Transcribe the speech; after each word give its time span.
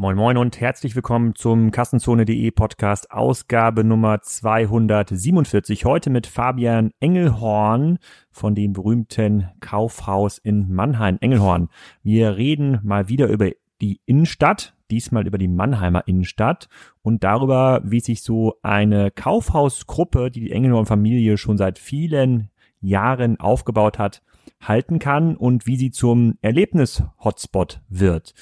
Moin 0.00 0.14
Moin 0.14 0.36
und 0.36 0.60
herzlich 0.60 0.94
willkommen 0.94 1.34
zum 1.34 1.72
Kassenzone.de 1.72 2.52
Podcast 2.52 3.10
Ausgabe 3.10 3.82
Nummer 3.82 4.22
247. 4.22 5.84
Heute 5.86 6.08
mit 6.10 6.28
Fabian 6.28 6.92
Engelhorn 7.00 7.98
von 8.30 8.54
dem 8.54 8.74
berühmten 8.74 9.48
Kaufhaus 9.58 10.38
in 10.38 10.72
Mannheim. 10.72 11.18
Engelhorn. 11.20 11.68
Wir 12.04 12.36
reden 12.36 12.78
mal 12.84 13.08
wieder 13.08 13.26
über 13.26 13.50
die 13.80 14.00
Innenstadt, 14.06 14.76
diesmal 14.88 15.26
über 15.26 15.36
die 15.36 15.48
Mannheimer 15.48 16.06
Innenstadt 16.06 16.68
und 17.02 17.24
darüber, 17.24 17.80
wie 17.82 17.98
sich 17.98 18.22
so 18.22 18.54
eine 18.62 19.10
Kaufhausgruppe, 19.10 20.30
die 20.30 20.42
die 20.42 20.52
Engelhorn-Familie 20.52 21.38
schon 21.38 21.58
seit 21.58 21.76
vielen 21.76 22.50
Jahren 22.80 23.40
aufgebaut 23.40 23.98
hat, 23.98 24.22
halten 24.60 25.00
kann 25.00 25.36
und 25.36 25.66
wie 25.66 25.76
sie 25.76 25.90
zum 25.90 26.38
Erlebnis-Hotspot 26.40 27.80
wird. 27.88 28.34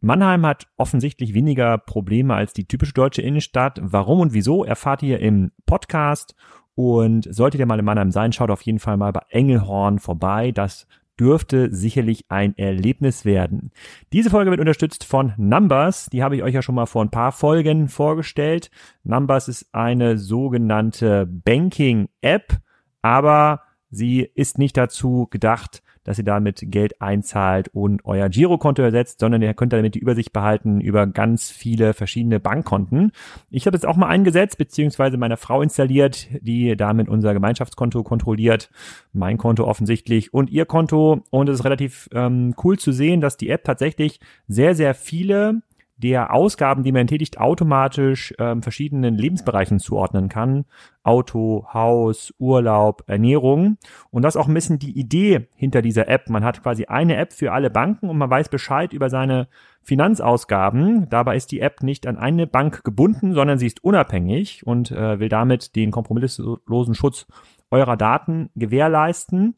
Mannheim 0.00 0.46
hat 0.46 0.66
offensichtlich 0.76 1.34
weniger 1.34 1.78
Probleme 1.78 2.34
als 2.34 2.52
die 2.52 2.66
typische 2.66 2.92
deutsche 2.92 3.22
Innenstadt. 3.22 3.80
Warum 3.82 4.20
und 4.20 4.32
wieso 4.32 4.64
erfahrt 4.64 5.02
ihr 5.02 5.18
im 5.20 5.50
Podcast. 5.66 6.34
Und 6.74 7.26
solltet 7.34 7.58
ihr 7.58 7.66
mal 7.66 7.80
in 7.80 7.84
Mannheim 7.84 8.12
sein, 8.12 8.32
schaut 8.32 8.50
auf 8.50 8.62
jeden 8.62 8.78
Fall 8.78 8.96
mal 8.96 9.12
bei 9.12 9.22
Engelhorn 9.30 9.98
vorbei. 9.98 10.52
Das 10.52 10.86
dürfte 11.18 11.74
sicherlich 11.74 12.26
ein 12.28 12.56
Erlebnis 12.56 13.24
werden. 13.24 13.72
Diese 14.12 14.30
Folge 14.30 14.50
wird 14.50 14.60
unterstützt 14.60 15.04
von 15.04 15.32
Numbers. 15.36 16.06
Die 16.06 16.22
habe 16.22 16.36
ich 16.36 16.42
euch 16.42 16.54
ja 16.54 16.62
schon 16.62 16.76
mal 16.76 16.86
vor 16.86 17.04
ein 17.04 17.10
paar 17.10 17.32
Folgen 17.32 17.88
vorgestellt. 17.88 18.70
Numbers 19.02 19.48
ist 19.48 19.74
eine 19.74 20.18
sogenannte 20.18 21.26
Banking-App, 21.26 22.58
aber 23.02 23.62
sie 23.90 24.20
ist 24.34 24.58
nicht 24.58 24.76
dazu 24.76 25.26
gedacht, 25.30 25.82
dass 26.08 26.16
ihr 26.16 26.24
damit 26.24 26.62
Geld 26.62 27.02
einzahlt 27.02 27.68
und 27.74 28.02
euer 28.06 28.30
Girokonto 28.30 28.80
ersetzt, 28.80 29.20
sondern 29.20 29.42
ihr 29.42 29.52
könnt 29.52 29.74
damit 29.74 29.94
die 29.94 29.98
Übersicht 29.98 30.32
behalten 30.32 30.80
über 30.80 31.06
ganz 31.06 31.50
viele 31.50 31.92
verschiedene 31.92 32.40
Bankkonten. 32.40 33.12
Ich 33.50 33.66
habe 33.66 33.76
jetzt 33.76 33.84
auch 33.84 33.96
mal 33.96 34.06
eingesetzt, 34.06 34.56
beziehungsweise 34.56 35.18
meine 35.18 35.36
Frau 35.36 35.60
installiert, 35.60 36.28
die 36.40 36.78
damit 36.78 37.10
unser 37.10 37.34
Gemeinschaftskonto 37.34 38.04
kontrolliert, 38.04 38.70
mein 39.12 39.36
Konto 39.36 39.66
offensichtlich 39.66 40.32
und 40.32 40.48
ihr 40.48 40.64
Konto. 40.64 41.24
Und 41.28 41.50
es 41.50 41.58
ist 41.58 41.64
relativ 41.66 42.08
ähm, 42.14 42.54
cool 42.64 42.78
zu 42.78 42.90
sehen, 42.90 43.20
dass 43.20 43.36
die 43.36 43.50
App 43.50 43.64
tatsächlich 43.64 44.18
sehr, 44.46 44.74
sehr 44.74 44.94
viele 44.94 45.60
der 45.98 46.32
Ausgaben, 46.32 46.84
die 46.84 46.92
man 46.92 47.08
tätigt, 47.08 47.38
automatisch 47.38 48.32
ähm, 48.38 48.62
verschiedenen 48.62 49.16
Lebensbereichen 49.16 49.80
zuordnen 49.80 50.28
kann. 50.28 50.64
Auto, 51.02 51.66
Haus, 51.72 52.32
Urlaub, 52.38 53.02
Ernährung. 53.06 53.78
Und 54.10 54.22
das 54.22 54.34
ist 54.36 54.40
auch 54.40 54.46
ein 54.46 54.54
bisschen 54.54 54.78
die 54.78 54.98
Idee 54.98 55.48
hinter 55.56 55.82
dieser 55.82 56.08
App. 56.08 56.30
Man 56.30 56.44
hat 56.44 56.62
quasi 56.62 56.86
eine 56.86 57.16
App 57.16 57.32
für 57.32 57.52
alle 57.52 57.70
Banken 57.70 58.08
und 58.08 58.16
man 58.16 58.30
weiß 58.30 58.48
Bescheid 58.48 58.92
über 58.92 59.10
seine 59.10 59.48
Finanzausgaben. 59.82 61.08
Dabei 61.08 61.36
ist 61.36 61.50
die 61.50 61.60
App 61.60 61.82
nicht 61.82 62.06
an 62.06 62.16
eine 62.16 62.46
Bank 62.46 62.84
gebunden, 62.84 63.34
sondern 63.34 63.58
sie 63.58 63.66
ist 63.66 63.82
unabhängig 63.82 64.66
und 64.66 64.92
äh, 64.92 65.18
will 65.18 65.28
damit 65.28 65.74
den 65.74 65.90
kompromisslosen 65.90 66.94
Schutz 66.94 67.26
eurer 67.70 67.96
Daten 67.96 68.50
gewährleisten. 68.54 69.56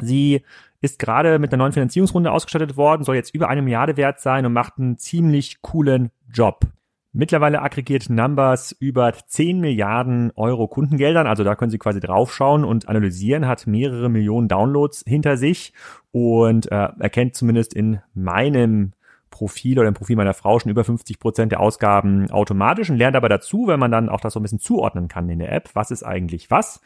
Sie 0.00 0.42
ist 0.82 0.98
gerade 0.98 1.38
mit 1.38 1.52
einer 1.52 1.62
neuen 1.62 1.72
Finanzierungsrunde 1.72 2.30
ausgestattet 2.30 2.76
worden, 2.76 3.04
soll 3.04 3.16
jetzt 3.16 3.34
über 3.34 3.48
eine 3.48 3.62
Milliarde 3.62 3.96
wert 3.96 4.20
sein 4.20 4.44
und 4.44 4.52
macht 4.52 4.78
einen 4.78 4.98
ziemlich 4.98 5.62
coolen 5.62 6.10
Job. 6.30 6.66
Mittlerweile 7.14 7.60
aggregiert 7.60 8.08
Numbers 8.08 8.72
über 8.72 9.12
10 9.12 9.60
Milliarden 9.60 10.32
Euro 10.34 10.66
Kundengeldern, 10.66 11.26
also 11.26 11.44
da 11.44 11.54
können 11.54 11.70
Sie 11.70 11.78
quasi 11.78 12.00
draufschauen 12.00 12.64
und 12.64 12.88
analysieren, 12.88 13.46
hat 13.46 13.66
mehrere 13.66 14.08
Millionen 14.08 14.48
Downloads 14.48 15.04
hinter 15.06 15.36
sich 15.36 15.72
und 16.10 16.72
äh, 16.72 16.88
erkennt 16.98 17.36
zumindest 17.36 17.74
in 17.74 18.00
meinem 18.14 18.92
Profil 19.32 19.80
oder 19.80 19.88
im 19.88 19.94
Profil 19.94 20.14
meiner 20.14 20.34
Frau 20.34 20.60
schon 20.60 20.70
über 20.70 20.84
50 20.84 21.18
Prozent 21.18 21.50
der 21.50 21.58
Ausgaben 21.58 22.30
automatisch 22.30 22.88
und 22.88 22.96
lernt 22.96 23.16
aber 23.16 23.28
dazu, 23.28 23.66
wenn 23.66 23.80
man 23.80 23.90
dann 23.90 24.08
auch 24.08 24.20
das 24.20 24.34
so 24.34 24.38
ein 24.38 24.44
bisschen 24.44 24.60
zuordnen 24.60 25.08
kann 25.08 25.28
in 25.28 25.40
der 25.40 25.50
App, 25.50 25.70
was 25.74 25.90
ist 25.90 26.04
eigentlich 26.04 26.52
was. 26.52 26.80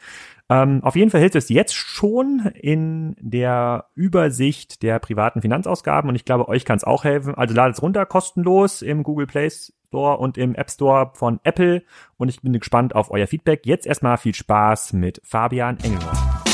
Ähm, 0.49 0.83
auf 0.83 0.95
jeden 0.95 1.11
Fall 1.11 1.21
hilft 1.21 1.35
es 1.35 1.49
jetzt 1.49 1.75
schon 1.75 2.51
in 2.55 3.15
der 3.19 3.85
Übersicht 3.93 4.81
der 4.81 4.97
privaten 4.97 5.41
Finanzausgaben 5.41 6.09
und 6.09 6.15
ich 6.15 6.25
glaube, 6.25 6.47
euch 6.47 6.65
kann 6.65 6.77
es 6.77 6.83
auch 6.83 7.03
helfen. 7.03 7.35
Also 7.35 7.53
ladet 7.53 7.75
es 7.75 7.83
runter, 7.83 8.07
kostenlos 8.07 8.81
im 8.81 9.03
Google 9.03 9.27
Play 9.27 9.49
Store 9.49 10.17
und 10.17 10.37
im 10.37 10.55
App 10.55 10.71
Store 10.71 11.11
von 11.13 11.39
Apple 11.43 11.83
und 12.17 12.29
ich 12.29 12.41
bin 12.41 12.53
gespannt 12.53 12.95
auf 12.95 13.11
euer 13.11 13.27
Feedback. 13.27 13.65
Jetzt 13.65 13.85
erstmal 13.85 14.17
viel 14.17 14.33
Spaß 14.33 14.93
mit 14.93 15.21
Fabian 15.23 15.77
Engelmann. 15.83 16.46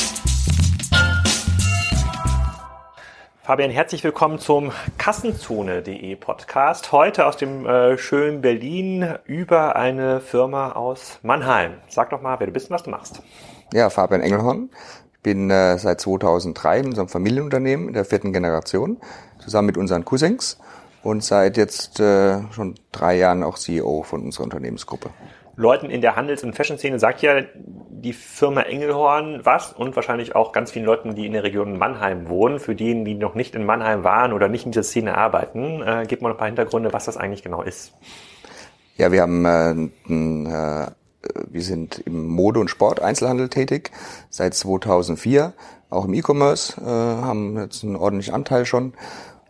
Fabian, 3.46 3.72
herzlich 3.72 4.02
willkommen 4.06 4.40
zum 4.40 4.72
Kassenzone.de 4.98 6.16
Podcast. 6.16 6.94
Heute 6.94 7.26
aus 7.26 7.36
dem 7.36 7.66
äh, 7.66 7.98
schönen 7.98 8.40
Berlin 8.40 9.16
über 9.26 9.76
eine 9.76 10.22
Firma 10.22 10.72
aus 10.72 11.20
Mannheim. 11.24 11.74
Sag 11.90 12.12
doch 12.12 12.22
mal, 12.22 12.40
wer 12.40 12.48
du 12.48 12.54
bist 12.54 12.70
und 12.70 12.76
was 12.76 12.84
du 12.84 12.90
machst. 12.90 13.22
Ja, 13.74 13.90
Fabian 13.90 14.22
Engelhorn. 14.22 14.70
Ich 15.12 15.20
bin 15.20 15.50
äh, 15.50 15.78
seit 15.78 16.00
2003 16.00 16.80
in 16.80 16.86
unserem 16.86 17.10
Familienunternehmen 17.10 17.90
in 17.90 17.94
der 17.94 18.06
vierten 18.06 18.32
Generation, 18.32 18.96
zusammen 19.40 19.66
mit 19.66 19.78
unseren 19.78 20.06
Cousins 20.06 20.58
und 21.02 21.22
seit 21.22 21.58
jetzt 21.58 22.00
äh, 22.00 22.50
schon 22.54 22.76
drei 22.94 23.18
Jahren 23.18 23.44
auch 23.44 23.58
CEO 23.58 24.04
von 24.04 24.24
unserer 24.24 24.46
Unternehmensgruppe. 24.46 25.10
Leuten 25.56 25.90
in 25.90 26.02
der 26.02 26.16
Handels- 26.16 26.44
und 26.44 26.56
Fashion-Szene 26.56 27.00
sagt 27.00 27.22
ja 27.22 27.42
die 27.56 28.14
Firma 28.14 28.62
Engelhorn 28.62 29.42
was 29.44 29.72
und 29.72 29.96
wahrscheinlich 29.96 30.36
auch 30.36 30.52
ganz 30.52 30.72
vielen 30.72 30.86
Leuten, 30.86 31.16
die 31.16 31.26
in 31.26 31.34
der 31.34 31.44
Region 31.44 31.78
Mannheim 31.78 32.28
wohnen. 32.28 32.60
Für 32.60 32.76
diejenigen, 32.76 33.06
die 33.06 33.16
noch 33.16 33.36
nicht 33.36 33.56
in 33.56 33.66
Mannheim 33.66 34.04
waren 34.04 34.34
oder 34.34 34.50
nicht 34.50 34.66
in 34.66 34.72
dieser 34.72 34.84
Szene 34.84 35.18
arbeiten, 35.18 35.82
äh, 35.82 36.06
gebt 36.08 36.22
mal 36.22 36.32
ein 36.32 36.38
paar 36.38 36.48
Hintergründe, 36.48 36.92
was 36.92 37.06
das 37.06 37.18
eigentlich 37.18 37.44
genau 37.44 37.62
ist. 37.62 37.94
Ja, 38.98 39.12
wir 39.12 39.22
haben 39.22 39.46
äh, 39.46 40.88
äh, 41.24 41.46
wir 41.50 41.62
sind 41.62 42.00
im 42.00 42.28
Mode- 42.28 42.60
und 42.60 42.70
Sport-Einzelhandel 42.70 43.50
tätig 43.50 43.92
seit 44.30 44.54
2004, 44.54 45.54
auch 45.90 46.06
im 46.06 46.14
E-Commerce, 46.14 46.80
äh, 46.82 46.86
haben 46.86 47.58
jetzt 47.58 47.84
einen 47.84 47.96
ordentlichen 47.96 48.34
Anteil 48.34 48.66
schon 48.66 48.94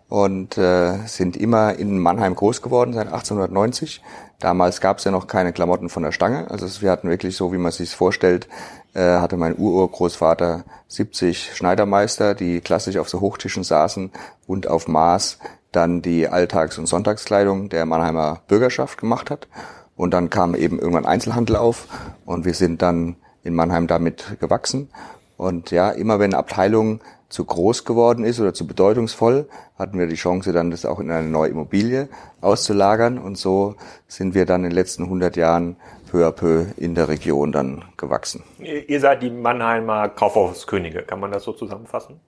und 0.09 0.57
äh, 0.57 0.97
sind 1.07 1.37
immer 1.37 1.75
in 1.75 1.99
Mannheim 1.99 2.35
groß 2.35 2.61
geworden 2.61 2.93
seit 2.93 3.07
1890. 3.07 4.01
Damals 4.39 4.81
gab 4.81 4.97
es 4.97 5.03
ja 5.03 5.11
noch 5.11 5.27
keine 5.27 5.53
Klamotten 5.53 5.89
von 5.89 6.03
der 6.03 6.11
Stange, 6.11 6.49
also 6.51 6.81
wir 6.81 6.91
hatten 6.91 7.09
wirklich 7.09 7.37
so, 7.37 7.53
wie 7.53 7.57
man 7.57 7.71
sich 7.71 7.95
vorstellt, 7.95 8.47
äh, 8.93 9.17
hatte 9.17 9.37
mein 9.37 9.57
Ururgroßvater 9.57 10.65
70 10.87 11.55
Schneidermeister, 11.55 12.35
die 12.35 12.61
klassisch 12.61 12.97
auf 12.97 13.09
so 13.09 13.21
Hochtischen 13.21 13.63
saßen 13.63 14.11
und 14.45 14.67
auf 14.67 14.87
Maß 14.87 15.39
dann 15.71 16.01
die 16.01 16.27
Alltags- 16.27 16.77
und 16.77 16.85
Sonntagskleidung 16.85 17.69
der 17.69 17.85
Mannheimer 17.85 18.41
Bürgerschaft 18.47 18.99
gemacht 18.99 19.31
hat. 19.31 19.47
Und 19.95 20.11
dann 20.11 20.29
kam 20.29 20.55
eben 20.55 20.79
irgendwann 20.79 21.05
Einzelhandel 21.05 21.55
auf 21.55 21.87
und 22.25 22.45
wir 22.45 22.53
sind 22.53 22.81
dann 22.81 23.15
in 23.43 23.53
Mannheim 23.53 23.87
damit 23.87 24.39
gewachsen. 24.39 24.89
Und 25.43 25.71
ja, 25.71 25.91
immer 25.91 26.19
wenn 26.19 26.33
eine 26.33 26.37
Abteilung 26.37 27.01
zu 27.27 27.43
groß 27.43 27.83
geworden 27.83 28.23
ist 28.23 28.39
oder 28.39 28.53
zu 28.53 28.65
bedeutungsvoll, 28.65 29.49
hatten 29.77 29.99
wir 29.99 30.07
die 30.07 30.15
Chance 30.15 30.53
dann, 30.53 30.71
das 30.71 30.85
auch 30.85 30.99
in 30.99 31.11
eine 31.11 31.27
neue 31.27 31.49
Immobilie 31.49 32.07
auszulagern. 32.39 33.17
Und 33.17 33.37
so 33.37 33.75
sind 34.07 34.35
wir 34.35 34.45
dann 34.45 34.63
in 34.63 34.69
den 34.69 34.75
letzten 34.75 35.03
100 35.03 35.35
Jahren 35.35 35.75
peu 36.09 36.25
à 36.25 36.31
peu 36.31 36.67
in 36.77 36.95
der 36.95 37.09
Region 37.09 37.51
dann 37.51 37.83
gewachsen. 37.97 38.43
Ihr 38.59 38.99
seid 39.01 39.21
die 39.21 39.31
Mannheimer 39.31 40.07
Kaufhauskönige, 40.07 41.01
kann 41.01 41.19
man 41.19 41.31
das 41.31 41.43
so 41.43 41.51
zusammenfassen? 41.51 42.21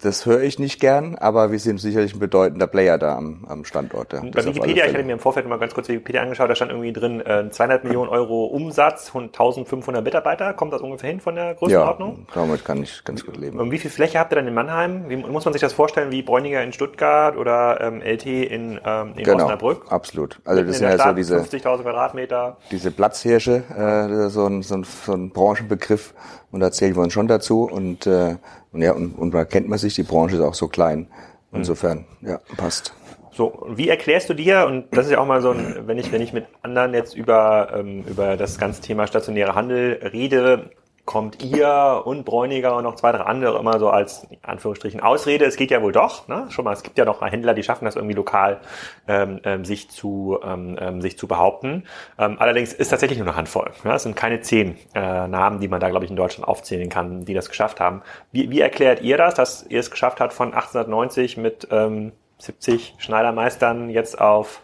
Das 0.00 0.26
höre 0.26 0.42
ich 0.42 0.60
nicht 0.60 0.78
gern, 0.78 1.16
aber 1.16 1.50
wir 1.50 1.58
sind 1.58 1.80
sicherlich 1.80 2.14
ein 2.14 2.20
bedeutender 2.20 2.68
Player 2.68 2.98
da 2.98 3.16
am, 3.16 3.44
am 3.48 3.64
Standort. 3.64 4.12
Ja. 4.12 4.20
Bei 4.20 4.44
Wikipedia, 4.44 4.86
ich 4.86 4.94
hatte 4.94 5.02
mir 5.02 5.14
im 5.14 5.18
Vorfeld 5.18 5.48
mal 5.48 5.58
ganz 5.58 5.74
kurz 5.74 5.88
Wikipedia 5.88 6.22
angeschaut, 6.22 6.48
da 6.48 6.54
stand 6.54 6.70
irgendwie 6.70 6.92
drin 6.92 7.20
äh, 7.26 7.50
200 7.50 7.82
Millionen 7.82 8.08
Euro 8.08 8.46
Umsatz, 8.46 9.12
1500 9.12 10.04
Mitarbeiter. 10.04 10.54
Kommt 10.54 10.72
das 10.72 10.82
ungefähr 10.82 11.10
hin 11.10 11.18
von 11.18 11.34
der 11.34 11.54
Größenordnung? 11.54 12.26
Ja, 12.28 12.42
damit 12.42 12.64
kann 12.64 12.80
ich 12.80 13.02
ganz 13.02 13.26
gut 13.26 13.36
leben. 13.36 13.58
Und 13.58 13.72
wie 13.72 13.78
viel 13.78 13.90
Fläche 13.90 14.20
habt 14.20 14.32
ihr 14.32 14.36
dann 14.36 14.46
in 14.46 14.54
Mannheim? 14.54 15.08
Wie 15.08 15.16
muss 15.16 15.44
man 15.44 15.52
sich 15.52 15.62
das 15.62 15.72
vorstellen, 15.72 16.12
wie 16.12 16.22
Bräuniger 16.22 16.62
in 16.62 16.72
Stuttgart 16.72 17.36
oder 17.36 17.80
ähm, 17.80 18.00
LT 18.00 18.26
in, 18.26 18.80
ähm, 18.84 19.14
in 19.16 19.24
genau, 19.24 19.44
Osnabrück? 19.44 19.86
absolut. 19.90 20.38
Also 20.44 20.62
das 20.62 20.78
sind 20.78 20.88
ja 20.88 20.96
so 20.96 21.12
diese 21.12 21.38
50.000 21.38 21.82
Quadratmeter. 21.82 22.56
Diese 22.70 22.92
Platzhirsche, 22.92 23.64
äh, 23.76 24.28
so, 24.28 24.46
ein, 24.46 24.62
so, 24.62 24.76
ein, 24.76 24.84
so 24.84 25.12
ein 25.12 25.30
Branchenbegriff 25.30 26.14
und 26.50 26.60
da 26.60 26.70
zählen 26.70 26.96
wir 26.96 27.02
uns 27.02 27.12
schon 27.12 27.28
dazu 27.28 27.64
und 27.64 28.06
äh, 28.06 28.36
und 28.72 28.82
ja, 28.82 28.92
und, 28.92 29.18
und 29.18 29.32
da 29.32 29.44
kennt 29.44 29.68
man 29.68 29.78
sich, 29.78 29.94
die 29.94 30.02
Branche 30.02 30.36
ist 30.36 30.42
auch 30.42 30.54
so 30.54 30.68
klein. 30.68 31.08
Insofern, 31.52 32.04
ja, 32.20 32.38
passt. 32.56 32.92
So, 33.32 33.66
wie 33.70 33.88
erklärst 33.88 34.28
du 34.28 34.34
dir, 34.34 34.66
und 34.66 34.86
das 34.90 35.06
ist 35.06 35.12
ja 35.12 35.20
auch 35.20 35.26
mal 35.26 35.40
so 35.40 35.52
ein, 35.52 35.86
wenn 35.86 35.96
ich, 35.96 36.12
wenn 36.12 36.20
ich 36.20 36.32
mit 36.32 36.46
anderen 36.62 36.92
jetzt 36.92 37.16
über, 37.16 37.72
ähm, 37.74 38.04
über 38.06 38.36
das 38.36 38.58
ganze 38.58 38.82
Thema 38.82 39.06
stationäre 39.06 39.54
Handel 39.54 40.00
rede, 40.12 40.70
kommt 41.08 41.42
ihr 41.42 42.02
und 42.04 42.26
Bräuniger 42.26 42.76
und 42.76 42.84
noch 42.84 42.96
zwei, 42.96 43.12
drei 43.12 43.22
andere 43.22 43.58
immer 43.58 43.78
so 43.78 43.88
als 43.88 44.24
in 44.24 44.36
Anführungsstrichen 44.42 45.00
Ausrede. 45.00 45.46
Es 45.46 45.56
geht 45.56 45.70
ja 45.70 45.80
wohl 45.80 45.90
doch, 45.90 46.28
ne? 46.28 46.44
Schon 46.50 46.66
mal, 46.66 46.74
es 46.74 46.82
gibt 46.82 46.98
ja 46.98 47.06
noch 47.06 47.22
Händler, 47.22 47.54
die 47.54 47.62
schaffen 47.62 47.86
das 47.86 47.96
irgendwie 47.96 48.14
lokal 48.14 48.60
ähm, 49.08 49.40
ähm, 49.44 49.64
sich 49.64 49.88
zu 49.88 50.38
ähm, 50.44 50.76
ähm, 50.78 51.00
sich 51.00 51.16
zu 51.16 51.26
behaupten. 51.26 51.84
Ähm, 52.18 52.36
allerdings 52.38 52.74
ist 52.74 52.90
tatsächlich 52.90 53.18
nur 53.18 53.26
eine 53.26 53.36
Handvoll. 53.36 53.70
Ja? 53.84 53.94
Es 53.94 54.02
sind 54.02 54.16
keine 54.16 54.42
zehn 54.42 54.76
äh, 54.94 55.26
Namen, 55.26 55.60
die 55.60 55.68
man 55.68 55.80
da 55.80 55.88
glaube 55.88 56.04
ich 56.04 56.10
in 56.10 56.16
Deutschland 56.18 56.46
aufzählen 56.46 56.90
kann, 56.90 57.24
die 57.24 57.32
das 57.32 57.48
geschafft 57.48 57.80
haben. 57.80 58.02
Wie, 58.30 58.50
wie 58.50 58.60
erklärt 58.60 59.00
ihr 59.00 59.16
das, 59.16 59.32
dass 59.32 59.64
ihr 59.66 59.80
es 59.80 59.90
geschafft 59.90 60.20
habt, 60.20 60.34
von 60.34 60.48
1890 60.48 61.38
mit 61.38 61.68
ähm, 61.70 62.12
70 62.36 62.96
Schneidermeistern 62.98 63.88
jetzt 63.88 64.20
auf 64.20 64.60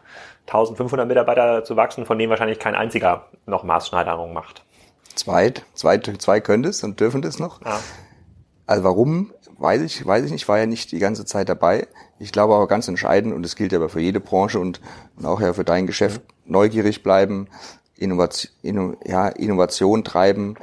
1500 0.48 1.08
Mitarbeiter 1.08 1.64
zu 1.64 1.76
wachsen, 1.76 2.04
von 2.04 2.18
denen 2.18 2.28
wahrscheinlich 2.28 2.58
kein 2.58 2.74
einziger 2.74 3.28
noch 3.46 3.62
Maßschneiderung 3.62 4.34
macht. 4.34 4.62
Zwei, 5.14 5.54
zwei, 5.74 5.98
zwei 5.98 6.40
können 6.40 6.62
das 6.62 6.82
und 6.82 7.00
dürfen 7.00 7.22
das 7.22 7.38
noch. 7.38 7.64
Ja. 7.64 7.80
Also 8.66 8.84
warum, 8.84 9.32
weiß 9.58 9.82
ich, 9.82 10.04
weiß 10.04 10.24
ich 10.24 10.32
nicht, 10.32 10.48
war 10.48 10.58
ja 10.58 10.66
nicht 10.66 10.92
die 10.92 10.98
ganze 10.98 11.24
Zeit 11.24 11.48
dabei. 11.48 11.86
Ich 12.18 12.32
glaube 12.32 12.54
aber 12.54 12.66
ganz 12.66 12.88
entscheidend, 12.88 13.34
und 13.34 13.42
das 13.42 13.56
gilt 13.56 13.74
aber 13.74 13.88
für 13.88 14.00
jede 14.00 14.20
Branche 14.20 14.58
und, 14.58 14.80
und 15.16 15.26
auch 15.26 15.40
ja 15.40 15.52
für 15.52 15.64
dein 15.64 15.86
Geschäft, 15.86 16.22
neugierig 16.46 17.02
bleiben, 17.02 17.48
Innovation, 17.96 18.52
Inno, 18.62 18.96
ja, 19.04 19.28
Innovation 19.28 20.04
treiben, 20.04 20.56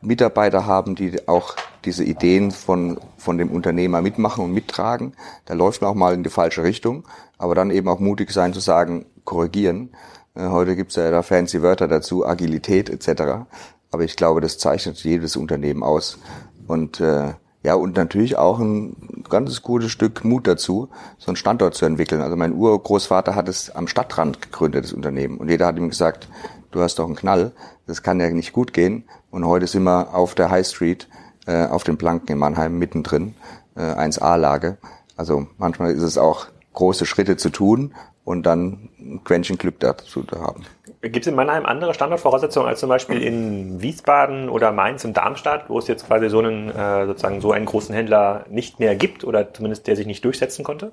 Mitarbeiter 0.00 0.66
haben, 0.66 0.94
die 0.94 1.28
auch 1.28 1.54
diese 1.84 2.04
Ideen 2.04 2.50
von, 2.50 3.00
von 3.16 3.38
dem 3.38 3.50
Unternehmer 3.50 4.02
mitmachen 4.02 4.44
und 4.44 4.52
mittragen. 4.52 5.14
Da 5.44 5.54
läuft 5.54 5.82
man 5.82 5.90
auch 5.90 5.94
mal 5.94 6.14
in 6.14 6.22
die 6.22 6.30
falsche 6.30 6.62
Richtung, 6.62 7.04
aber 7.38 7.54
dann 7.54 7.70
eben 7.70 7.88
auch 7.88 7.98
mutig 7.98 8.30
sein 8.30 8.52
zu 8.52 8.60
sagen, 8.60 9.06
korrigieren. 9.24 9.90
Äh, 10.34 10.48
heute 10.48 10.76
gibt's 10.76 10.96
ja 10.96 11.10
da 11.10 11.22
fancy 11.22 11.62
Wörter 11.62 11.88
dazu, 11.88 12.26
Agilität 12.26 12.90
etc. 12.90 13.46
Aber 13.92 14.02
ich 14.02 14.16
glaube, 14.16 14.40
das 14.40 14.58
zeichnet 14.58 14.96
jedes 15.04 15.36
Unternehmen 15.36 15.84
aus. 15.84 16.18
Und 16.66 16.98
äh, 17.00 17.34
ja, 17.62 17.74
und 17.74 17.96
natürlich 17.96 18.36
auch 18.36 18.58
ein 18.58 19.24
ganzes 19.28 19.62
gutes 19.62 19.92
Stück 19.92 20.24
Mut 20.24 20.46
dazu, 20.46 20.88
so 21.18 21.28
einen 21.28 21.36
Standort 21.36 21.74
zu 21.74 21.84
entwickeln. 21.84 22.20
Also 22.20 22.34
mein 22.34 22.54
Urgroßvater 22.54 23.36
hat 23.36 23.48
es 23.48 23.70
am 23.70 23.86
Stadtrand 23.86 24.42
gegründet, 24.42 24.84
das 24.84 24.92
Unternehmen. 24.92 25.36
Und 25.36 25.48
jeder 25.48 25.66
hat 25.66 25.76
ihm 25.76 25.88
gesagt, 25.88 26.28
du 26.72 26.80
hast 26.80 26.98
doch 26.98 27.06
einen 27.06 27.14
Knall, 27.14 27.52
das 27.86 28.02
kann 28.02 28.18
ja 28.18 28.28
nicht 28.30 28.52
gut 28.52 28.72
gehen. 28.72 29.04
Und 29.30 29.46
heute 29.46 29.68
sind 29.68 29.84
wir 29.84 30.14
auf 30.14 30.34
der 30.34 30.50
High 30.50 30.66
Street, 30.66 31.08
äh, 31.46 31.66
auf 31.66 31.84
den 31.84 31.98
Planken 31.98 32.32
in 32.32 32.38
Mannheim 32.38 32.78
mittendrin, 32.78 33.34
äh, 33.76 33.80
1A-Lage. 33.80 34.78
Also 35.16 35.46
manchmal 35.58 35.92
ist 35.92 36.02
es 36.02 36.18
auch 36.18 36.46
große 36.72 37.06
Schritte 37.06 37.36
zu 37.36 37.50
tun 37.50 37.94
und 38.24 38.44
dann 38.44 38.88
ein 38.98 39.20
Quäntchen 39.24 39.58
Glück 39.58 39.78
dazu 39.78 40.24
zu 40.24 40.40
haben. 40.40 40.64
Gibt 41.02 41.26
es 41.26 41.26
in 41.26 41.34
Mannheim 41.34 41.66
andere 41.66 41.94
Standortvoraussetzungen 41.94 42.68
als 42.68 42.78
zum 42.78 42.88
Beispiel 42.88 43.20
in 43.20 43.82
Wiesbaden 43.82 44.48
oder 44.48 44.70
Mainz 44.70 45.04
und 45.04 45.16
Darmstadt, 45.16 45.68
wo 45.68 45.80
es 45.80 45.88
jetzt 45.88 46.06
quasi 46.06 46.30
so 46.30 46.38
einen 46.38 46.70
äh, 46.70 47.06
sozusagen 47.06 47.40
so 47.40 47.50
einen 47.50 47.66
großen 47.66 47.92
Händler 47.92 48.44
nicht 48.48 48.78
mehr 48.78 48.94
gibt 48.94 49.24
oder 49.24 49.52
zumindest 49.52 49.88
der 49.88 49.96
sich 49.96 50.06
nicht 50.06 50.24
durchsetzen 50.24 50.64
konnte? 50.64 50.92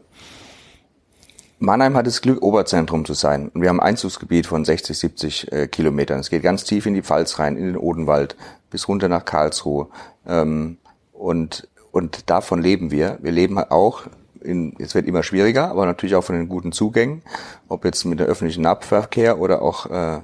Mannheim 1.60 1.96
hat 1.96 2.08
das 2.08 2.22
Glück, 2.22 2.42
Oberzentrum 2.42 3.06
zu 3.06 3.14
sein. 3.14 3.52
Wir 3.54 3.70
haben 3.70 3.80
ein 3.80 3.90
Einzugsgebiet 3.90 4.48
von 4.48 4.66
60, 4.66 4.98
70 4.98 5.52
äh, 5.52 5.68
Kilometern. 5.68 6.20
Es 6.20 6.32
geht 6.32 6.42
ganz 6.42 6.64
tief 6.64 6.88
in 6.88 6.96
die 6.96 7.04
Pfalz 7.04 7.38
rein, 7.38 7.56
in 7.56 7.66
den 7.66 7.78
Odenwald, 7.78 8.36
bis 8.72 8.88
runter 8.88 9.10
nach 9.10 9.26
Karlsruhe. 9.26 9.90
Ähm, 10.26 10.78
und, 11.14 11.68
und 11.92 12.32
davon 12.32 12.64
leben 12.64 12.90
wir. 12.90 13.20
Wir 13.22 13.32
leben 13.32 13.60
auch 13.60 14.04
in, 14.42 14.76
es 14.80 14.96
wird 14.96 15.06
immer 15.08 15.24
schwieriger, 15.24 15.70
aber 15.70 15.86
natürlich 15.86 16.16
auch 16.16 16.24
von 16.24 16.36
den 16.36 16.50
guten 16.50 16.72
Zugängen, 16.72 17.22
ob 17.68 17.86
jetzt 17.86 18.06
mit 18.06 18.20
dem 18.20 18.28
öffentlichen 18.28 18.64
Nahverkehr 18.64 19.40
oder 19.40 19.62
auch 19.62 19.86
äh, 19.88 20.22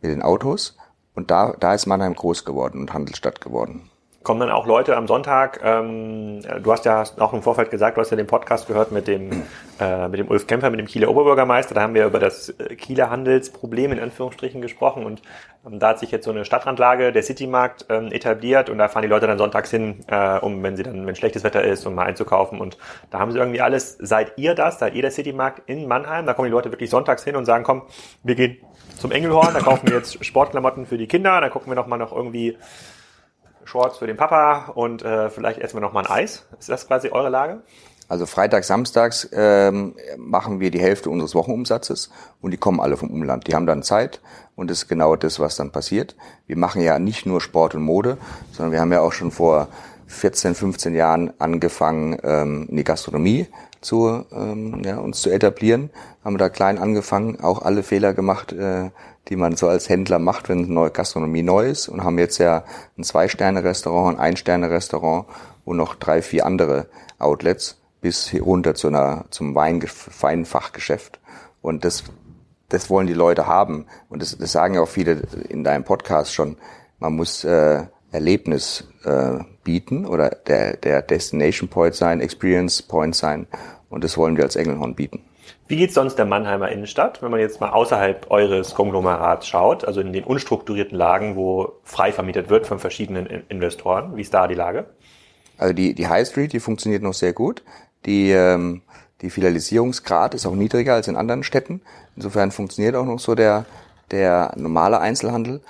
mit 0.00 0.10
den 0.10 0.22
Autos. 0.22 0.76
Und 1.14 1.30
da, 1.30 1.54
da 1.58 1.74
ist 1.74 1.86
Mannheim 1.86 2.14
groß 2.14 2.44
geworden 2.44 2.80
und 2.80 2.92
Handelsstadt 2.92 3.40
geworden 3.40 3.90
kommen 4.26 4.40
dann 4.40 4.50
auch 4.50 4.66
Leute 4.66 4.96
am 4.96 5.06
Sonntag, 5.06 5.60
ähm, 5.62 6.42
du 6.42 6.72
hast 6.72 6.84
ja 6.84 7.04
auch 7.20 7.32
im 7.32 7.42
Vorfeld 7.42 7.70
gesagt, 7.70 7.96
du 7.96 8.00
hast 8.00 8.10
ja 8.10 8.16
den 8.16 8.26
Podcast 8.26 8.66
gehört 8.66 8.90
mit 8.90 9.06
dem, 9.06 9.44
äh, 9.78 10.08
mit 10.08 10.18
dem 10.18 10.28
Ulf 10.28 10.48
Kämpfer, 10.48 10.68
mit 10.68 10.80
dem 10.80 10.88
Kieler 10.88 11.08
Oberbürgermeister, 11.08 11.76
da 11.76 11.82
haben 11.82 11.94
wir 11.94 12.06
über 12.06 12.18
das 12.18 12.48
äh, 12.48 12.74
Kieler 12.74 13.08
Handelsproblem 13.08 13.92
in 13.92 14.00
Anführungsstrichen 14.00 14.60
gesprochen 14.60 15.06
und 15.06 15.22
ähm, 15.64 15.78
da 15.78 15.90
hat 15.90 16.00
sich 16.00 16.10
jetzt 16.10 16.24
so 16.24 16.32
eine 16.32 16.44
Stadtrandlage, 16.44 17.12
der 17.12 17.22
Citymarkt 17.22 17.86
ähm, 17.88 18.10
etabliert 18.10 18.68
und 18.68 18.78
da 18.78 18.88
fahren 18.88 19.02
die 19.02 19.08
Leute 19.08 19.28
dann 19.28 19.38
sonntags 19.38 19.70
hin, 19.70 20.00
äh, 20.08 20.40
um, 20.40 20.60
wenn 20.60 20.76
sie 20.76 20.82
dann, 20.82 21.06
wenn 21.06 21.14
schlechtes 21.14 21.44
Wetter 21.44 21.62
ist, 21.62 21.86
um 21.86 21.94
mal 21.94 22.06
einzukaufen 22.06 22.60
und 22.60 22.78
da 23.12 23.20
haben 23.20 23.30
sie 23.30 23.38
irgendwie 23.38 23.60
alles, 23.60 23.96
seid 24.00 24.32
ihr 24.38 24.56
das, 24.56 24.80
seid 24.80 24.96
ihr 24.96 25.02
der 25.02 25.12
Citymarkt 25.12 25.70
in 25.70 25.86
Mannheim, 25.86 26.26
da 26.26 26.34
kommen 26.34 26.46
die 26.46 26.52
Leute 26.52 26.72
wirklich 26.72 26.90
sonntags 26.90 27.22
hin 27.22 27.36
und 27.36 27.44
sagen, 27.44 27.62
komm, 27.62 27.82
wir 28.24 28.34
gehen 28.34 28.56
zum 28.98 29.12
Engelhorn, 29.12 29.54
da 29.54 29.60
kaufen 29.60 29.86
wir 29.88 29.94
jetzt 29.98 30.24
Sportklamotten 30.24 30.84
für 30.84 30.98
die 30.98 31.06
Kinder, 31.06 31.40
da 31.40 31.48
gucken 31.48 31.70
wir 31.70 31.76
noch 31.76 31.86
mal 31.86 31.96
noch 31.96 32.10
irgendwie 32.10 32.56
Shorts 33.66 33.98
für 33.98 34.06
den 34.06 34.16
Papa 34.16 34.72
und 34.74 35.02
äh, 35.02 35.30
vielleicht 35.30 35.60
essen 35.60 35.76
wir 35.76 35.80
noch 35.80 35.92
mal 35.92 36.04
ein 36.04 36.10
Eis. 36.10 36.46
Ist 36.58 36.68
das 36.68 36.86
quasi 36.86 37.10
eure 37.10 37.28
Lage? 37.28 37.62
Also 38.08 38.24
freitags, 38.26 38.68
samstags 38.68 39.28
ähm, 39.32 39.96
machen 40.16 40.60
wir 40.60 40.70
die 40.70 40.78
Hälfte 40.78 41.10
unseres 41.10 41.34
Wochenumsatzes 41.34 42.10
und 42.40 42.52
die 42.52 42.56
kommen 42.56 42.80
alle 42.80 42.96
vom 42.96 43.10
Umland. 43.10 43.48
Die 43.48 43.54
haben 43.54 43.66
dann 43.66 43.82
Zeit 43.82 44.20
und 44.54 44.70
das 44.70 44.78
ist 44.78 44.88
genau 44.88 45.16
das, 45.16 45.40
was 45.40 45.56
dann 45.56 45.72
passiert. 45.72 46.14
Wir 46.46 46.56
machen 46.56 46.82
ja 46.82 47.00
nicht 47.00 47.26
nur 47.26 47.40
Sport 47.40 47.74
und 47.74 47.82
Mode, 47.82 48.16
sondern 48.52 48.72
wir 48.72 48.80
haben 48.80 48.92
ja 48.92 49.00
auch 49.00 49.12
schon 49.12 49.32
vor 49.32 49.66
14, 50.06 50.54
15 50.54 50.94
Jahren 50.94 51.32
angefangen, 51.40 52.16
ähm, 52.22 52.66
in 52.70 52.76
die 52.76 52.84
Gastronomie 52.84 53.48
zu, 53.80 54.24
ähm, 54.32 54.82
ja, 54.84 54.98
uns 54.98 55.20
zu 55.20 55.30
etablieren. 55.30 55.90
Haben 56.24 56.34
wir 56.34 56.38
da 56.38 56.48
klein 56.48 56.78
angefangen, 56.78 57.40
auch 57.40 57.62
alle 57.62 57.82
Fehler 57.82 58.14
gemacht, 58.14 58.52
äh, 58.52 58.90
die 59.28 59.36
man 59.36 59.56
so 59.56 59.68
als 59.68 59.88
Händler 59.88 60.18
macht, 60.18 60.48
wenn 60.48 60.64
eine 60.64 60.72
neue 60.72 60.90
Gastronomie 60.90 61.42
neu 61.42 61.68
ist 61.68 61.88
und 61.88 62.04
haben 62.04 62.18
jetzt 62.18 62.38
ja 62.38 62.64
ein 62.96 63.04
Zwei-Sterne-Restaurant, 63.04 64.18
ein 64.18 64.22
Ein-Sterne-Restaurant 64.22 65.26
und 65.64 65.76
noch 65.76 65.94
drei, 65.96 66.22
vier 66.22 66.46
andere 66.46 66.86
Outlets 67.18 67.80
bis 68.00 68.32
runter 68.34 68.74
zu 68.74 68.88
einer, 68.88 69.24
zum 69.30 69.54
Wein, 69.54 69.82
Feinfachgeschäft. 69.82 71.18
Und 71.60 71.84
das, 71.84 72.04
das 72.68 72.88
wollen 72.88 73.08
die 73.08 73.14
Leute 73.14 73.46
haben. 73.46 73.86
Und 74.08 74.22
das, 74.22 74.36
das 74.38 74.52
sagen 74.52 74.74
ja 74.74 74.82
auch 74.82 74.88
viele 74.88 75.22
in 75.48 75.64
deinem 75.64 75.84
Podcast 75.84 76.32
schon. 76.32 76.56
Man 76.98 77.14
muss 77.14 77.42
äh, 77.42 77.82
Erlebnis 78.12 78.84
äh, 79.04 79.38
bieten 79.64 80.06
oder 80.06 80.30
der, 80.30 80.76
der 80.76 81.02
Destination 81.02 81.68
Point 81.68 81.94
sein, 81.96 82.20
Experience 82.20 82.82
Point 82.82 83.16
sein. 83.16 83.48
Und 83.90 84.04
das 84.04 84.16
wollen 84.16 84.36
wir 84.36 84.44
als 84.44 84.56
Engelhorn 84.56 84.94
bieten. 84.94 85.24
Wie 85.68 85.76
geht's 85.76 85.94
sonst 85.94 86.16
der 86.16 86.26
Mannheimer 86.26 86.70
Innenstadt, 86.70 87.22
wenn 87.22 87.30
man 87.30 87.40
jetzt 87.40 87.60
mal 87.60 87.70
außerhalb 87.70 88.30
eures 88.30 88.74
Konglomerats 88.74 89.48
schaut, 89.48 89.84
also 89.84 90.00
in 90.00 90.12
den 90.12 90.24
unstrukturierten 90.24 90.96
Lagen, 90.96 91.36
wo 91.36 91.74
frei 91.82 92.12
vermietet 92.12 92.48
wird 92.48 92.66
von 92.66 92.78
verschiedenen 92.78 93.26
Investoren? 93.48 94.16
Wie 94.16 94.22
ist 94.22 94.32
da 94.32 94.46
die 94.46 94.54
Lage? 94.54 94.86
Also 95.58 95.72
die, 95.72 95.94
die 95.94 96.08
High 96.08 96.28
Street, 96.28 96.52
die 96.52 96.60
funktioniert 96.60 97.02
noch 97.02 97.14
sehr 97.14 97.32
gut. 97.32 97.62
Die, 98.04 98.30
ähm, 98.30 98.82
die 99.22 99.30
Filialisierungsgrad 99.30 100.34
ist 100.34 100.46
auch 100.46 100.54
niedriger 100.54 100.94
als 100.94 101.08
in 101.08 101.16
anderen 101.16 101.42
Städten. 101.42 101.80
Insofern 102.14 102.50
funktioniert 102.50 102.94
auch 102.94 103.06
noch 103.06 103.18
so 103.18 103.34
der, 103.34 103.64
der 104.10 104.52
normale 104.56 105.00
Einzelhandel. 105.00 105.62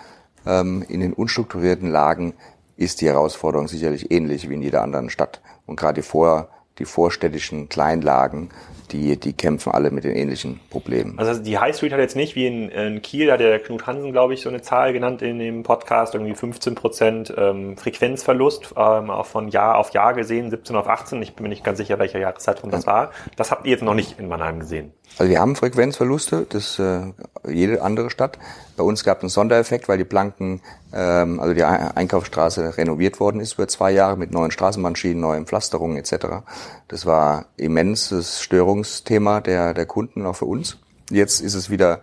Ähm, 0.44 0.84
in 0.88 1.00
den 1.00 1.12
unstrukturierten 1.12 1.90
Lagen 1.90 2.34
ist 2.76 3.00
die 3.00 3.06
Herausforderung 3.06 3.68
sicherlich 3.68 4.10
ähnlich 4.10 4.48
wie 4.48 4.54
in 4.54 4.62
jeder 4.62 4.82
anderen 4.82 5.10
Stadt. 5.10 5.40
Und 5.64 5.76
gerade 5.76 6.02
die, 6.02 6.06
vor, 6.06 6.48
die 6.78 6.84
vorstädtischen 6.84 7.68
Kleinlagen 7.68 8.50
die, 8.92 9.18
die 9.18 9.32
kämpfen 9.32 9.72
alle 9.72 9.90
mit 9.90 10.04
den 10.04 10.14
ähnlichen 10.14 10.60
Problemen. 10.70 11.18
Also 11.18 11.42
die 11.42 11.58
High 11.58 11.76
Street 11.76 11.92
hat 11.92 11.98
jetzt 11.98 12.16
nicht 12.16 12.36
wie 12.36 12.46
in, 12.46 12.68
in 12.68 13.02
Kiel, 13.02 13.26
da 13.26 13.34
hat 13.34 13.40
der 13.40 13.58
Knut 13.58 13.86
Hansen, 13.86 14.12
glaube 14.12 14.34
ich, 14.34 14.42
so 14.42 14.48
eine 14.48 14.62
Zahl 14.62 14.92
genannt 14.92 15.22
in 15.22 15.38
dem 15.38 15.62
Podcast, 15.62 16.14
irgendwie 16.14 16.34
15 16.34 16.74
Prozent 16.74 17.34
ähm, 17.36 17.76
Frequenzverlust, 17.76 18.74
ähm, 18.76 19.10
auch 19.10 19.26
von 19.26 19.48
Jahr 19.48 19.76
auf 19.78 19.90
Jahr 19.90 20.14
gesehen, 20.14 20.50
17 20.50 20.76
auf 20.76 20.88
18. 20.88 21.22
Ich 21.22 21.34
bin 21.34 21.44
mir 21.44 21.48
nicht 21.48 21.64
ganz 21.64 21.78
sicher, 21.78 21.98
welcher 21.98 22.18
Jahreszeitraum 22.18 22.70
das 22.70 22.86
war. 22.86 23.10
Das 23.36 23.50
habt 23.50 23.66
ihr 23.66 23.72
jetzt 23.72 23.82
noch 23.82 23.94
nicht 23.94 24.18
in 24.18 24.28
Mannheim 24.28 24.60
gesehen. 24.60 24.92
Also 25.18 25.30
wir 25.30 25.40
haben 25.40 25.56
Frequenzverluste, 25.56 26.46
das 26.46 26.78
äh, 26.78 27.00
jede 27.48 27.80
andere 27.80 28.10
Stadt. 28.10 28.38
Bei 28.76 28.84
uns 28.84 29.02
gab 29.02 29.18
es 29.18 29.22
einen 29.22 29.30
Sondereffekt, 29.30 29.88
weil 29.88 29.96
die 29.96 30.04
Planken, 30.04 30.60
ähm, 30.92 31.40
also 31.40 31.54
die 31.54 31.64
Einkaufsstraße 31.64 32.76
renoviert 32.76 33.18
worden 33.18 33.40
ist 33.40 33.54
über 33.54 33.66
zwei 33.66 33.92
Jahre 33.92 34.18
mit 34.18 34.30
neuen 34.30 34.50
Straßenbahnschienen, 34.50 35.18
neuen 35.18 35.46
Pflasterungen 35.46 35.96
etc. 35.96 36.44
Das 36.88 37.06
war 37.06 37.46
immenses 37.56 38.42
Störungsthema 38.42 39.40
der, 39.40 39.72
der 39.72 39.86
Kunden, 39.86 40.26
auch 40.26 40.36
für 40.36 40.44
uns. 40.44 40.76
Jetzt 41.10 41.40
ist 41.40 41.54
es 41.54 41.70
wieder 41.70 42.02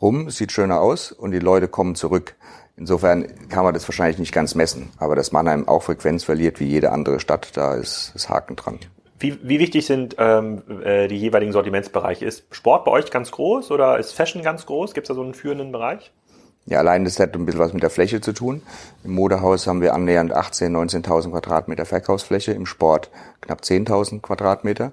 rum, 0.00 0.30
sieht 0.30 0.52
schöner 0.52 0.80
aus 0.80 1.10
und 1.10 1.32
die 1.32 1.40
Leute 1.40 1.66
kommen 1.66 1.96
zurück. 1.96 2.36
Insofern 2.76 3.26
kann 3.48 3.64
man 3.64 3.74
das 3.74 3.88
wahrscheinlich 3.88 4.18
nicht 4.18 4.32
ganz 4.32 4.54
messen, 4.54 4.90
aber 4.98 5.16
dass 5.16 5.32
Mannheim 5.32 5.66
auch 5.66 5.82
Frequenz 5.82 6.22
verliert 6.22 6.60
wie 6.60 6.66
jede 6.66 6.92
andere 6.92 7.18
Stadt, 7.18 7.56
da 7.56 7.74
ist 7.74 8.12
das 8.14 8.28
Haken 8.28 8.54
dran. 8.54 8.78
Wie, 9.22 9.38
wie 9.42 9.60
wichtig 9.60 9.86
sind 9.86 10.16
ähm, 10.18 10.62
äh, 10.84 11.06
die 11.06 11.16
jeweiligen 11.16 11.52
Sortimentsbereiche? 11.52 12.24
Ist 12.24 12.44
Sport 12.50 12.84
bei 12.84 12.90
euch 12.90 13.10
ganz 13.10 13.30
groß 13.30 13.70
oder 13.70 13.98
ist 13.98 14.12
Fashion 14.12 14.42
ganz 14.42 14.66
groß? 14.66 14.94
Gibt 14.94 15.04
es 15.04 15.08
da 15.08 15.14
so 15.14 15.22
einen 15.22 15.34
führenden 15.34 15.70
Bereich? 15.70 16.10
Ja, 16.66 16.78
allein 16.78 17.04
das 17.04 17.20
hat 17.20 17.34
ein 17.34 17.46
bisschen 17.46 17.60
was 17.60 17.72
mit 17.72 17.84
der 17.84 17.90
Fläche 17.90 18.20
zu 18.20 18.32
tun. 18.32 18.62
Im 19.04 19.14
Modehaus 19.14 19.68
haben 19.68 19.80
wir 19.80 19.94
annähernd 19.94 20.34
18.000, 20.34 21.02
19.000 21.02 21.30
Quadratmeter 21.30 21.84
Verkaufsfläche, 21.84 22.52
im 22.52 22.66
Sport 22.66 23.10
knapp 23.40 23.60
10.000 23.60 24.20
Quadratmeter. 24.20 24.90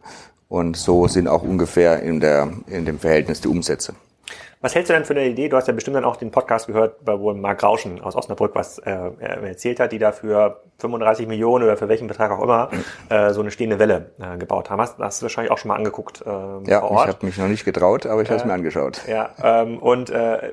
Und 0.47 0.77
so 0.77 1.07
sind 1.07 1.27
auch 1.27 1.41
ungefähr 1.41 2.03
in, 2.03 2.19
der, 2.19 2.51
in 2.67 2.85
dem 2.85 2.99
Verhältnis 2.99 3.41
die 3.41 3.47
Umsätze. 3.47 3.95
Was 4.61 4.75
hältst 4.75 4.89
du 4.89 4.93
denn 4.93 5.05
für 5.05 5.13
eine 5.13 5.25
Idee? 5.25 5.47
Du 5.47 5.55
hast 5.55 5.69
ja 5.69 5.73
bestimmt 5.73 5.95
dann 5.95 6.03
auch 6.03 6.17
den 6.17 6.31
Podcast 6.31 6.67
gehört, 6.67 6.97
wo 7.05 7.33
Marc 7.33 7.63
Rauschen 7.63 8.01
aus 8.01 8.17
Osnabrück 8.17 8.55
was 8.55 8.77
äh, 8.79 8.91
erzählt 9.21 9.79
hat, 9.79 9.93
die 9.93 9.99
dafür 9.99 10.61
35 10.79 11.27
Millionen 11.27 11.63
oder 11.63 11.77
für 11.77 11.87
welchen 11.87 12.07
Betrag 12.07 12.31
auch 12.31 12.43
immer 12.43 12.69
äh, 13.09 13.31
so 13.31 13.39
eine 13.39 13.51
stehende 13.51 13.79
Welle 13.79 14.11
äh, 14.19 14.37
gebaut 14.37 14.69
haben. 14.69 14.81
Hast, 14.81 14.99
hast 14.99 15.21
du 15.21 15.23
wahrscheinlich 15.23 15.51
auch 15.51 15.57
schon 15.57 15.69
mal 15.69 15.75
angeguckt 15.75 16.23
ähm, 16.25 16.63
ja, 16.65 16.81
vor 16.81 16.91
Ort. 16.91 17.07
ich 17.07 17.15
habe 17.15 17.25
mich 17.25 17.37
noch 17.37 17.47
nicht 17.47 17.63
getraut, 17.63 18.05
aber 18.05 18.21
ich 18.21 18.29
habe 18.29 18.39
es 18.39 18.45
mir 18.45 18.51
angeschaut. 18.51 19.01
Ja, 19.07 19.29
ähm, 19.41 19.77
und 19.77 20.09
äh, 20.09 20.51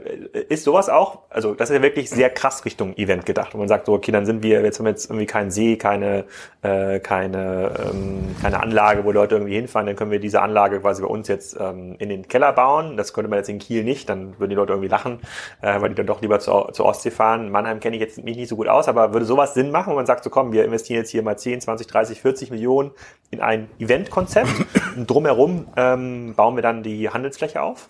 ist 0.48 0.64
sowas 0.64 0.88
auch, 0.88 1.22
also 1.30 1.54
das 1.54 1.70
ist 1.70 1.76
ja 1.76 1.82
wirklich 1.82 2.08
sehr 2.08 2.30
krass 2.30 2.64
Richtung 2.64 2.96
Event 2.96 3.26
gedacht, 3.26 3.54
wo 3.54 3.58
man 3.58 3.66
sagt, 3.66 3.86
so, 3.86 3.94
okay, 3.94 4.12
dann 4.12 4.24
sind 4.24 4.42
wir, 4.42 4.62
jetzt 4.62 4.78
haben 4.78 4.86
wir 4.86 4.90
jetzt 4.90 5.10
irgendwie 5.10 5.26
keinen 5.26 5.50
See, 5.50 5.76
keine, 5.76 6.26
äh, 6.62 7.00
keine, 7.00 7.72
ähm, 7.90 8.36
keine 8.40 8.60
Anlage, 8.60 9.04
wo 9.04 9.10
Leute 9.10 9.36
irgendwie 9.36 9.54
hinfahren, 9.54 9.86
dann 9.86 9.96
können 9.96 10.10
wir 10.10 10.20
diese 10.20 10.42
Anlage 10.42 10.80
quasi 10.80 11.02
bei 11.02 11.08
uns 11.08 11.26
jetzt 11.28 11.56
ähm, 11.58 11.96
in 11.98 12.08
den 12.08 12.28
Keller 12.28 12.52
bauen. 12.52 12.96
Das 12.96 13.12
könnte 13.12 13.28
man 13.28 13.38
jetzt 13.38 13.48
in 13.48 13.58
Kiel 13.58 13.84
nicht, 13.84 13.95
dann 14.04 14.38
würden 14.38 14.50
die 14.50 14.56
Leute 14.56 14.72
irgendwie 14.72 14.88
lachen, 14.88 15.20
äh, 15.62 15.80
weil 15.80 15.88
die 15.88 15.94
dann 15.94 16.06
doch 16.06 16.20
lieber 16.20 16.38
zur, 16.40 16.72
zur 16.72 16.84
Ostsee 16.84 17.10
fahren. 17.10 17.50
Mannheim 17.50 17.80
kenne 17.80 17.96
ich 17.96 18.02
jetzt 18.02 18.22
mich 18.22 18.36
nicht 18.36 18.48
so 18.48 18.56
gut 18.56 18.68
aus, 18.68 18.88
aber 18.88 19.14
würde 19.14 19.24
sowas 19.24 19.54
Sinn 19.54 19.70
machen, 19.70 19.92
wo 19.92 19.96
man 19.96 20.06
sagt, 20.06 20.24
so 20.24 20.30
komm, 20.30 20.52
wir 20.52 20.64
investieren 20.64 20.98
jetzt 20.98 21.10
hier 21.10 21.22
mal 21.22 21.38
10, 21.38 21.62
20, 21.62 21.86
30, 21.86 22.20
40 22.20 22.50
Millionen 22.50 22.90
in 23.30 23.40
ein 23.40 23.70
Eventkonzept 23.78 24.50
und 24.96 25.08
drumherum 25.08 25.68
ähm, 25.76 26.34
bauen 26.34 26.56
wir 26.56 26.62
dann 26.62 26.82
die 26.82 27.08
Handelsfläche 27.08 27.62
auf? 27.62 27.88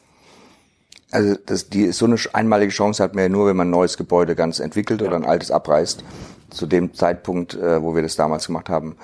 Also 1.10 1.36
das, 1.46 1.68
die, 1.68 1.92
so 1.92 2.04
eine 2.04 2.16
einmalige 2.32 2.72
Chance 2.72 3.02
hat 3.02 3.14
man 3.14 3.24
ja 3.24 3.28
nur, 3.28 3.46
wenn 3.46 3.56
man 3.56 3.68
ein 3.68 3.70
neues 3.70 3.96
Gebäude 3.96 4.34
ganz 4.34 4.60
entwickelt 4.60 5.00
ja. 5.00 5.06
oder 5.06 5.16
ein 5.16 5.24
altes 5.24 5.50
abreißt. 5.50 6.04
Zu 6.50 6.66
dem 6.66 6.94
Zeitpunkt, 6.94 7.54
äh, 7.54 7.82
wo 7.82 7.94
wir 7.94 8.02
das 8.02 8.16
damals 8.16 8.46
gemacht 8.46 8.68
haben, 8.68 8.96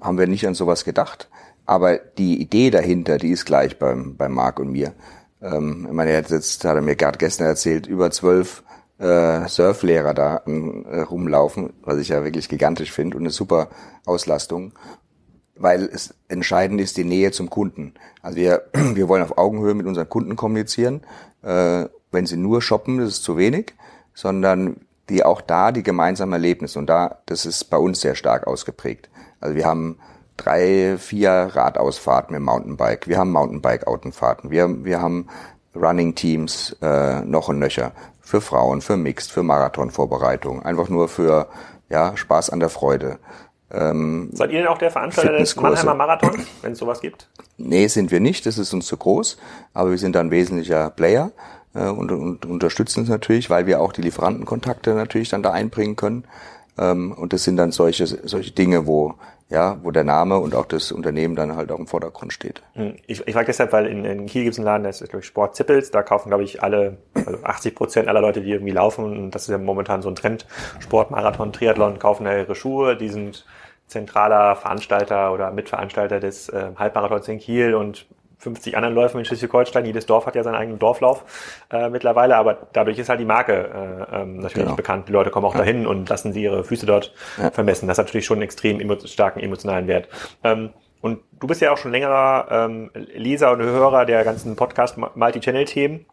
haben 0.00 0.18
wir 0.18 0.26
nicht 0.26 0.46
an 0.46 0.54
sowas 0.54 0.84
gedacht. 0.84 1.28
Aber 1.64 1.98
die 1.98 2.40
Idee 2.40 2.70
dahinter, 2.70 3.18
die 3.18 3.30
ist 3.30 3.44
gleich 3.44 3.78
beim, 3.78 4.16
beim 4.16 4.32
Marc 4.32 4.60
und 4.60 4.70
mir. 4.70 4.92
Ähm, 5.42 5.86
ich 5.88 5.92
meine, 5.92 6.12
er 6.12 6.18
hat 6.18 6.30
jetzt, 6.30 6.64
hat 6.64 6.76
er 6.76 6.82
mir 6.82 6.96
gerade 6.96 7.18
gestern 7.18 7.46
erzählt, 7.46 7.86
über 7.86 8.10
zwölf 8.10 8.62
äh, 8.98 9.46
Surflehrer 9.48 10.14
da 10.14 10.42
äh, 10.46 11.00
rumlaufen, 11.00 11.72
was 11.82 11.98
ich 11.98 12.08
ja 12.08 12.24
wirklich 12.24 12.48
gigantisch 12.48 12.92
finde 12.92 13.16
und 13.16 13.24
eine 13.24 13.30
super 13.30 13.68
Auslastung, 14.04 14.72
weil 15.54 15.84
es 15.84 16.14
entscheidend 16.28 16.80
ist 16.80 16.96
die 16.96 17.04
Nähe 17.04 17.30
zum 17.30 17.50
Kunden. 17.50 17.94
Also 18.22 18.36
wir, 18.36 18.62
wir 18.72 19.08
wollen 19.08 19.22
auf 19.22 19.38
Augenhöhe 19.38 19.74
mit 19.74 19.86
unseren 19.86 20.08
Kunden 20.08 20.36
kommunizieren. 20.36 21.02
Äh, 21.42 21.86
wenn 22.12 22.26
sie 22.26 22.36
nur 22.36 22.62
shoppen, 22.62 22.98
das 22.98 23.08
ist 23.08 23.24
zu 23.24 23.36
wenig, 23.36 23.74
sondern 24.14 24.76
die 25.08 25.24
auch 25.24 25.40
da 25.40 25.72
die 25.72 25.82
gemeinsamen 25.82 26.32
Erlebnisse 26.32 26.78
und 26.78 26.86
da, 26.86 27.18
das 27.26 27.46
ist 27.46 27.64
bei 27.64 27.76
uns 27.76 28.00
sehr 28.00 28.14
stark 28.14 28.46
ausgeprägt. 28.46 29.10
Also 29.40 29.54
wir 29.54 29.66
haben 29.66 29.98
drei, 30.36 30.96
vier 30.98 31.30
Radausfahrten 31.52 32.34
mit 32.34 32.42
Mountainbike. 32.42 33.08
Wir 33.08 33.18
haben 33.18 33.32
Mountainbike-Autofahrten. 33.32 34.50
Wir, 34.50 34.84
wir 34.84 35.00
haben 35.00 35.28
Running-Teams 35.74 36.76
äh, 36.82 37.20
noch 37.22 37.48
und 37.48 37.58
nöcher. 37.58 37.92
Für 38.20 38.40
Frauen, 38.40 38.80
für 38.80 38.96
Mixed, 38.96 39.30
für 39.30 39.42
Marathonvorbereitung. 39.42 40.62
Einfach 40.62 40.88
nur 40.88 41.08
für 41.08 41.48
ja, 41.88 42.16
Spaß 42.16 42.50
an 42.50 42.60
der 42.60 42.68
Freude. 42.68 43.18
Ähm, 43.70 44.30
Seid 44.32 44.52
ihr 44.52 44.60
denn 44.60 44.68
auch 44.68 44.78
der 44.78 44.90
Veranstalter 44.90 45.38
des 45.38 45.56
Mannheimer 45.56 45.94
Marathons, 45.94 46.44
wenn 46.62 46.72
es 46.72 46.78
sowas 46.78 47.00
gibt? 47.00 47.28
Nee, 47.56 47.86
sind 47.88 48.10
wir 48.10 48.20
nicht. 48.20 48.46
Das 48.46 48.58
ist 48.58 48.72
uns 48.72 48.86
zu 48.86 48.96
groß. 48.96 49.38
Aber 49.74 49.90
wir 49.90 49.98
sind 49.98 50.14
da 50.14 50.20
ein 50.20 50.30
wesentlicher 50.30 50.90
Player 50.90 51.32
äh, 51.74 51.88
und, 51.88 52.10
und 52.12 52.46
unterstützen 52.46 53.04
es 53.04 53.08
natürlich, 53.08 53.50
weil 53.50 53.66
wir 53.66 53.80
auch 53.80 53.92
die 53.92 54.02
Lieferantenkontakte 54.02 54.94
natürlich 54.94 55.28
dann 55.28 55.42
da 55.42 55.52
einbringen 55.52 55.96
können. 55.96 56.24
Ähm, 56.78 57.12
und 57.12 57.32
das 57.32 57.44
sind 57.44 57.56
dann 57.56 57.72
solche, 57.72 58.06
solche 58.06 58.52
Dinge, 58.52 58.86
wo 58.86 59.14
ja, 59.48 59.78
wo 59.82 59.92
der 59.92 60.02
Name 60.02 60.38
und 60.38 60.54
auch 60.54 60.66
das 60.66 60.90
Unternehmen 60.90 61.36
dann 61.36 61.54
halt 61.54 61.70
auch 61.70 61.78
im 61.78 61.86
Vordergrund 61.86 62.32
steht. 62.32 62.62
Hm. 62.74 62.96
Ich, 63.06 63.26
ich 63.26 63.32
frage 63.32 63.46
deshalb, 63.46 63.72
weil 63.72 63.86
in, 63.86 64.04
in 64.04 64.26
Kiel 64.26 64.42
gibt 64.42 64.54
es 64.54 64.58
einen 64.58 64.66
Laden, 64.66 64.82
der 64.82 64.90
ist, 64.90 65.04
glaube 65.04 65.20
ich, 65.20 65.26
Sport 65.26 65.54
Zippels, 65.54 65.92
da 65.92 66.02
kaufen, 66.02 66.28
glaube 66.30 66.42
ich, 66.42 66.62
alle, 66.62 66.98
also 67.14 67.38
80 67.44 67.74
Prozent 67.74 68.08
aller 68.08 68.20
Leute, 68.20 68.40
die 68.42 68.50
irgendwie 68.50 68.72
laufen, 68.72 69.04
und 69.04 69.30
das 69.30 69.42
ist 69.42 69.48
ja 69.48 69.58
momentan 69.58 70.02
so 70.02 70.08
ein 70.08 70.16
Trend, 70.16 70.46
Sport, 70.80 71.12
Marathon, 71.12 71.52
Triathlon, 71.52 71.98
kaufen 71.98 72.24
da 72.24 72.36
ihre 72.36 72.56
Schuhe, 72.56 72.96
die 72.96 73.08
sind 73.08 73.46
zentraler 73.86 74.56
Veranstalter 74.56 75.32
oder 75.32 75.52
Mitveranstalter 75.52 76.18
des 76.18 76.48
äh, 76.48 76.70
Halbmarathons 76.76 77.28
in 77.28 77.38
Kiel 77.38 77.74
und 77.74 78.06
50 78.46 78.76
anderen 78.76 78.94
Läufen 78.94 79.18
in 79.18 79.24
Schleswig-Holstein. 79.24 79.84
Jedes 79.84 80.06
Dorf 80.06 80.26
hat 80.26 80.36
ja 80.36 80.44
seinen 80.44 80.54
eigenen 80.54 80.78
Dorflauf 80.78 81.24
äh, 81.72 81.90
mittlerweile, 81.90 82.36
aber 82.36 82.68
dadurch 82.72 82.96
ist 82.98 83.08
halt 83.08 83.18
die 83.18 83.24
Marke 83.24 83.52
äh, 84.12 84.22
ähm, 84.22 84.36
natürlich 84.36 84.64
genau. 84.66 84.76
bekannt. 84.76 85.08
Die 85.08 85.12
Leute 85.12 85.30
kommen 85.30 85.46
auch 85.46 85.54
ja. 85.54 85.60
dahin 85.60 85.84
und 85.84 86.08
lassen 86.08 86.32
sie 86.32 86.44
ihre 86.44 86.62
Füße 86.62 86.86
dort 86.86 87.12
ja. 87.38 87.50
vermessen. 87.50 87.88
Das 87.88 87.98
hat 87.98 88.06
natürlich 88.06 88.24
schon 88.24 88.36
einen 88.36 88.42
extrem 88.42 88.80
emo 88.80 88.96
starken 89.04 89.40
emotionalen 89.40 89.88
Wert. 89.88 90.08
Ähm, 90.44 90.70
und 91.00 91.20
du 91.40 91.48
bist 91.48 91.60
ja 91.60 91.72
auch 91.72 91.76
schon 91.76 91.90
längerer 91.90 92.46
ähm, 92.50 92.90
Leser 92.94 93.50
und 93.50 93.62
Hörer 93.62 94.04
der 94.06 94.22
ganzen 94.22 94.54
Podcast 94.54 94.96
Multi-Channel-Themen 94.96 96.06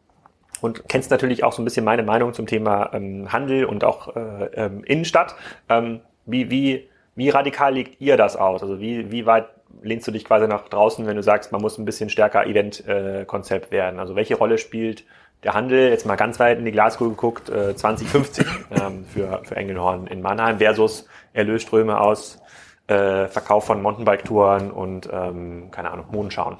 und 0.61 0.89
kennst 0.89 1.11
natürlich 1.11 1.43
auch 1.43 1.53
so 1.53 1.61
ein 1.61 1.65
bisschen 1.65 1.85
meine 1.85 2.03
Meinung 2.03 2.33
zum 2.33 2.47
Thema 2.47 2.89
ähm, 2.93 3.31
Handel 3.31 3.65
und 3.65 3.83
auch 3.83 4.15
äh, 4.15 4.45
ähm, 4.55 4.83
Innenstadt. 4.83 5.35
Ähm, 5.69 6.01
wie, 6.25 6.49
wie, 6.49 6.89
wie 7.15 7.29
radikal 7.29 7.73
legt 7.73 8.01
ihr 8.01 8.17
das 8.17 8.35
aus? 8.35 8.63
Also 8.63 8.79
wie, 8.79 9.11
wie 9.11 9.25
weit 9.25 9.45
lehnst 9.81 10.07
du 10.07 10.11
dich 10.11 10.25
quasi 10.25 10.47
nach 10.47 10.67
draußen, 10.69 11.05
wenn 11.05 11.15
du 11.15 11.23
sagst, 11.23 11.51
man 11.51 11.61
muss 11.61 11.77
ein 11.77 11.85
bisschen 11.85 12.09
stärker 12.09 12.45
Event-Konzept 12.45 13.71
werden? 13.71 13.99
Also 13.99 14.15
welche 14.15 14.35
Rolle 14.35 14.57
spielt 14.57 15.03
der 15.43 15.53
Handel, 15.53 15.89
jetzt 15.89 16.05
mal 16.05 16.15
ganz 16.15 16.39
weit 16.39 16.59
in 16.59 16.65
die 16.65 16.71
Glaskugel 16.71 17.15
geguckt, 17.15 17.49
äh, 17.49 17.75
2050 17.75 18.45
ähm, 18.71 19.05
für, 19.05 19.41
für 19.43 19.55
Engelhorn 19.55 20.07
in 20.07 20.21
Mannheim 20.21 20.59
versus 20.59 21.07
Erlösströme 21.33 21.99
aus 21.99 22.39
äh, 22.87 23.27
Verkauf 23.27 23.65
von 23.65 23.81
Mountainbike-Touren 23.81 24.71
und, 24.71 25.09
ähm, 25.11 25.69
keine 25.71 25.91
Ahnung, 25.91 26.05
Mondenschauen? 26.11 26.57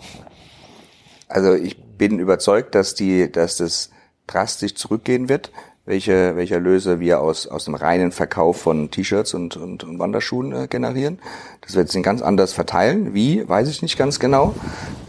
Also 1.28 1.54
ich 1.54 1.82
bin 1.82 2.20
überzeugt, 2.20 2.76
dass 2.76 2.96
die, 2.96 3.32
dass 3.32 3.58
das 3.58 3.92
drastisch 4.28 4.76
zurückgehen 4.76 5.30
wird 5.30 5.52
welche, 5.86 6.36
welche 6.36 6.56
Erlöse 6.56 7.00
wir 7.00 7.20
aus, 7.20 7.46
aus 7.48 7.66
dem 7.66 7.76
reinen 7.76 8.12
Verkauf 8.12 8.62
von 8.62 8.90
T-Shirts 8.90 9.34
und, 9.34 9.58
und, 9.58 9.84
und 9.84 10.00
Wanderschuhen 10.00 10.54
äh, 10.54 10.68
generieren. 10.68 11.20
Das 11.62 11.76
wird 11.76 11.90
sich 11.90 12.02
ganz 12.04 12.22
anders 12.22 12.54
verteilen. 12.54 13.14
Wie, 13.14 13.48
weiß 13.48 13.68
ich 13.68 13.82
nicht 13.82 13.98
ganz 13.98 14.20
genau. 14.20 14.56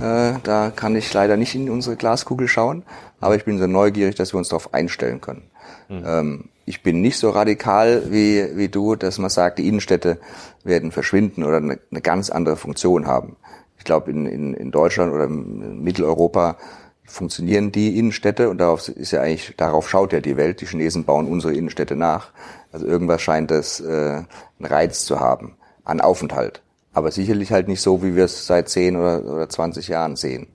Äh, 0.00 0.35
da 0.43 0.73
kann 0.75 0.97
ich 0.97 1.12
leider 1.12 1.37
nicht 1.37 1.54
in 1.54 1.71
unsere 1.71 1.97
Glaskugel 1.97 2.49
schauen, 2.49 2.83
aber 3.21 3.37
ich 3.37 3.45
bin 3.45 3.59
so 3.59 3.66
neugierig, 3.66 4.16
dass 4.16 4.35
wir 4.35 4.38
uns 4.38 4.49
darauf 4.49 4.75
einstellen 4.75 5.21
können. 5.21 5.43
Mhm. 5.88 6.02
Ähm, 6.04 6.45
ich 6.66 6.83
bin 6.83 7.00
nicht 7.00 7.19
so 7.19 7.31
radikal 7.31 8.11
wie, 8.11 8.57
wie 8.57 8.69
du, 8.69 8.97
dass 8.97 9.19
man 9.19 9.31
sagt, 9.31 9.59
die 9.59 9.69
Innenstädte 9.69 10.19
werden 10.64 10.90
verschwinden 10.90 11.45
oder 11.45 11.59
eine, 11.59 11.78
eine 11.90 12.00
ganz 12.00 12.31
andere 12.31 12.57
Funktion 12.57 13.07
haben. 13.07 13.37
Ich 13.78 13.85
glaube, 13.85 14.11
in, 14.11 14.26
in, 14.26 14.54
in 14.54 14.71
Deutschland 14.71 15.12
oder 15.12 15.25
in 15.25 15.83
Mitteleuropa 15.83 16.57
funktionieren 17.06 17.73
die 17.73 17.99
Innenstädte 17.99 18.49
und 18.49 18.58
darauf 18.58 18.88
ist 18.88 19.12
ja 19.12 19.20
eigentlich, 19.20 19.54
darauf 19.56 19.88
schaut 19.88 20.12
ja 20.12 20.20
die 20.20 20.37
Welt. 20.37 20.61
Die 20.61 20.66
Chinesen 20.66 21.04
bauen 21.04 21.28
unsere 21.28 21.54
Innenstädte 21.54 21.96
nach. 21.96 22.32
Also 22.73 22.87
irgendwas 22.87 23.23
scheint 23.23 23.50
das 23.50 23.80
äh, 23.80 23.84
einen 23.88 24.26
Reiz 24.61 25.04
zu 25.04 25.20
haben 25.20 25.56
an 25.84 26.00
Aufenthalt. 26.00 26.62
Aber 26.92 27.11
sicherlich 27.11 27.52
halt 27.52 27.68
nicht 27.68 27.82
so, 27.82 28.02
wie 28.02 28.16
wir 28.16 28.25
es 28.25 28.46
seit 28.46 28.68
10 28.68 28.96
oder, 28.96 29.25
oder 29.25 29.49
20 29.49 29.88
Jahren 29.88 30.16
sehen. 30.16 30.49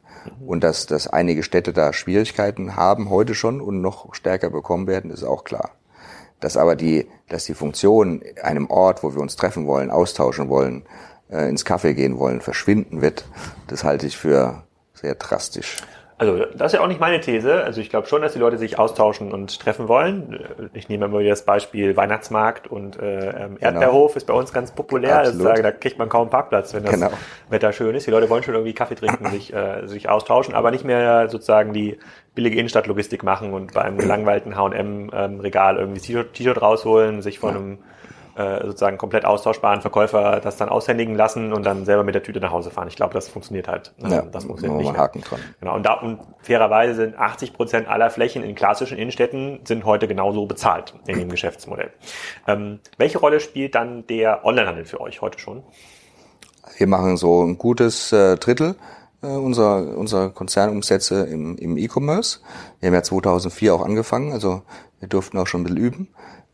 Und 0.45 0.63
dass, 0.63 0.85
dass 0.85 1.07
einige 1.07 1.43
Städte 1.43 1.73
da 1.73 1.93
Schwierigkeiten 1.93 2.75
haben 2.75 3.09
heute 3.09 3.35
schon 3.35 3.61
und 3.61 3.81
noch 3.81 4.13
stärker 4.13 4.49
bekommen 4.49 4.87
werden, 4.87 5.11
ist 5.11 5.23
auch 5.23 5.43
klar. 5.43 5.71
Dass 6.39 6.57
aber 6.57 6.75
die, 6.75 7.07
dass 7.27 7.45
die 7.45 7.53
Funktion 7.53 8.21
einem 8.41 8.69
Ort, 8.69 9.03
wo 9.03 9.13
wir 9.13 9.21
uns 9.21 9.35
treffen 9.35 9.67
wollen, 9.67 9.91
austauschen 9.91 10.49
wollen, 10.49 10.83
äh, 11.29 11.49
ins 11.49 11.65
Café 11.65 11.93
gehen 11.93 12.17
wollen, 12.17 12.41
verschwinden 12.41 13.01
wird, 13.01 13.25
das 13.67 13.83
halte 13.83 14.07
ich 14.07 14.17
für 14.17 14.63
sehr 14.93 15.15
drastisch. 15.15 15.77
Also 16.19 16.45
das 16.53 16.73
ist 16.73 16.77
ja 16.77 16.83
auch 16.83 16.89
nicht 16.89 16.99
meine 16.99 17.21
These. 17.21 17.63
Also 17.63 17.79
ich 17.79 17.89
glaube 17.89 18.05
schon, 18.07 18.21
dass 18.21 18.33
die 18.33 18.39
Leute 18.39 18.57
sich 18.57 18.77
austauschen 18.77 19.31
und 19.31 19.57
treffen 19.57 19.87
wollen. 19.87 20.37
Ich 20.73 20.89
nehme 20.89 21.05
immer 21.05 21.19
wieder 21.19 21.29
das 21.29 21.45
Beispiel 21.45 21.95
Weihnachtsmarkt 21.95 22.67
und 22.67 22.99
äh, 22.99 23.29
ähm, 23.29 23.55
genau. 23.55 23.61
Erdbeerhof 23.61 24.11
genau. 24.11 24.17
ist 24.17 24.27
bei 24.27 24.33
uns 24.33 24.51
ganz 24.51 24.71
populär. 24.71 25.23
Das 25.23 25.37
sage, 25.37 25.63
da 25.63 25.71
kriegt 25.71 25.97
man 25.97 26.09
kaum 26.09 26.29
Parkplatz, 26.29 26.73
wenn 26.73 26.83
das 26.83 26.95
genau. 26.95 27.11
Wetter 27.49 27.71
schön 27.71 27.95
ist. 27.95 28.05
Die 28.05 28.11
Leute 28.11 28.29
wollen 28.29 28.43
schon 28.43 28.53
irgendwie 28.53 28.73
Kaffee 28.73 28.95
trinken, 28.95 29.27
sich, 29.27 29.53
äh, 29.53 29.87
sich 29.87 30.09
austauschen, 30.09 30.55
aber 30.55 30.71
nicht 30.71 30.83
mehr 30.83 31.29
sozusagen 31.29 31.71
die 31.71 31.97
billige 32.35 32.57
Innenstadtlogistik 32.57 33.23
machen 33.23 33.53
und 33.53 33.73
bei 33.73 33.83
einem 33.83 33.97
gelangweilten 33.99 34.57
H&M-Regal 34.57 35.77
irgendwie 35.77 36.01
T-Shirt 36.01 36.61
rausholen, 36.61 37.21
sich 37.21 37.39
von 37.39 37.55
einem 37.55 37.77
äh, 38.39 38.65
sozusagen 38.65 38.97
komplett 38.97 39.25
austauschbaren 39.25 39.81
Verkäufer 39.81 40.39
das 40.39 40.55
dann 40.55 40.69
aushändigen 40.69 41.13
lassen 41.13 41.51
und 41.51 41.65
dann 41.65 41.83
selber 41.83 42.03
mit 42.03 42.15
der 42.15 42.23
Tüte 42.23 42.39
nach 42.39 42.51
Hause 42.51 42.71
fahren. 42.71 42.87
Ich 42.87 42.95
glaube, 42.95 43.13
das 43.13 43.27
funktioniert 43.27 43.67
halt. 43.67 43.93
Ähm, 44.01 44.11
ja, 44.11 44.21
das 44.21 44.45
funktioniert 44.45 44.79
nicht. 44.79 44.97
Haken 44.97 45.21
dran. 45.21 45.41
Genau. 45.59 45.75
Und 45.75 45.85
da 45.85 45.95
und 45.95 46.19
fairerweise 46.41 46.95
sind 46.95 47.19
80 47.19 47.51
Prozent 47.51 47.89
aller 47.89 48.09
Flächen 48.09 48.43
in 48.43 48.55
klassischen 48.55 48.97
Innenstädten 48.97 49.59
sind 49.65 49.83
heute 49.83 50.07
genauso 50.07 50.45
bezahlt 50.45 50.93
in 51.05 51.19
dem 51.19 51.29
Geschäftsmodell. 51.29 51.91
Ähm, 52.47 52.79
welche 52.97 53.17
Rolle 53.17 53.41
spielt 53.41 53.75
dann 53.75 54.07
der 54.07 54.45
Onlinehandel 54.45 54.85
für 54.85 55.01
euch 55.01 55.21
heute 55.21 55.37
schon? 55.37 55.63
Wir 56.77 56.87
machen 56.87 57.17
so 57.17 57.43
ein 57.43 57.57
gutes 57.57 58.13
äh, 58.13 58.37
Drittel 58.37 58.75
äh, 59.21 59.27
unserer, 59.27 59.97
unserer 59.97 60.29
Konzernumsätze 60.29 61.25
im, 61.25 61.57
im 61.57 61.77
E-Commerce. 61.77 62.39
Wir 62.79 62.87
haben 62.87 62.93
ja 62.93 63.03
2004 63.03 63.75
auch 63.75 63.83
angefangen, 63.83 64.31
also 64.31 64.61
wir 64.99 65.09
durften 65.09 65.37
auch 65.37 65.47
schon 65.47 65.61
ein 65.61 65.63
bisschen 65.65 65.77
üben. 65.77 66.07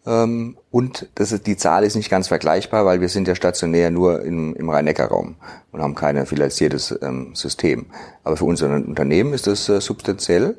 Ähm, 0.06 0.58
und 0.72 1.08
das 1.16 1.32
ist, 1.32 1.48
die 1.48 1.58
Zahl 1.58 1.84
ist 1.84 1.96
nicht 1.96 2.10
ganz 2.10 2.28
vergleichbar, 2.28 2.86
weil 2.86 3.02
wir 3.02 3.10
sind 3.10 3.28
ja 3.28 3.36
stationär 3.36 3.92
nur 3.92 4.22
im, 4.24 4.56
im 4.56 4.70
Rhein-Neckar-Raum 4.70 5.36
und 5.72 5.82
haben 5.82 5.96
kein 5.96 6.26
finanziertes 6.26 6.98
ähm, 7.02 7.34
System. 7.34 7.88
Aber 8.24 8.38
für 8.38 8.46
unser 8.46 8.70
Unternehmen 8.74 9.34
ist 9.34 9.48
das 9.48 9.68
äh, 9.70 9.82
substanziell 9.82 10.58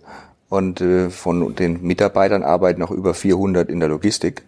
Und 0.49 0.81
äh, 0.81 1.11
von 1.11 1.55
den 1.57 1.83
Mitarbeitern 1.83 2.43
arbeiten 2.43 2.81
noch 2.81 2.91
über 2.91 3.15
400 3.15 3.69
in 3.69 3.81
der 3.81 3.88
Logistik. 3.88 4.43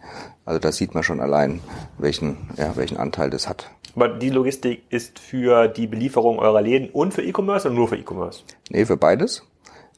Also 0.45 0.61
da 0.61 0.73
sieht 0.73 0.95
man 0.95 1.02
schon 1.02 1.21
allein, 1.21 1.61
welchen, 1.99 2.37
ja, 2.57 2.76
welchen 2.76 2.97
Anteil 2.97 3.31
das 3.31 3.49
hat. 3.49 3.71
Aber 3.97 4.09
die 4.09 4.31
Logistik 4.31 4.83
ist 4.90 5.19
für 5.19 5.67
die 5.67 5.88
Belieferung 5.88 6.38
eurer 6.38 6.62
Läden 6.62 6.88
und 6.90 7.12
für 7.14 7.23
E-Commerce 7.23 7.67
oder 7.67 7.75
nur 7.75 7.88
für 7.88 7.97
E-Commerce? 7.97 8.43
Nee, 8.71 8.85
für 8.85 8.97
beides. 8.97 9.43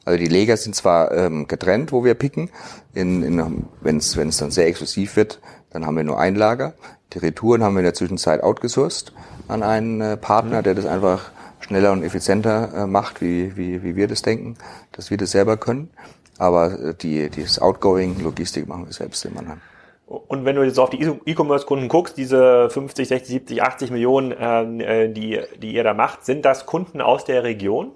Also 0.05 0.17
die 0.17 0.27
Lager 0.27 0.57
sind 0.57 0.75
zwar 0.75 1.11
ähm, 1.11 1.47
getrennt, 1.47 1.91
wo 1.91 2.03
wir 2.03 2.15
picken. 2.15 2.49
In, 2.93 3.23
in, 3.23 3.65
Wenn 3.81 3.97
es 3.97 4.37
dann 4.37 4.51
sehr 4.51 4.67
exklusiv 4.67 5.15
wird, 5.15 5.39
dann 5.69 5.85
haben 5.85 5.95
wir 5.95 6.03
nur 6.03 6.19
ein 6.19 6.35
Lager. 6.35 6.73
Die 7.13 7.19
Retouren 7.19 7.63
haben 7.63 7.73
wir 7.75 7.79
in 7.79 7.85
der 7.85 7.93
Zwischenzeit 7.93 8.41
outgesourced 8.41 9.13
an 9.47 9.63
einen 9.63 10.01
äh, 10.01 10.17
Partner, 10.17 10.63
der 10.63 10.75
das 10.75 10.85
einfach 10.85 11.31
schneller 11.59 11.91
und 11.91 12.03
effizienter 12.03 12.73
äh, 12.73 12.87
macht, 12.87 13.21
wie, 13.21 13.55
wie, 13.55 13.83
wie 13.83 13.95
wir 13.95 14.07
das 14.07 14.21
denken, 14.21 14.57
dass 14.91 15.11
wir 15.11 15.17
das 15.17 15.31
selber 15.31 15.57
können. 15.57 15.89
Aber 16.37 16.79
äh, 16.79 16.93
die, 16.95 17.29
das 17.29 17.59
Outgoing 17.59 18.21
Logistik 18.21 18.67
machen 18.67 18.85
wir 18.85 18.93
selbst 18.93 19.23
in 19.25 19.33
Mannheim. 19.33 19.61
Und 20.07 20.43
wenn 20.43 20.57
du 20.57 20.63
jetzt 20.63 20.77
auf 20.77 20.89
die 20.89 21.01
E-Commerce-Kunden 21.01 21.87
guckst, 21.87 22.17
diese 22.17 22.69
50, 22.69 23.07
60, 23.07 23.29
70, 23.29 23.63
80 23.63 23.91
Millionen, 23.91 24.33
ähm, 24.37 24.81
äh, 24.81 25.07
die, 25.07 25.39
die 25.61 25.73
ihr 25.73 25.83
da 25.83 25.93
macht, 25.93 26.25
sind 26.25 26.43
das 26.43 26.65
Kunden 26.65 26.99
aus 26.99 27.23
der 27.23 27.43
Region? 27.43 27.91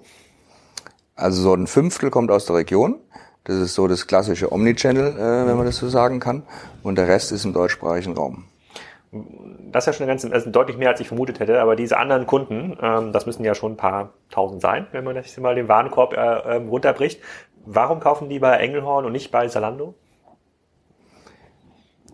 Also 1.16 1.42
so 1.42 1.54
ein 1.54 1.66
Fünftel 1.66 2.10
kommt 2.10 2.30
aus 2.30 2.46
der 2.46 2.56
Region. 2.56 3.00
Das 3.44 3.56
ist 3.56 3.74
so 3.74 3.88
das 3.88 4.06
klassische 4.06 4.52
Omnichannel, 4.52 5.16
äh, 5.16 5.46
wenn 5.46 5.56
man 5.56 5.66
das 5.66 5.76
so 5.76 5.88
sagen 5.88 6.20
kann. 6.20 6.42
Und 6.82 6.96
der 6.98 7.08
Rest 7.08 7.32
ist 7.32 7.44
im 7.44 7.52
deutschsprachigen 7.52 8.16
Raum. 8.16 8.44
Das 9.72 9.84
ist 9.84 9.86
ja 9.86 9.92
schon 9.92 10.04
eine 10.04 10.12
ganze, 10.12 10.32
also 10.32 10.50
deutlich 10.50 10.76
mehr, 10.76 10.90
als 10.90 11.00
ich 11.00 11.08
vermutet 11.08 11.40
hätte. 11.40 11.60
Aber 11.60 11.74
diese 11.74 11.96
anderen 11.96 12.26
Kunden, 12.26 12.76
ähm, 12.80 13.12
das 13.12 13.26
müssen 13.26 13.44
ja 13.44 13.54
schon 13.54 13.72
ein 13.72 13.76
paar 13.76 14.10
tausend 14.30 14.60
sein, 14.60 14.86
wenn 14.92 15.04
man 15.04 15.14
das 15.14 15.36
mal 15.38 15.54
den 15.54 15.68
Warenkorb 15.68 16.12
äh, 16.12 16.56
ähm, 16.56 16.68
runterbricht. 16.68 17.20
Warum 17.64 17.98
kaufen 18.00 18.28
die 18.28 18.38
bei 18.38 18.56
Engelhorn 18.58 19.04
und 19.04 19.12
nicht 19.12 19.32
bei 19.32 19.48
Zalando? 19.48 19.94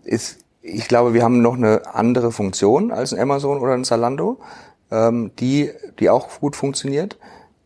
ist, 0.03 0.45
ich 0.61 0.87
glaube, 0.87 1.13
wir 1.13 1.23
haben 1.23 1.41
noch 1.41 1.55
eine 1.55 1.81
andere 1.93 2.31
Funktion 2.31 2.91
als 2.91 3.13
ein 3.13 3.19
Amazon 3.19 3.59
oder 3.59 3.73
ein 3.73 3.83
Zalando, 3.83 4.39
ähm, 4.91 5.31
die, 5.39 5.71
die 5.99 6.09
auch 6.09 6.39
gut 6.39 6.55
funktioniert. 6.55 7.17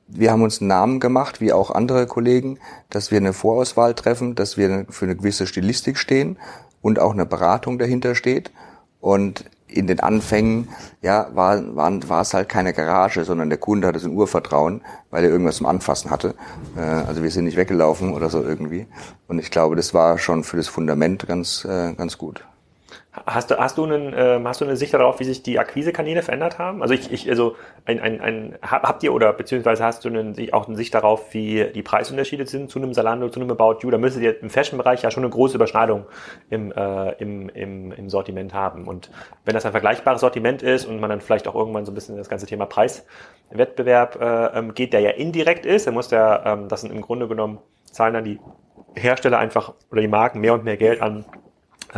Wir 0.07 0.31
haben 0.31 0.41
uns 0.41 0.61
einen 0.61 0.69
Namen 0.69 0.99
gemacht, 0.99 1.41
wie 1.41 1.51
auch 1.51 1.71
andere 1.71 2.07
Kollegen, 2.07 2.59
dass 2.89 3.11
wir 3.11 3.17
eine 3.17 3.33
Vorauswahl 3.33 3.93
treffen, 3.93 4.35
dass 4.35 4.57
wir 4.57 4.85
für 4.89 5.05
eine 5.05 5.15
gewisse 5.15 5.47
Stilistik 5.47 5.97
stehen 5.97 6.37
und 6.81 6.99
auch 6.99 7.11
eine 7.11 7.25
Beratung 7.25 7.77
dahinter 7.77 8.15
steht. 8.15 8.51
Und 9.01 9.45
in 9.67 9.87
den 9.87 9.99
Anfängen, 9.99 10.69
ja, 11.01 11.27
war, 11.33 11.75
war, 11.75 12.09
war 12.09 12.21
es 12.21 12.33
halt 12.33 12.47
keine 12.47 12.73
Garage, 12.73 13.25
sondern 13.25 13.49
der 13.49 13.59
Kunde 13.59 13.87
hatte 13.87 13.99
so 13.99 14.07
ein 14.07 14.15
Urvertrauen, 14.15 14.81
weil 15.11 15.25
er 15.25 15.29
irgendwas 15.29 15.57
zum 15.57 15.65
Anfassen 15.65 16.09
hatte. 16.09 16.35
Äh, 16.77 16.79
also 16.79 17.21
wir 17.21 17.29
sind 17.29 17.45
nicht 17.45 17.57
weggelaufen 17.57 18.13
oder 18.13 18.29
so 18.29 18.41
irgendwie. 18.41 18.87
Und 19.27 19.39
ich 19.39 19.51
glaube, 19.51 19.75
das 19.75 19.93
war 19.93 20.17
schon 20.17 20.43
für 20.43 20.57
das 20.57 20.67
Fundament 20.67 21.27
ganz, 21.27 21.65
äh, 21.65 21.93
ganz 21.93 22.17
gut. 22.17 22.45
Hast 23.25 23.51
du, 23.51 23.57
hast 23.57 23.77
du, 23.77 23.85
einen, 23.85 24.13
ähm, 24.15 24.47
hast 24.47 24.61
du 24.61 24.65
eine 24.65 24.75
Sicht 24.75 24.93
darauf, 24.93 25.19
wie 25.19 25.23
sich 25.23 25.41
die 25.43 25.59
Akquisekanäle 25.59 26.21
verändert 26.21 26.59
haben? 26.59 26.81
Also 26.81 26.93
ich, 26.93 27.11
ich 27.11 27.29
also 27.29 27.55
ein, 27.85 27.99
ein, 27.99 28.21
ein, 28.21 28.57
habt 28.61 29.03
ihr 29.03 29.13
oder 29.13 29.33
beziehungsweise 29.33 29.83
hast 29.83 30.05
du 30.05 30.09
einen, 30.09 30.35
auch 30.53 30.67
eine 30.67 30.77
Sicht 30.77 30.93
darauf, 30.93 31.33
wie 31.33 31.65
die 31.73 31.81
Preisunterschiede 31.81 32.45
sind 32.45 32.69
zu 32.69 32.79
einem 32.79 32.93
Salando, 32.93 33.29
zu 33.29 33.39
einem 33.39 33.51
About 33.51 33.79
You? 33.81 33.91
Da 33.91 33.97
müsstet 33.97 34.23
ihr 34.23 34.41
im 34.41 34.49
Fashion-Bereich 34.49 35.01
ja 35.01 35.11
schon 35.11 35.23
eine 35.23 35.31
große 35.31 35.55
Überschneidung 35.55 36.05
im, 36.49 36.71
äh, 36.71 37.11
im, 37.13 37.49
im, 37.49 37.91
im 37.91 38.09
Sortiment 38.09 38.53
haben. 38.53 38.87
Und 38.87 39.09
wenn 39.45 39.53
das 39.53 39.65
ein 39.65 39.71
vergleichbares 39.71 40.21
Sortiment 40.21 40.61
ist 40.61 40.85
und 40.85 40.99
man 40.99 41.09
dann 41.09 41.21
vielleicht 41.21 41.47
auch 41.47 41.55
irgendwann 41.55 41.85
so 41.85 41.91
ein 41.91 41.95
bisschen 41.95 42.17
das 42.17 42.29
ganze 42.29 42.45
Thema 42.45 42.65
Preiswettbewerb 42.65 44.21
äh, 44.21 44.59
ähm, 44.59 44.73
geht, 44.73 44.93
der 44.93 44.99
ja 44.99 45.11
indirekt 45.11 45.65
ist, 45.65 45.87
dann 45.87 45.93
muss 45.93 46.09
der, 46.09 46.43
ähm, 46.45 46.67
das 46.67 46.81
sind 46.81 46.91
im 46.91 47.01
Grunde 47.01 47.27
genommen 47.27 47.59
zahlen 47.91 48.13
dann 48.13 48.25
die 48.25 48.39
Hersteller 48.95 49.39
einfach 49.39 49.73
oder 49.91 50.01
die 50.01 50.07
Marken 50.07 50.39
mehr 50.39 50.53
und 50.53 50.63
mehr 50.63 50.77
Geld 50.77 51.01
an 51.01 51.25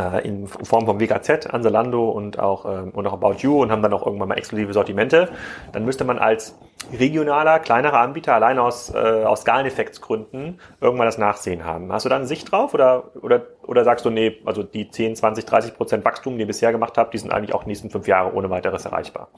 äh, 0.00 0.26
in 0.26 0.46
Form 0.46 0.86
von 0.86 0.98
WKZ 0.98 1.46
an 1.46 1.66
und 1.94 2.38
auch, 2.38 2.64
ähm, 2.64 2.90
und 2.90 3.06
auch 3.06 3.12
About 3.12 3.34
You 3.38 3.60
und 3.60 3.70
haben 3.70 3.82
dann 3.82 3.92
auch 3.92 4.06
irgendwann 4.06 4.28
mal 4.28 4.38
exklusive 4.38 4.72
Sortimente, 4.72 5.30
dann 5.72 5.84
müsste 5.84 6.04
man 6.04 6.18
als 6.18 6.58
regionaler, 6.92 7.58
kleinerer 7.58 8.00
Anbieter 8.00 8.34
allein 8.34 8.58
aus, 8.58 8.92
äh, 8.94 8.96
aus 8.96 9.42
Skaleneffektsgründen 9.42 10.60
irgendwann 10.80 11.06
das 11.06 11.18
Nachsehen 11.18 11.64
haben. 11.64 11.92
Hast 11.92 12.04
du 12.04 12.08
da 12.08 12.16
eine 12.16 12.26
Sicht 12.26 12.50
drauf 12.50 12.72
oder, 12.72 13.10
oder, 13.20 13.42
oder 13.66 13.84
sagst 13.84 14.04
du, 14.04 14.10
nee, 14.10 14.38
also 14.46 14.62
die 14.62 14.90
10, 14.90 15.16
20, 15.16 15.44
30 15.44 15.76
Prozent 15.76 16.04
Wachstum, 16.04 16.34
die 16.34 16.40
ihr 16.40 16.46
bisher 16.46 16.72
gemacht 16.72 16.96
habt, 16.96 17.12
die 17.12 17.18
sind 17.18 17.32
eigentlich 17.32 17.54
auch 17.54 17.64
die 17.64 17.68
nächsten 17.68 17.90
fünf 17.90 18.08
Jahre 18.08 18.34
ohne 18.34 18.48
weiteres 18.50 18.84
erreichbar? 18.84 19.28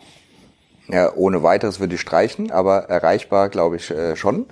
Ja, 0.88 1.12
ohne 1.14 1.42
weiteres 1.42 1.80
würde 1.80 1.94
ich 1.94 2.00
streichen, 2.00 2.50
aber 2.50 2.84
erreichbar 2.84 3.48
glaube 3.48 3.76
ich 3.76 3.90
äh, 3.90 4.16
schon. 4.16 4.46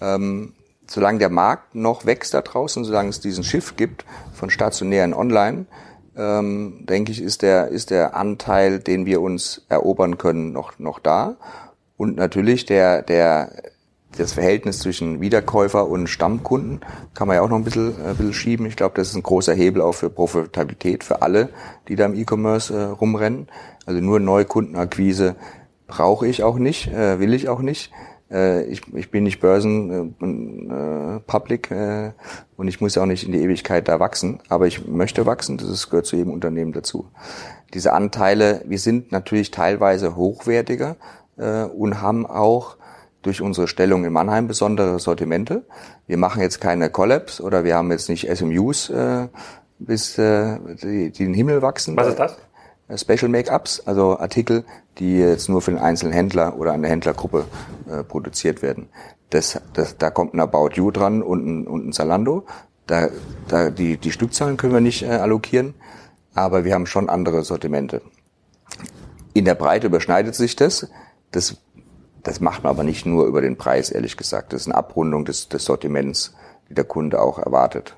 Ähm, 0.00 0.54
solange 0.88 1.18
der 1.18 1.30
Markt 1.30 1.74
noch 1.74 2.06
wächst 2.06 2.34
da 2.34 2.40
draußen, 2.40 2.84
solange 2.84 3.10
es 3.10 3.20
diesen 3.20 3.44
Shift 3.44 3.76
gibt 3.76 4.04
von 4.32 4.50
stationären 4.50 5.14
online, 5.14 5.66
ähm, 6.16 6.84
denke 6.88 7.12
ich, 7.12 7.22
ist 7.22 7.42
der, 7.42 7.68
ist 7.68 7.90
der 7.90 8.16
Anteil, 8.16 8.80
den 8.80 9.06
wir 9.06 9.20
uns 9.20 9.64
erobern 9.68 10.18
können, 10.18 10.52
noch, 10.52 10.78
noch 10.78 10.98
da. 10.98 11.36
Und 11.96 12.16
natürlich 12.16 12.66
der, 12.66 13.02
der, 13.02 13.52
das 14.16 14.32
Verhältnis 14.32 14.80
zwischen 14.80 15.20
Wiederkäufer 15.20 15.88
und 15.88 16.08
Stammkunden 16.08 16.80
kann 17.14 17.28
man 17.28 17.36
ja 17.36 17.42
auch 17.42 17.48
noch 17.48 17.56
ein 17.56 17.64
bisschen, 17.64 17.94
äh, 18.00 18.08
ein 18.08 18.16
bisschen 18.16 18.34
schieben. 18.34 18.66
Ich 18.66 18.76
glaube, 18.76 18.94
das 18.96 19.10
ist 19.10 19.14
ein 19.14 19.22
großer 19.22 19.54
Hebel 19.54 19.82
auch 19.82 19.92
für 19.92 20.10
Profitabilität 20.10 21.04
für 21.04 21.22
alle, 21.22 21.50
die 21.86 21.96
da 21.96 22.06
im 22.06 22.14
E-Commerce 22.14 22.74
äh, 22.74 22.82
rumrennen. 22.84 23.48
Also 23.86 24.00
nur 24.00 24.20
Neukundenakquise 24.20 25.36
brauche 25.86 26.26
ich 26.26 26.42
auch 26.42 26.58
nicht, 26.58 26.88
äh, 26.88 27.20
will 27.20 27.34
ich 27.34 27.48
auch 27.48 27.60
nicht. 27.60 27.92
Äh, 28.30 28.64
ich, 28.64 28.82
ich 28.94 29.10
bin 29.10 29.24
nicht 29.24 29.40
Börsen 29.40 30.14
äh, 30.20 31.16
äh, 31.16 31.20
Public 31.20 31.70
äh, 31.70 32.12
und 32.56 32.68
ich 32.68 32.80
muss 32.80 32.98
auch 32.98 33.06
nicht 33.06 33.24
in 33.24 33.32
die 33.32 33.42
Ewigkeit 33.42 33.88
da 33.88 34.00
wachsen, 34.00 34.40
aber 34.48 34.66
ich 34.66 34.86
möchte 34.86 35.26
wachsen, 35.26 35.56
das 35.58 35.68
ist, 35.68 35.90
gehört 35.90 36.06
zu 36.06 36.16
jedem 36.16 36.32
Unternehmen 36.32 36.72
dazu. 36.72 37.08
Diese 37.74 37.92
Anteile, 37.92 38.62
wir 38.66 38.78
sind 38.78 39.12
natürlich 39.12 39.50
teilweise 39.50 40.16
hochwertiger 40.16 40.96
äh, 41.36 41.64
und 41.64 42.00
haben 42.00 42.26
auch 42.26 42.76
durch 43.22 43.40
unsere 43.42 43.68
Stellung 43.68 44.04
in 44.04 44.12
Mannheim 44.12 44.46
besondere 44.46 44.98
Sortimente. 44.98 45.64
Wir 46.06 46.16
machen 46.16 46.40
jetzt 46.40 46.60
keine 46.60 46.88
Collabs 46.88 47.40
oder 47.40 47.64
wir 47.64 47.76
haben 47.76 47.90
jetzt 47.90 48.08
nicht 48.08 48.28
SMUs 48.34 48.90
äh, 48.90 49.28
bis 49.78 50.18
äh, 50.18 50.58
die, 50.82 51.10
die 51.10 51.24
den 51.24 51.34
Himmel 51.34 51.62
wachsen. 51.62 51.96
Was 51.96 52.08
ist 52.08 52.18
das? 52.18 52.36
Special 52.96 53.28
Make-ups, 53.28 53.82
also 53.84 54.18
Artikel, 54.18 54.64
die 54.98 55.18
jetzt 55.18 55.48
nur 55.48 55.62
für 55.62 55.70
den 55.70 55.80
einzelnen 55.80 56.12
Händler 56.12 56.58
oder 56.58 56.72
eine 56.72 56.88
Händlergruppe 56.88 57.46
äh, 57.90 58.02
produziert 58.02 58.62
werden. 58.62 58.88
Das, 59.30 59.60
das, 59.74 59.98
da 59.98 60.10
kommt 60.10 60.34
ein 60.34 60.40
About 60.40 60.70
You 60.74 60.90
dran 60.90 61.22
und 61.22 61.46
ein, 61.46 61.66
und 61.66 61.88
ein 61.88 61.92
Zalando. 61.92 62.46
Da, 62.86 63.08
da, 63.48 63.70
die, 63.70 63.98
die 63.98 64.12
Stückzahlen 64.12 64.56
können 64.56 64.72
wir 64.72 64.80
nicht 64.80 65.02
äh, 65.02 65.08
allokieren, 65.08 65.74
aber 66.34 66.64
wir 66.64 66.74
haben 66.74 66.86
schon 66.86 67.08
andere 67.08 67.42
Sortimente. 67.42 68.00
In 69.34 69.44
der 69.44 69.54
Breite 69.54 69.86
überschneidet 69.86 70.34
sich 70.34 70.56
das. 70.56 70.88
Das, 71.30 71.56
das 72.22 72.40
macht 72.40 72.64
man 72.64 72.70
aber 72.70 72.84
nicht 72.84 73.06
nur 73.06 73.26
über 73.26 73.42
den 73.42 73.58
Preis, 73.58 73.90
ehrlich 73.90 74.16
gesagt. 74.16 74.52
Das 74.52 74.62
ist 74.62 74.66
eine 74.66 74.76
Abrundung 74.76 75.24
des, 75.24 75.48
des 75.48 75.64
Sortiments, 75.64 76.34
die 76.68 76.74
der 76.74 76.84
Kunde 76.84 77.20
auch 77.20 77.38
erwartet. 77.38 77.94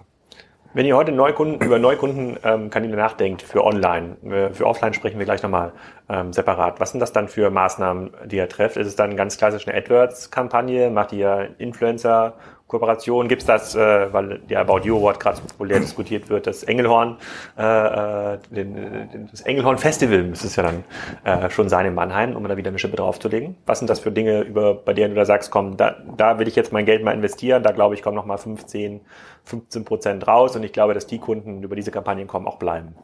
Wenn 0.73 0.87
ihr 0.87 0.97
heute 0.97 1.11
Neukunden, 1.11 1.61
über 1.67 1.81
Neukundenkanäle 1.81 2.93
ähm, 2.93 2.99
nachdenkt 2.99 3.43
für 3.43 3.65
Online, 3.65 4.17
äh, 4.23 4.55
für 4.55 4.67
Offline 4.67 4.95
sprechen 4.95 5.19
wir 5.19 5.25
gleich 5.25 5.43
nochmal 5.43 5.73
ähm, 6.09 6.33
separat. 6.33 6.79
Was 6.79 6.93
sind 6.93 7.01
das 7.01 7.13
dann 7.13 7.27
für 7.27 7.51
Maßnahmen, 7.51 8.13
die 8.27 8.37
ihr 8.37 8.49
trefft? 8.49 8.77
Ist 8.77 8.87
es 8.87 8.95
dann 8.95 9.17
ganz 9.17 9.37
klassisch 9.37 9.67
eine 9.67 9.77
AdWords-Kampagne? 9.77 10.91
Macht 10.91 11.13
ihr 11.13 11.57
Influencer? 11.59 12.35
Kooperation 12.71 13.27
gibt 13.27 13.43
es 13.43 13.47
das, 13.47 13.75
äh, 13.75 14.13
weil 14.13 14.39
der 14.49 14.61
About 14.61 14.83
You 14.85 14.97
Award 14.99 15.19
gerade 15.19 15.39
so 15.39 15.43
populär 15.43 15.81
diskutiert 15.81 16.29
wird, 16.29 16.47
das 16.47 16.63
Engelhorn, 16.63 17.17
äh, 17.59 17.63
äh 17.65 18.39
den, 18.51 19.29
das 19.29 19.41
Engelhorn 19.41 19.77
Festival 19.77 20.23
müsste 20.23 20.47
es 20.47 20.55
ja 20.55 20.63
dann 20.63 20.85
äh, 21.25 21.51
schon 21.51 21.69
sein 21.69 21.87
in 21.87 21.95
Mannheim, 21.95 22.37
um 22.37 22.47
da 22.47 22.57
wieder 22.57 22.69
eine 22.69 22.79
Schippe 22.79 22.97
draufzulegen. 22.97 23.57
Was 23.67 23.81
sind 23.81 23.91
das 23.91 23.99
für 23.99 24.13
Dinge, 24.13 24.43
über, 24.43 24.75
bei 24.75 24.93
denen 24.93 25.15
du 25.15 25.19
da 25.19 25.25
sagst, 25.25 25.51
komm, 25.51 25.77
da, 25.77 25.97
da 26.17 26.39
will 26.39 26.47
ich 26.47 26.55
jetzt 26.55 26.73
mein 26.73 26.87
Geld 26.87 27.03
mal 27.03 27.13
investieren, 27.13 27.65
da 27.65 27.73
glaube 27.73 27.97
ich, 27.97 28.03
kommen 28.03 28.15
nochmal 28.15 28.39
15, 28.39 29.01
15 29.45 29.85
Prozent 29.85 30.29
raus 30.29 30.55
und 30.55 30.63
ich 30.63 30.73
glaube, 30.73 30.95
dass 30.95 31.09
die 31.09 31.19
Kunden, 31.19 31.65
über 31.65 31.75
diese 31.75 31.91
Kampagnen 31.91 32.29
kommen, 32.29 32.47
auch 32.47 32.61
bleiben. 32.61 32.95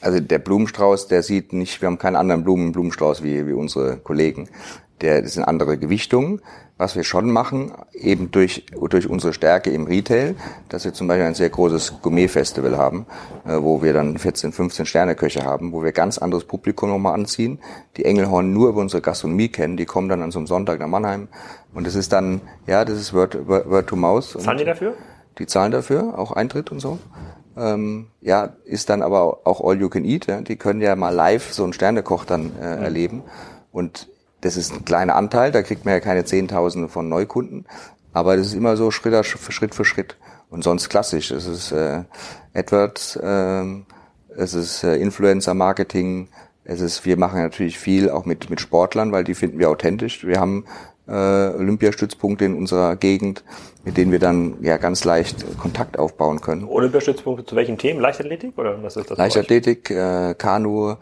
Also 0.00 0.20
der 0.20 0.38
Blumenstrauß, 0.38 1.08
der 1.08 1.24
sieht 1.24 1.52
nicht, 1.52 1.82
wir 1.82 1.86
haben 1.86 1.98
keinen 1.98 2.14
anderen 2.14 2.44
Blumen, 2.44 2.70
Blumenstrauß 2.70 3.24
wie, 3.24 3.44
wie 3.48 3.52
unsere 3.52 3.96
Kollegen. 3.96 4.48
Der, 5.00 5.22
das 5.22 5.34
sind 5.34 5.44
andere 5.44 5.78
Gewichtungen. 5.78 6.40
Was 6.76 6.94
wir 6.94 7.02
schon 7.02 7.32
machen, 7.32 7.72
eben 7.92 8.30
durch, 8.30 8.66
durch 8.90 9.10
unsere 9.10 9.32
Stärke 9.32 9.70
im 9.70 9.86
Retail, 9.86 10.36
dass 10.68 10.84
wir 10.84 10.94
zum 10.94 11.08
Beispiel 11.08 11.26
ein 11.26 11.34
sehr 11.34 11.50
großes 11.50 12.00
Gourmet-Festival 12.02 12.78
haben, 12.78 13.04
äh, 13.44 13.56
wo 13.60 13.82
wir 13.82 13.92
dann 13.92 14.16
14, 14.16 14.52
15 14.52 14.86
Sterneköche 14.86 15.42
haben, 15.42 15.72
wo 15.72 15.82
wir 15.82 15.90
ganz 15.90 16.18
anderes 16.18 16.44
Publikum 16.44 16.90
nochmal 16.90 17.14
anziehen, 17.14 17.58
die 17.96 18.04
Engelhorn 18.04 18.52
nur 18.52 18.68
über 18.68 18.80
unsere 18.80 19.02
Gastronomie 19.02 19.48
kennen, 19.48 19.76
die 19.76 19.86
kommen 19.86 20.08
dann 20.08 20.22
an 20.22 20.30
so 20.30 20.38
einem 20.38 20.46
Sonntag 20.46 20.78
nach 20.78 20.86
Mannheim 20.86 21.26
und 21.74 21.84
das 21.84 21.96
ist 21.96 22.12
dann, 22.12 22.40
ja, 22.68 22.84
das 22.84 22.98
ist 22.98 23.12
Word, 23.12 23.48
Word, 23.48 23.68
Word 23.68 23.86
to 23.88 23.96
Mouse. 23.96 24.36
Zahlen 24.38 24.58
die 24.58 24.64
dafür? 24.64 24.94
Die 25.38 25.46
zahlen 25.46 25.72
dafür, 25.72 26.18
auch 26.18 26.32
Eintritt 26.32 26.70
und 26.70 26.80
so. 26.80 26.98
Ähm, 27.56 28.06
ja, 28.20 28.56
ist 28.64 28.88
dann 28.88 29.02
aber 29.02 29.46
auch 29.46 29.64
All 29.64 29.80
You 29.80 29.88
Can 29.88 30.04
Eat. 30.04 30.26
Ja. 30.26 30.40
Die 30.40 30.56
können 30.56 30.80
ja 30.80 30.94
mal 30.96 31.10
live 31.10 31.52
so 31.52 31.64
einen 31.64 31.72
Sternekoch 31.72 32.24
dann 32.24 32.52
äh, 32.60 32.76
mhm. 32.76 32.82
erleben. 32.82 33.22
Und 33.72 34.08
das 34.40 34.56
ist 34.56 34.72
ein 34.72 34.84
kleiner 34.84 35.16
Anteil, 35.16 35.52
da 35.52 35.62
kriegt 35.62 35.84
man 35.84 35.94
ja 35.94 36.00
keine 36.00 36.24
Zehntausende 36.24 36.88
von 36.88 37.08
Neukunden. 37.08 37.66
Aber 38.12 38.36
das 38.36 38.48
ist 38.48 38.54
immer 38.54 38.76
so 38.76 38.90
Schritt 38.90 39.14
für 39.26 39.52
Schritt 39.52 39.74
für 39.74 39.84
Schritt. 39.84 40.16
Und 40.50 40.64
sonst 40.64 40.88
klassisch. 40.88 41.30
Es 41.30 41.46
ist 41.46 41.72
äh, 41.72 42.04
AdWords, 42.54 43.16
äh, 43.16 43.64
es 44.36 44.54
ist 44.54 44.82
äh, 44.82 44.96
Influencer-Marketing, 44.96 46.28
es 46.64 46.80
ist, 46.80 47.06
wir 47.06 47.16
machen 47.16 47.40
natürlich 47.40 47.78
viel 47.78 48.10
auch 48.10 48.26
mit, 48.26 48.50
mit 48.50 48.60
Sportlern, 48.60 49.10
weil 49.10 49.24
die 49.24 49.34
finden 49.34 49.58
wir 49.58 49.70
authentisch. 49.70 50.26
Wir 50.26 50.38
haben 50.38 50.64
äh, 51.06 51.12
Olympiastützpunkte 51.12 52.44
in 52.44 52.54
unserer 52.54 52.96
Gegend, 52.96 53.42
mit 53.84 53.96
denen 53.96 54.12
wir 54.12 54.18
dann 54.18 54.58
ja 54.62 54.76
ganz 54.76 55.04
leicht 55.04 55.46
Kontakt 55.58 55.98
aufbauen 55.98 56.42
können. 56.42 56.64
Olympiastützpunkte 56.64 57.46
zu 57.46 57.56
welchen 57.56 57.78
Themen? 57.78 58.00
Leichtathletik 58.00 58.58
oder 58.58 58.82
was 58.82 58.96
ist 58.96 59.10
das? 59.10 59.16
Leichtathletik, 59.16 59.90
äh, 59.90 60.34
Kanu, 60.36 60.96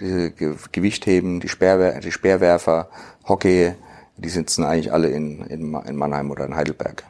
diese 0.00 0.30
Ge 0.32 0.54
Gewichtheben, 0.72 1.40
die, 1.40 1.48
Speerwer 1.48 2.00
die 2.00 2.12
Speerwerfer, 2.12 2.88
Hockey, 3.28 3.74
die 4.16 4.28
sitzen 4.28 4.64
eigentlich 4.64 4.92
alle 4.92 5.08
in, 5.08 5.42
in, 5.46 5.74
in 5.74 5.96
Mannheim 5.96 6.30
oder 6.30 6.44
in 6.44 6.56
Heidelberg. 6.56 7.04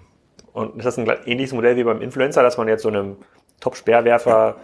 Und 0.52 0.76
ist 0.76 0.84
das 0.84 0.98
ein 0.98 1.08
ähnliches 1.26 1.52
Modell 1.52 1.76
wie 1.76 1.84
beim 1.84 2.02
Influencer, 2.02 2.42
dass 2.42 2.56
man 2.58 2.68
jetzt 2.68 2.82
so 2.82 2.88
einem 2.88 3.16
Top-Speerwerfer 3.60 4.56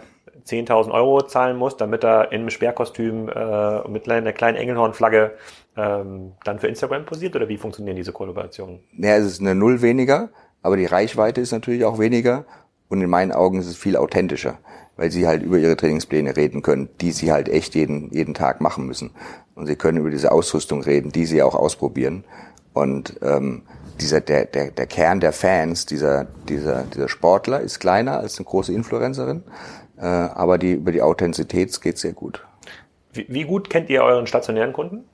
10.000 0.45 0.91
Euro 0.91 1.21
zahlen 1.23 1.57
muss, 1.57 1.77
damit 1.77 2.03
er 2.03 2.31
in 2.31 2.41
einem 2.41 2.49
Sperrkostüm 2.49 3.29
äh, 3.29 3.87
mit 3.87 4.09
einer 4.09 4.33
kleinen 4.33 4.57
Engelhornflagge 4.57 5.33
ähm, 5.75 6.33
dann 6.43 6.59
für 6.59 6.67
Instagram 6.67 7.05
posiert? 7.05 7.35
Oder 7.35 7.47
wie 7.47 7.57
funktionieren 7.57 7.95
diese 7.95 8.11
Kollaborationen? 8.11 8.79
Ja, 8.97 9.15
es 9.15 9.25
ist 9.25 9.41
eine 9.41 9.55
Null 9.55 9.81
weniger, 9.81 10.29
aber 10.61 10.77
die 10.77 10.85
Reichweite 10.85 11.41
ist 11.41 11.51
natürlich 11.51 11.85
auch 11.85 11.99
weniger. 11.99 12.45
Und 12.89 13.01
in 13.01 13.09
meinen 13.09 13.33
Augen 13.33 13.59
ist 13.59 13.67
es 13.67 13.75
viel 13.75 13.97
authentischer, 13.97 14.59
weil 14.97 15.11
sie 15.11 15.27
halt 15.27 15.43
über 15.43 15.57
ihre 15.57 15.77
Trainingspläne 15.77 16.35
reden 16.35 16.61
können, 16.61 16.89
die 16.99 17.11
sie 17.11 17.31
halt 17.31 17.47
echt 17.47 17.75
jeden, 17.75 18.11
jeden 18.11 18.33
Tag 18.33 18.59
machen 18.61 18.85
müssen. 18.85 19.11
Und 19.55 19.67
sie 19.67 19.75
können 19.75 19.99
über 19.99 20.09
diese 20.09 20.31
Ausrüstung 20.31 20.81
reden, 20.81 21.11
die 21.11 21.25
sie 21.25 21.41
auch 21.41 21.55
ausprobieren. 21.55 22.23
Und 22.73 23.17
ähm, 23.21 23.63
dieser, 24.01 24.21
der, 24.21 24.45
der, 24.45 24.71
der 24.71 24.87
Kern 24.87 25.19
der 25.19 25.33
Fans, 25.33 25.85
dieser, 25.85 26.25
dieser, 26.49 26.83
dieser 26.83 27.07
Sportler 27.07 27.61
ist 27.61 27.79
kleiner 27.79 28.19
als 28.19 28.37
eine 28.37 28.45
große 28.45 28.73
Influencerin, 28.73 29.43
äh, 29.97 30.05
aber 30.05 30.57
die, 30.57 30.73
über 30.73 30.91
die 30.91 31.01
Authentizität 31.01 31.79
geht 31.81 31.97
sehr 31.97 32.13
gut. 32.13 32.45
Wie, 33.13 33.25
wie 33.29 33.43
gut 33.45 33.69
kennt 33.69 33.89
ihr 33.89 34.03
euren 34.03 34.27
stationären 34.27 34.73
Kunden? 34.73 35.05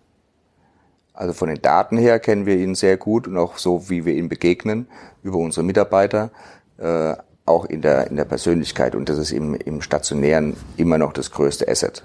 Also 1.14 1.34
von 1.34 1.48
den 1.48 1.62
Daten 1.62 1.98
her 1.98 2.20
kennen 2.20 2.46
wir 2.46 2.58
ihn 2.58 2.76
sehr 2.76 2.98
gut 2.98 3.28
und 3.28 3.38
auch 3.38 3.58
so, 3.58 3.90
wie 3.90 4.04
wir 4.04 4.14
ihn 4.14 4.30
begegnen, 4.30 4.88
über 5.22 5.38
unsere 5.38 5.64
Mitarbeiter, 5.64 6.32
äh, 6.78 7.16
auch 7.46 7.66
in 7.66 7.82
der, 7.82 8.08
in 8.08 8.16
der 8.16 8.26
Persönlichkeit. 8.26 8.96
Und 8.96 9.10
das 9.10 9.18
ist 9.18 9.32
im, 9.32 9.56
im 9.56 9.82
Stationären 9.82 10.56
immer 10.78 10.98
noch 10.98 11.14
das 11.14 11.32
größte 11.32 11.68
Asset. 11.68 12.04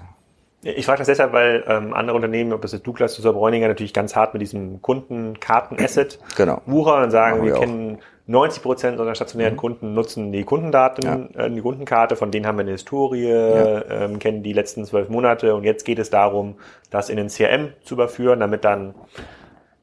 Ich 0.61 0.85
frage 0.85 0.97
das 0.97 1.07
deshalb, 1.07 1.31
weil 1.31 1.63
ähm, 1.67 1.93
andere 1.93 2.17
Unternehmen, 2.17 2.51
ob 2.51 2.61
das 2.61 2.73
jetzt 2.73 2.85
Douglas 2.85 3.17
oder 3.19 3.31
Bräuninger, 3.31 3.69
natürlich 3.69 3.93
ganz 3.93 4.15
hart 4.15 4.33
mit 4.33 4.41
diesem 4.41 4.81
Kundenkarten-Asset 4.81 6.19
genau. 6.35 6.61
wuchern 6.65 7.03
und 7.03 7.11
sagen, 7.11 7.43
wir, 7.43 7.53
wir 7.53 7.59
kennen 7.59 7.99
90 8.27 8.61
Prozent 8.61 8.99
unserer 8.99 9.15
stationären 9.15 9.53
mhm. 9.53 9.57
Kunden 9.57 9.93
nutzen 9.93 10.33
die 10.33 10.43
Kundendaten, 10.43 11.31
ja. 11.33 11.45
äh, 11.45 11.49
die 11.49 11.61
Kundenkarte, 11.61 12.17
von 12.17 12.29
denen 12.29 12.45
haben 12.45 12.57
wir 12.57 12.63
eine 12.63 12.71
Historie, 12.71 13.29
ja. 13.29 13.83
ähm, 13.89 14.19
kennen 14.19 14.43
die 14.43 14.51
letzten 14.51 14.83
zwölf 14.85 15.07
Monate 15.07 15.55
und 15.55 15.63
jetzt 15.63 15.85
geht 15.85 15.97
es 15.97 16.09
darum, 16.09 16.55
das 16.91 17.09
in 17.09 17.15
den 17.15 17.29
CRM 17.29 17.69
zu 17.83 17.95
überführen, 17.95 18.41
damit 18.41 18.65
dann 18.65 18.93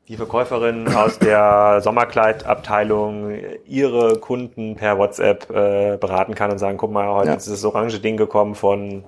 die 0.08 0.16
Verkäuferin 0.16 0.88
aus 0.94 1.18
der 1.18 1.80
Sommerkleidabteilung 1.82 3.38
ihre 3.66 4.18
Kunden 4.20 4.76
per 4.76 4.98
WhatsApp 4.98 5.50
äh, 5.50 5.96
beraten 5.96 6.34
kann 6.34 6.50
und 6.50 6.58
sagen, 6.58 6.78
guck 6.78 6.92
mal, 6.92 7.08
heute 7.08 7.30
ja. 7.30 7.34
ist 7.34 7.50
das 7.50 7.64
orange 7.64 8.00
Ding 8.00 8.16
gekommen 8.16 8.54
von 8.54 9.04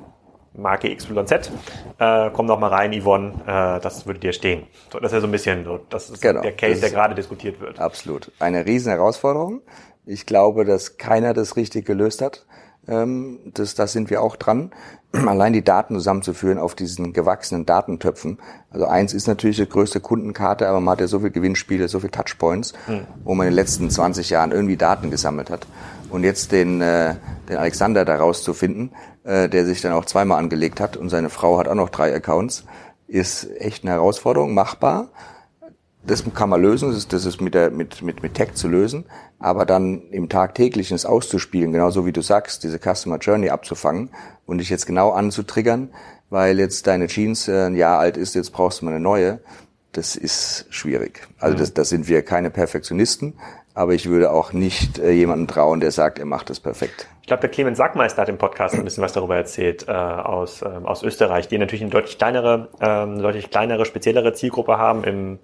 Marke 0.55 0.95
XYZ. 0.95 1.53
Äh, 1.99 2.31
komm 2.33 2.49
doch 2.49 2.59
mal 2.59 2.69
rein, 2.69 2.93
Yvonne, 3.01 3.33
äh, 3.47 3.81
das 3.81 4.07
würde 4.07 4.19
dir 4.19 4.33
stehen. 4.33 4.67
So, 4.93 4.99
das 4.99 5.13
ist 5.13 5.15
ja 5.15 5.21
so 5.21 5.29
ein 5.29 5.33
bisschen 5.33 5.65
so, 5.65 5.79
das 5.89 6.11
ist 6.11 6.21
genau, 6.21 6.43
der 6.43 6.57
Case, 6.57 6.81
der 6.81 6.91
gerade 6.91 7.15
diskutiert 7.15 7.61
wird. 7.61 7.79
Absolut. 7.79 8.33
Eine 8.41 8.67
riesen 8.67 8.91
Herausforderung. 8.91 9.63
Ich 10.05 10.27
glaube, 10.27 10.65
dass 10.65 10.97
keiner 10.97 11.33
das 11.33 11.57
richtig 11.57 11.87
gelöst 11.87 12.23
hat. 12.23 12.45
Ähm, 12.89 13.39
das, 13.55 13.75
das 13.75 13.93
sind 13.93 14.11
wir 14.11 14.23
auch 14.23 14.37
dran. 14.37 14.71
Allein 15.13 15.53
die 15.53 15.65
Daten 15.65 15.95
zusammenzuführen 15.95 16.59
auf 16.59 16.75
diesen 16.75 17.13
gewachsenen 17.13 17.67
Datentöpfen. 17.67 18.39
Also 18.71 18.87
eins 18.87 19.13
ist 19.15 19.27
natürlich 19.27 19.57
die 19.57 19.69
größte 19.69 20.01
Kundenkarte, 20.01 20.69
aber 20.69 20.81
man 20.81 20.93
hat 20.93 21.01
ja 21.01 21.07
so 21.07 21.21
viele 21.21 21.31
Gewinnspiele, 21.31 21.89
so 21.89 22.01
viele 22.01 22.11
Touchpoints, 22.11 22.73
hm. 22.87 23.07
wo 23.25 23.35
man 23.35 23.47
in 23.47 23.53
den 23.53 23.57
letzten 23.57 23.91
20 23.91 24.31
Jahren 24.31 24.53
irgendwie 24.53 24.77
Daten 24.77 25.11
gesammelt 25.11 25.51
hat. 25.51 25.67
Und 26.11 26.25
jetzt 26.25 26.53
den, 26.53 26.81
äh, 26.81 27.17
den 27.49 27.57
Alexander 27.57 28.05
da 28.05 28.17
rauszufinden, 28.17 28.93
äh, 29.25 29.49
der 29.49 29.67
sich 29.67 29.81
dann 29.83 29.93
auch 29.93 30.07
zweimal 30.07 30.39
angelegt 30.39 30.81
hat 30.81 30.97
und 30.97 31.11
seine 31.11 31.29
Frau 31.29 31.59
hat 31.59 31.69
auch 31.69 31.75
noch 31.75 31.91
drei 31.91 32.15
Accounts, 32.15 32.65
ist 33.07 33.49
echt 33.59 33.85
eine 33.85 33.93
Herausforderung, 33.93 34.55
machbar. 34.55 35.09
Das 36.09 36.25
kann 36.35 36.49
man 36.49 36.63
lösen, 36.63 36.89
das 36.89 36.97
ist, 36.99 37.13
das 37.13 37.27
ist 37.27 37.41
mit, 37.43 37.53
der, 37.53 37.71
mit, 37.71 38.01
mit, 38.01 38.23
mit 38.23 38.33
Tech 38.33 38.55
zu 38.55 38.67
lösen, 38.67 39.05
aber 39.39 39.67
dann 39.67 40.09
im 40.11 40.31
Tagtäglichen 40.31 40.95
es 40.95 41.05
auszuspielen, 41.05 41.71
genauso 41.71 42.07
wie 42.07 42.13
du 42.13 42.23
sagst, 42.23 42.65
diese 42.65 42.79
Customer 42.79 43.19
Journey 43.19 43.51
abzufangen 43.51 44.09
und 44.47 44.59
dich 44.59 44.71
jetzt 44.71 44.87
genau 44.87 45.11
anzutriggern, 45.11 45.91
weil 46.31 46.59
jetzt 46.59 46.87
deine 46.87 47.09
Jeans 47.09 47.47
äh, 47.47 47.67
ein 47.67 47.77
Jahr 47.77 47.99
alt 47.99 48.17
ist, 48.17 48.35
jetzt 48.35 48.53
brauchst 48.53 48.81
du 48.81 48.87
mal 48.87 48.93
eine 48.93 49.01
neue, 49.01 49.41
das 49.93 50.17
ist 50.17 50.67
schwierig. 50.71 51.29
Also 51.39 51.57
mhm. 51.57 51.61
das, 51.61 51.75
das 51.75 51.89
sind 51.91 52.09
wir 52.09 52.23
keine 52.23 52.51
Perfektionisten, 52.51 53.35
aber 53.75 53.93
ich 53.93 54.09
würde 54.09 54.33
auch 54.33 54.53
nicht 54.53 54.99
äh, 54.99 55.11
jemanden 55.11 55.47
trauen, 55.47 55.81
der 55.81 55.91
sagt, 55.91 56.19
er 56.19 56.25
macht 56.25 56.51
das 56.51 56.59
perfekt. 56.59 57.07
Ich 57.21 57.29
glaube, 57.29 57.43
der 57.43 57.51
Clemens 57.51 57.79
Sackmeister 57.79 58.23
hat 58.23 58.29
im 58.29 58.39
Podcast 58.39 58.75
ein 58.75 58.85
bisschen 58.85 59.05
was 59.05 59.13
darüber 59.13 59.37
erzählt 59.37 59.87
äh, 59.87 59.93
aus, 59.93 60.63
ähm, 60.63 60.87
aus 60.87 61.03
Österreich, 61.03 61.47
die 61.47 61.59
natürlich 61.59 61.83
eine 61.83 61.91
deutlich 61.91 62.17
kleinere, 62.19 62.71
ähm, 62.81 63.21
deutlich 63.21 63.51
kleinere, 63.51 63.85
speziellere 63.85 64.33
Zielgruppe 64.33 64.79
haben 64.79 65.05
im 65.05 65.39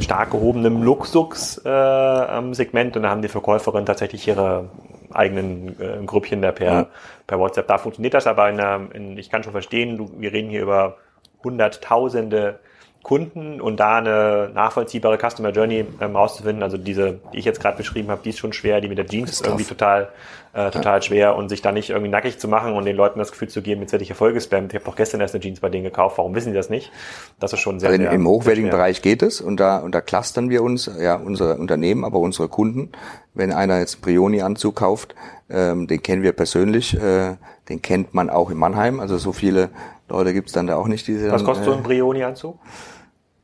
stark 0.00 0.30
gehobenen 0.30 0.82
Luxus-Segment 0.82 2.94
äh, 2.94 2.98
und 2.98 3.02
da 3.02 3.10
haben 3.10 3.22
die 3.22 3.28
Verkäuferinnen 3.28 3.86
tatsächlich 3.86 4.28
ihre 4.28 4.68
eigenen 5.12 5.80
äh, 5.80 6.04
Grüppchen 6.04 6.42
da 6.42 6.52
per, 6.52 6.72
ja. 6.72 6.86
per 7.26 7.38
WhatsApp. 7.38 7.68
Da 7.68 7.78
funktioniert 7.78 8.14
das, 8.14 8.26
aber 8.26 8.50
in, 8.50 8.58
in, 8.92 9.18
ich 9.18 9.30
kann 9.30 9.42
schon 9.42 9.52
verstehen, 9.52 9.96
du, 9.96 10.10
wir 10.18 10.32
reden 10.32 10.50
hier 10.50 10.62
über 10.62 10.96
Hunderttausende 11.42 12.58
Kunden 13.06 13.60
und 13.60 13.78
da 13.78 13.98
eine 13.98 14.50
nachvollziehbare 14.52 15.16
Customer 15.16 15.50
Journey 15.50 15.86
ähm, 16.00 16.16
rauszufinden, 16.16 16.64
also 16.64 16.76
diese, 16.76 17.20
die 17.32 17.38
ich 17.38 17.44
jetzt 17.44 17.60
gerade 17.60 17.76
beschrieben 17.76 18.10
habe, 18.10 18.20
die 18.24 18.30
ist 18.30 18.38
schon 18.40 18.52
schwer, 18.52 18.80
die 18.80 18.88
mit 18.88 18.98
der 18.98 19.06
Jeans 19.06 19.30
ist, 19.30 19.42
ist 19.42 19.46
irgendwie 19.46 19.62
total, 19.62 20.08
äh, 20.54 20.72
total 20.72 20.96
ja. 20.96 21.02
schwer 21.02 21.36
und 21.36 21.48
sich 21.48 21.62
da 21.62 21.70
nicht 21.70 21.90
irgendwie 21.90 22.10
nackig 22.10 22.40
zu 22.40 22.48
machen 22.48 22.72
und 22.72 22.84
den 22.84 22.96
Leuten 22.96 23.20
das 23.20 23.30
Gefühl 23.30 23.46
zu 23.46 23.62
geben, 23.62 23.80
jetzt 23.80 23.92
werde 23.92 24.02
ich 24.02 24.10
Erfolge 24.10 24.40
spammt. 24.40 24.72
Ich 24.72 24.74
habe 24.74 24.84
doch 24.86 24.96
gestern 24.96 25.20
erst 25.20 25.36
eine 25.36 25.40
Jeans 25.40 25.60
bei 25.60 25.68
denen 25.68 25.84
gekauft, 25.84 26.18
warum 26.18 26.34
wissen 26.34 26.48
die 26.48 26.56
das 26.56 26.68
nicht? 26.68 26.90
Das 27.38 27.52
ist 27.52 27.60
schon 27.60 27.78
sehr, 27.78 27.90
also 27.90 28.02
sehr 28.02 28.10
Im 28.10 28.26
hochwertigen 28.26 28.70
Bereich 28.70 29.02
geht 29.02 29.22
es 29.22 29.40
und 29.40 29.60
da, 29.60 29.78
und 29.78 29.94
da 29.94 30.00
clustern 30.00 30.50
wir 30.50 30.64
uns, 30.64 30.90
ja, 30.98 31.14
unsere 31.14 31.58
Unternehmen, 31.58 32.04
aber 32.04 32.18
unsere 32.18 32.48
Kunden. 32.48 32.90
Wenn 33.34 33.52
einer 33.52 33.78
jetzt 33.78 33.94
einen 33.94 34.02
Brioni-Anzug 34.02 34.74
kauft, 34.74 35.14
ähm, 35.48 35.86
den 35.86 36.02
kennen 36.02 36.24
wir 36.24 36.32
persönlich, 36.32 37.00
äh, 37.00 37.36
den 37.68 37.82
kennt 37.82 38.14
man 38.14 38.30
auch 38.30 38.50
in 38.50 38.58
Mannheim, 38.58 38.98
also 38.98 39.16
so 39.16 39.32
viele 39.32 39.70
Leute 40.08 40.32
gibt's 40.32 40.50
dann 40.50 40.66
da 40.66 40.74
auch 40.74 40.88
nicht. 40.88 41.06
Diese 41.06 41.30
Was 41.30 41.44
kostet 41.44 41.68
äh, 41.68 41.70
so 41.70 41.76
ein 41.76 41.84
Brioni-Anzug? 41.84 42.58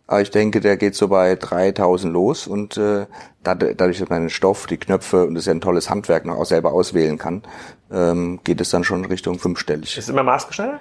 Aber 0.07 0.21
ich 0.21 0.31
denke, 0.31 0.61
der 0.61 0.77
geht 0.77 0.95
so 0.95 1.09
bei 1.09 1.37
3000 1.37 2.13
los 2.13 2.47
und 2.47 2.77
äh, 2.77 3.07
dadurch, 3.43 3.99
dass 3.99 4.09
man 4.09 4.23
den 4.23 4.31
Stoff, 4.31 4.67
die 4.67 4.77
Knöpfe 4.77 5.27
und 5.27 5.35
das 5.35 5.43
ist 5.43 5.47
ja 5.47 5.55
ein 5.55 5.61
tolles 5.61 5.91
Handwerk 5.91 6.27
noch 6.27 6.37
auch 6.37 6.45
selber 6.45 6.73
auswählen 6.73 7.19
kann, 7.19 7.43
ähm, 7.91 8.41
geht 8.45 8.61
es 8.61 8.71
dann 8.71 8.85
schon 8.85 9.05
Richtung 9.05 9.39
fünfstellig. 9.39 9.97
Ist 9.97 10.05
es 10.05 10.09
immer 10.09 10.23
maßgeschneidert? 10.23 10.81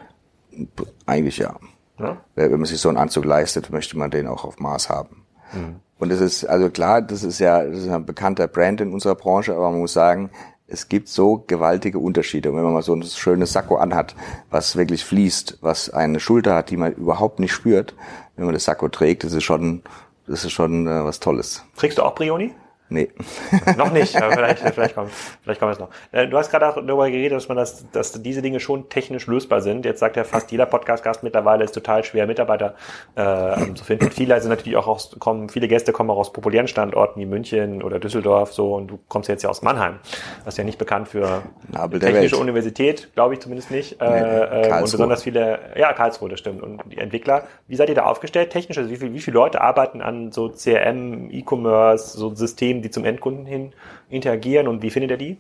Eigentlich 1.05 1.37
ja. 1.37 1.55
ja. 1.99 2.17
Wenn 2.35 2.51
man 2.51 2.65
sich 2.65 2.79
so 2.79 2.89
einen 2.89 2.97
Anzug 2.97 3.25
leistet, 3.25 3.69
möchte 3.69 3.97
man 3.97 4.11
den 4.11 4.27
auch 4.27 4.43
auf 4.43 4.59
Maß 4.59 4.89
haben. 4.89 5.23
Mhm. 5.53 5.75
Und 5.99 6.11
es 6.11 6.19
ist, 6.19 6.45
also 6.45 6.69
klar, 6.71 7.01
das 7.01 7.23
ist 7.23 7.39
ja 7.39 7.63
das 7.63 7.83
ist 7.83 7.89
ein 7.89 8.05
bekannter 8.05 8.47
Brand 8.47 8.81
in 8.81 8.91
unserer 8.91 9.15
Branche, 9.15 9.53
aber 9.53 9.69
man 9.69 9.81
muss 9.81 9.93
sagen, 9.93 10.31
es 10.71 10.89
gibt 10.89 11.09
so 11.09 11.43
gewaltige 11.47 11.99
Unterschiede. 11.99 12.49
Und 12.49 12.57
wenn 12.57 12.63
man 12.63 12.73
mal 12.73 12.81
so 12.81 12.93
ein 12.93 13.03
schönes 13.03 13.53
Sakko 13.53 13.75
anhat, 13.75 14.15
was 14.49 14.75
wirklich 14.75 15.03
fließt, 15.03 15.59
was 15.61 15.89
eine 15.89 16.19
Schulter 16.19 16.55
hat, 16.55 16.69
die 16.69 16.77
man 16.77 16.93
überhaupt 16.93 17.39
nicht 17.39 17.51
spürt, 17.51 17.93
wenn 18.35 18.45
man 18.45 18.53
das 18.53 18.65
Sakko 18.65 18.87
trägt, 18.87 19.23
das 19.23 19.33
ist 19.33 19.43
schon, 19.43 19.83
das 20.27 20.45
ist 20.45 20.53
schon 20.53 20.87
äh, 20.87 21.03
was 21.03 21.19
Tolles. 21.19 21.63
Trägst 21.75 21.97
du 21.97 22.03
auch 22.03 22.15
Brioni? 22.15 22.53
Nee. 22.91 23.09
noch 23.77 23.93
nicht, 23.93 24.21
aber 24.21 24.33
vielleicht, 24.33 24.59
vielleicht 24.59 24.95
kommt, 24.95 25.11
vielleicht 25.43 25.61
kommt 25.61 25.71
es 25.71 25.79
noch. 25.79 25.89
Äh, 26.11 26.27
du 26.27 26.37
hast 26.37 26.51
gerade 26.51 26.67
auch 26.67 26.75
darüber 26.75 27.09
geredet, 27.09 27.37
dass 27.37 27.47
man 27.47 27.55
das, 27.55 27.89
dass 27.93 28.21
diese 28.21 28.41
Dinge 28.41 28.59
schon 28.59 28.89
technisch 28.89 29.27
lösbar 29.27 29.61
sind. 29.61 29.85
Jetzt 29.85 30.01
sagt 30.01 30.17
ja 30.17 30.25
fast 30.25 30.51
jeder 30.51 30.65
Podcast-Gast 30.65 31.23
mittlerweile, 31.23 31.63
ist 31.63 31.71
total 31.71 32.03
schwer, 32.03 32.27
Mitarbeiter 32.27 32.75
äh, 33.15 33.73
zu 33.75 33.85
finden. 33.85 34.11
viele 34.11 34.39
sind 34.41 34.49
natürlich 34.49 34.75
auch 34.75 34.87
aus, 34.87 35.15
kommen, 35.19 35.47
viele 35.47 35.69
Gäste 35.69 35.93
kommen 35.93 36.09
auch 36.09 36.17
aus 36.17 36.33
populären 36.33 36.67
Standorten 36.67 37.21
wie 37.21 37.25
München 37.25 37.81
oder 37.81 37.97
Düsseldorf, 37.97 38.51
so, 38.51 38.75
und 38.75 38.87
du 38.87 38.99
kommst 39.07 39.29
jetzt 39.29 39.43
ja 39.43 39.49
aus 39.49 39.61
Mannheim. 39.61 39.99
Das 40.43 40.55
ist 40.55 40.57
ja 40.57 40.65
nicht 40.65 40.77
bekannt 40.77 41.07
für 41.07 41.43
Nabel 41.69 42.01
technische 42.01 42.35
Universität, 42.35 43.13
glaube 43.13 43.35
ich 43.35 43.39
zumindest 43.39 43.71
nicht. 43.71 44.01
Äh, 44.01 44.09
nee, 44.09 44.67
äh, 44.67 44.73
und 44.73 44.81
besonders 44.81 45.23
viele, 45.23 45.59
ja, 45.77 45.93
Karlsruhe, 45.93 46.29
das 46.29 46.39
stimmt. 46.39 46.61
Und 46.61 46.81
die 46.91 46.97
Entwickler, 46.97 47.45
wie 47.69 47.77
seid 47.77 47.87
ihr 47.87 47.95
da 47.95 48.03
aufgestellt 48.03 48.49
technisch? 48.49 48.77
Also 48.77 48.89
wie, 48.89 48.97
viel, 48.97 49.13
wie 49.13 49.21
viele 49.21 49.35
Leute 49.35 49.61
arbeiten 49.61 50.01
an 50.01 50.33
so 50.33 50.49
CRM, 50.49 51.29
E-Commerce, 51.31 52.17
so 52.17 52.35
Systemen, 52.81 52.83
die 52.83 52.91
zum 52.91 53.05
Endkunden 53.05 53.45
hin 53.45 53.73
interagieren 54.09 54.67
und 54.67 54.81
wie 54.81 54.89
findet 54.89 55.11
ihr 55.11 55.17
die? 55.17 55.37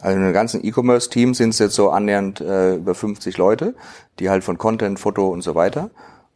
Also 0.00 0.16
in 0.16 0.24
dem 0.24 0.32
ganzen 0.32 0.64
E-Commerce-Team 0.64 1.34
sind 1.34 1.50
es 1.50 1.58
jetzt 1.58 1.74
so 1.74 1.90
annähernd 1.90 2.40
äh, 2.40 2.76
über 2.76 2.94
50 2.94 3.36
Leute, 3.36 3.74
die 4.18 4.30
halt 4.30 4.44
von 4.44 4.58
Content, 4.58 5.00
Foto 5.00 5.28
und 5.28 5.42
so 5.42 5.54
weiter. 5.54 5.90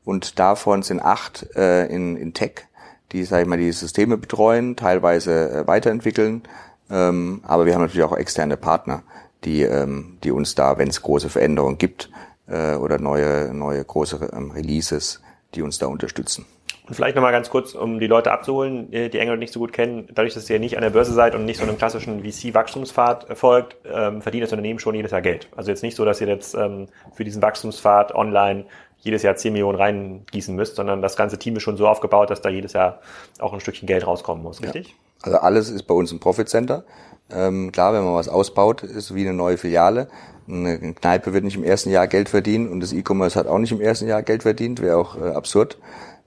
Und 0.04 0.38
davon 0.38 0.82
sind 0.82 1.00
acht 1.00 1.46
äh, 1.54 1.86
in, 1.86 2.16
in 2.16 2.34
Tech, 2.34 2.66
die, 3.12 3.22
sag 3.24 3.42
ich 3.42 3.48
mal, 3.48 3.58
die 3.58 3.70
Systeme 3.70 4.16
betreuen, 4.16 4.74
teilweise 4.74 5.50
äh, 5.50 5.66
weiterentwickeln. 5.66 6.42
Ähm, 6.90 7.40
aber 7.44 7.66
wir 7.66 7.74
haben 7.74 7.82
natürlich 7.82 8.04
auch 8.04 8.16
externe 8.16 8.56
Partner, 8.56 9.04
die, 9.44 9.62
ähm, 9.62 10.18
die 10.24 10.32
uns 10.32 10.56
da, 10.56 10.78
wenn 10.78 10.88
es 10.88 11.02
große 11.02 11.28
Veränderungen 11.28 11.78
gibt 11.78 12.10
äh, 12.48 12.74
oder 12.74 12.98
neue, 12.98 13.54
neue 13.54 13.84
große 13.84 14.30
ähm, 14.32 14.50
Releases, 14.50 15.20
die 15.54 15.62
uns 15.62 15.78
da 15.78 15.86
unterstützen. 15.86 16.46
Und 16.92 16.96
vielleicht 16.96 17.16
nochmal 17.16 17.32
ganz 17.32 17.48
kurz, 17.48 17.74
um 17.74 18.00
die 18.00 18.06
Leute 18.06 18.30
abzuholen, 18.32 18.90
die 18.90 19.18
England 19.18 19.38
nicht 19.38 19.54
so 19.54 19.60
gut 19.60 19.72
kennen, 19.72 20.10
dadurch, 20.12 20.34
dass 20.34 20.50
ihr 20.50 20.58
nicht 20.58 20.76
an 20.76 20.82
der 20.82 20.90
Börse 20.90 21.14
seid 21.14 21.34
und 21.34 21.46
nicht 21.46 21.56
so 21.56 21.62
einem 21.62 21.78
klassischen 21.78 22.22
VC-Wachstumspfad 22.22 23.28
folgt, 23.38 23.78
ähm, 23.90 24.20
verdient 24.20 24.44
das 24.44 24.52
Unternehmen 24.52 24.78
schon 24.78 24.94
jedes 24.94 25.10
Jahr 25.10 25.22
Geld. 25.22 25.48
Also 25.56 25.70
jetzt 25.70 25.82
nicht 25.82 25.96
so, 25.96 26.04
dass 26.04 26.20
ihr 26.20 26.28
jetzt 26.28 26.52
ähm, 26.52 26.88
für 27.14 27.24
diesen 27.24 27.40
Wachstumspfad 27.40 28.14
online 28.14 28.66
jedes 28.98 29.22
Jahr 29.22 29.36
10 29.36 29.54
Millionen 29.54 29.78
reingießen 29.78 30.54
müsst, 30.54 30.76
sondern 30.76 31.00
das 31.00 31.16
ganze 31.16 31.38
Team 31.38 31.56
ist 31.56 31.62
schon 31.62 31.78
so 31.78 31.88
aufgebaut, 31.88 32.28
dass 32.28 32.42
da 32.42 32.50
jedes 32.50 32.74
Jahr 32.74 33.00
auch 33.38 33.54
ein 33.54 33.60
Stückchen 33.60 33.86
Geld 33.86 34.06
rauskommen 34.06 34.42
muss, 34.42 34.62
richtig? 34.62 34.88
Ja. 34.88 34.94
Also 35.22 35.38
alles 35.38 35.70
ist 35.70 35.84
bei 35.84 35.94
uns 35.94 36.12
ein 36.12 36.20
Profit 36.20 36.50
Center. 36.50 36.84
Ähm, 37.30 37.72
klar, 37.72 37.94
wenn 37.94 38.04
man 38.04 38.16
was 38.16 38.28
ausbaut, 38.28 38.82
ist 38.82 39.14
wie 39.14 39.22
eine 39.22 39.32
neue 39.32 39.56
Filiale. 39.56 40.08
Eine 40.46 40.92
Kneipe 40.92 41.32
wird 41.32 41.44
nicht 41.44 41.56
im 41.56 41.64
ersten 41.64 41.88
Jahr 41.88 42.06
Geld 42.06 42.28
verdienen 42.28 42.68
und 42.68 42.80
das 42.80 42.92
E-Commerce 42.92 43.38
hat 43.38 43.46
auch 43.46 43.58
nicht 43.58 43.72
im 43.72 43.80
ersten 43.80 44.08
Jahr 44.08 44.22
Geld 44.22 44.42
verdient, 44.42 44.82
wäre 44.82 44.98
auch 44.98 45.16
äh, 45.16 45.30
absurd. 45.30 45.78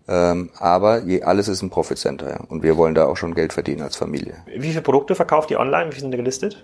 Ähm, 0.08 0.52
aber 0.60 1.04
je, 1.04 1.24
alles 1.24 1.48
ist 1.48 1.62
ein 1.64 1.70
Profit 1.70 1.98
Center 1.98 2.30
ja. 2.30 2.40
und 2.48 2.62
wir 2.62 2.78
wollen 2.78 2.94
da 2.94 3.06
auch 3.06 3.18
schon 3.18 3.34
Geld 3.34 3.54
verdienen 3.54 3.82
als 3.82 3.96
Familie. 3.96 4.36
Wie 4.46 4.70
viele 4.70 4.82
Produkte 4.82 5.16
verkauft 5.16 5.50
ihr 5.50 5.60
online? 5.60 5.96
Wie 5.96 6.00
sind 6.00 6.12
die 6.12 6.18
gelistet? 6.18 6.64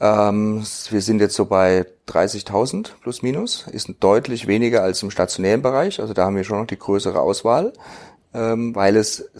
Ähm, 0.00 0.64
wir 0.90 1.00
sind 1.00 1.20
jetzt 1.20 1.34
so 1.34 1.46
bei 1.46 1.86
30.000 2.08 2.90
plus 3.00 3.22
minus, 3.22 3.66
ist 3.72 3.90
deutlich 4.00 4.46
weniger 4.46 4.82
als 4.82 5.02
im 5.02 5.10
stationären 5.10 5.62
Bereich. 5.62 6.00
Also 6.00 6.12
da 6.12 6.26
haben 6.26 6.36
wir 6.36 6.44
schon 6.44 6.60
noch 6.60 6.66
die 6.66 6.78
größere 6.78 7.18
Auswahl, 7.18 7.72
ähm, 8.34 8.74
weil 8.74 8.96
es 8.96 9.30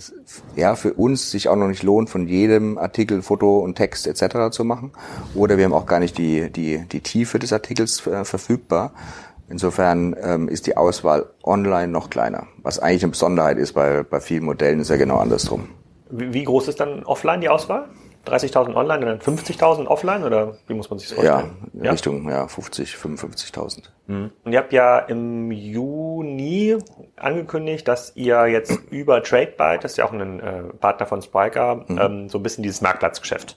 ja 0.56 0.74
für 0.74 0.94
uns 0.94 1.30
sich 1.30 1.48
auch 1.48 1.56
noch 1.56 1.68
nicht 1.68 1.82
lohnt, 1.82 2.08
von 2.08 2.26
jedem 2.26 2.78
Artikel 2.78 3.20
Foto 3.22 3.58
und 3.58 3.74
Text 3.74 4.06
etc. 4.06 4.50
zu 4.50 4.64
machen. 4.64 4.92
Oder 5.34 5.58
wir 5.58 5.66
haben 5.66 5.74
auch 5.74 5.86
gar 5.86 6.00
nicht 6.00 6.16
die 6.16 6.50
die 6.50 6.86
die 6.90 7.00
Tiefe 7.00 7.38
des 7.38 7.52
Artikels 7.52 8.06
äh, 8.06 8.24
verfügbar. 8.24 8.92
Insofern 9.48 10.16
ähm, 10.20 10.48
ist 10.48 10.66
die 10.66 10.76
Auswahl 10.76 11.26
online 11.44 11.88
noch 11.88 12.10
kleiner, 12.10 12.46
was 12.62 12.78
eigentlich 12.78 13.04
eine 13.04 13.10
Besonderheit 13.12 13.58
ist, 13.58 13.76
weil 13.76 14.04
bei 14.04 14.20
vielen 14.20 14.44
Modellen 14.44 14.80
ist 14.80 14.90
ja 14.90 14.96
genau 14.96 15.18
andersrum. 15.18 15.68
Wie 16.10 16.44
groß 16.44 16.68
ist 16.68 16.80
dann 16.80 17.04
offline 17.04 17.40
die 17.40 17.48
Auswahl? 17.48 17.88
30.000 18.26 18.74
online 18.74 19.06
und 19.06 19.24
dann 19.24 19.36
50.000 19.36 19.86
offline 19.86 20.24
oder 20.24 20.56
wie 20.66 20.74
muss 20.74 20.90
man 20.90 20.98
sich 20.98 21.08
das 21.08 21.18
vorstellen? 21.18 21.56
Ja, 21.74 21.84
ja? 21.84 21.90
Richtung 21.92 22.28
ja, 22.28 22.48
50, 22.48 22.94
55.000. 22.94 23.82
Mhm. 24.08 24.32
Und 24.44 24.52
ihr 24.52 24.58
habt 24.58 24.72
ja 24.72 24.98
im 24.98 25.52
Juni 25.52 26.76
angekündigt, 27.14 27.86
dass 27.86 28.16
ihr 28.16 28.46
jetzt 28.46 28.80
über 28.90 29.22
TradeByte, 29.22 29.78
das 29.82 29.92
ist 29.92 29.98
ja 29.98 30.06
auch 30.06 30.12
ein 30.12 30.40
äh, 30.40 30.62
Partner 30.80 31.06
von 31.06 31.22
Spiker, 31.22 31.84
mhm. 31.86 31.98
ähm, 31.98 32.28
so 32.28 32.38
ein 32.38 32.42
bisschen 32.42 32.62
dieses 32.62 32.80
Marktplatzgeschäft 32.80 33.56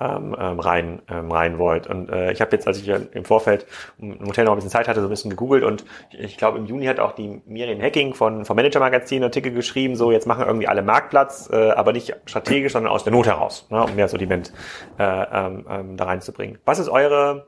ähm, 0.00 0.36
ähm, 0.38 0.60
rein, 0.60 1.02
ähm, 1.08 1.30
rein 1.30 1.58
wollt. 1.58 1.86
Und 1.86 2.10
äh, 2.10 2.32
ich 2.32 2.40
habe 2.40 2.52
jetzt, 2.52 2.66
als 2.66 2.78
ich 2.78 2.88
im 2.88 3.24
Vorfeld 3.24 3.66
im 3.98 4.26
Hotel 4.26 4.44
noch 4.44 4.52
ein 4.52 4.56
bisschen 4.56 4.70
Zeit 4.70 4.88
hatte, 4.88 5.00
so 5.00 5.06
ein 5.06 5.10
bisschen 5.10 5.30
gegoogelt 5.30 5.64
und 5.64 5.84
ich, 6.10 6.20
ich 6.20 6.36
glaube, 6.36 6.58
im 6.58 6.66
Juni 6.66 6.86
hat 6.86 7.00
auch 7.00 7.12
die 7.12 7.40
Miriam 7.46 7.80
Hacking 7.80 8.14
von, 8.14 8.44
vom 8.44 8.56
Manager 8.56 8.80
Magazin 8.80 9.22
Artikel 9.22 9.52
geschrieben, 9.52 9.96
so 9.96 10.12
jetzt 10.12 10.26
machen 10.26 10.44
irgendwie 10.46 10.68
alle 10.68 10.82
Marktplatz, 10.82 11.48
äh, 11.52 11.70
aber 11.70 11.92
nicht 11.92 12.14
strategisch, 12.26 12.72
sondern 12.72 12.92
aus 12.92 13.04
der 13.04 13.12
Not 13.12 13.26
heraus, 13.26 13.66
ne, 13.70 13.82
um 13.82 13.94
mehr 13.94 14.08
Sortiment 14.08 14.52
äh, 14.98 15.02
ähm, 15.04 15.66
ähm, 15.68 15.96
da 15.96 16.04
reinzubringen. 16.04 16.58
Was 16.64 16.78
ist 16.78 16.88
eure 16.88 17.46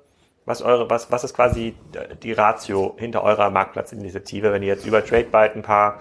was 0.48 0.62
eure, 0.62 0.88
was, 0.88 1.12
was 1.12 1.24
ist 1.24 1.34
quasi 1.34 1.74
die 2.22 2.32
Ratio 2.32 2.96
hinter 2.98 3.22
eurer 3.22 3.50
Marktplatzinitiative, 3.50 4.50
wenn 4.50 4.62
ihr 4.62 4.68
jetzt 4.68 4.86
über 4.86 5.04
TradeByte 5.04 5.56
ein 5.56 5.62
paar 5.62 6.00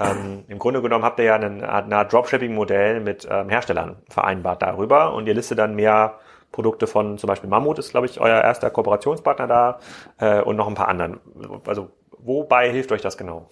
ähm, 0.00 0.44
Im 0.48 0.58
Grunde 0.58 0.82
genommen 0.82 1.04
habt 1.04 1.18
ihr 1.18 1.26
ja 1.26 1.36
eine 1.36 1.68
Art, 1.68 1.92
Art 1.92 2.12
Dropshipping-Modell 2.12 3.00
mit 3.00 3.28
ähm, 3.30 3.48
Herstellern 3.48 3.96
vereinbart 4.08 4.62
darüber 4.62 5.14
und 5.14 5.26
ihr 5.26 5.34
listet 5.34 5.58
dann 5.58 5.76
mehr 5.76 6.18
Produkte 6.50 6.86
von 6.86 7.18
zum 7.18 7.28
Beispiel 7.28 7.50
Mammut 7.50 7.78
ist, 7.78 7.90
glaube 7.90 8.06
ich, 8.06 8.20
euer 8.20 8.40
erster 8.40 8.70
Kooperationspartner 8.70 9.46
da 9.46 9.78
äh, 10.18 10.40
und 10.40 10.56
noch 10.56 10.68
ein 10.68 10.74
paar 10.74 10.88
anderen. 10.88 11.20
Also 11.66 11.90
wobei 12.18 12.70
hilft 12.70 12.92
euch 12.92 13.02
das 13.02 13.16
genau? 13.16 13.48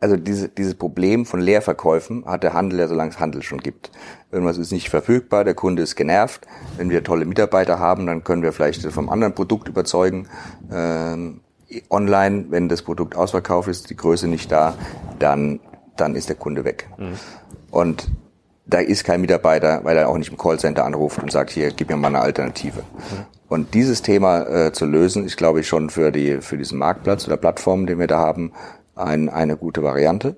Also 0.00 0.16
diese, 0.16 0.48
dieses 0.48 0.74
Problem 0.74 1.24
von 1.26 1.40
Leerverkäufen 1.40 2.24
hat 2.26 2.42
der 2.42 2.54
Handel 2.54 2.80
ja, 2.80 2.88
solange 2.88 3.10
es 3.10 3.20
Handel 3.20 3.42
schon 3.42 3.60
gibt. 3.60 3.92
Irgendwas 4.32 4.58
ist 4.58 4.72
nicht 4.72 4.90
verfügbar, 4.90 5.44
der 5.44 5.54
Kunde 5.54 5.82
ist 5.82 5.94
genervt. 5.94 6.46
Wenn 6.76 6.90
wir 6.90 7.04
tolle 7.04 7.24
Mitarbeiter 7.24 7.78
haben, 7.78 8.06
dann 8.06 8.24
können 8.24 8.42
wir 8.42 8.52
vielleicht 8.52 8.84
vom 8.90 9.08
anderen 9.08 9.34
Produkt 9.34 9.68
überzeugen. 9.68 10.28
Ähm, 10.72 11.40
online, 11.90 12.46
wenn 12.50 12.68
das 12.68 12.82
Produkt 12.82 13.16
ausverkauft 13.16 13.68
ist, 13.68 13.90
die 13.90 13.96
Größe 13.96 14.28
nicht 14.28 14.50
da, 14.50 14.74
dann, 15.18 15.60
dann 15.96 16.14
ist 16.14 16.28
der 16.28 16.36
Kunde 16.36 16.64
weg. 16.64 16.88
Mhm. 16.98 17.18
Und 17.70 18.10
da 18.66 18.78
ist 18.78 19.04
kein 19.04 19.20
Mitarbeiter, 19.20 19.80
weil 19.84 19.96
er 19.96 20.08
auch 20.08 20.18
nicht 20.18 20.30
im 20.30 20.38
Callcenter 20.38 20.84
anruft 20.84 21.22
und 21.22 21.32
sagt, 21.32 21.50
hier, 21.50 21.70
gib 21.70 21.90
mir 21.90 21.96
mal 21.96 22.08
eine 22.08 22.20
Alternative. 22.20 22.80
Mhm. 22.80 23.26
Und 23.48 23.74
dieses 23.74 24.02
Thema 24.02 24.46
äh, 24.46 24.72
zu 24.72 24.86
lösen, 24.86 25.26
ist, 25.26 25.36
glaube 25.36 25.60
ich, 25.60 25.68
schon 25.68 25.90
für, 25.90 26.10
die, 26.10 26.40
für 26.40 26.56
diesen 26.56 26.78
Marktplatz 26.78 27.26
oder 27.26 27.36
Plattform, 27.36 27.86
den 27.86 27.98
wir 27.98 28.06
da 28.06 28.18
haben, 28.18 28.52
ein, 28.94 29.28
eine 29.28 29.56
gute 29.56 29.82
Variante. 29.82 30.36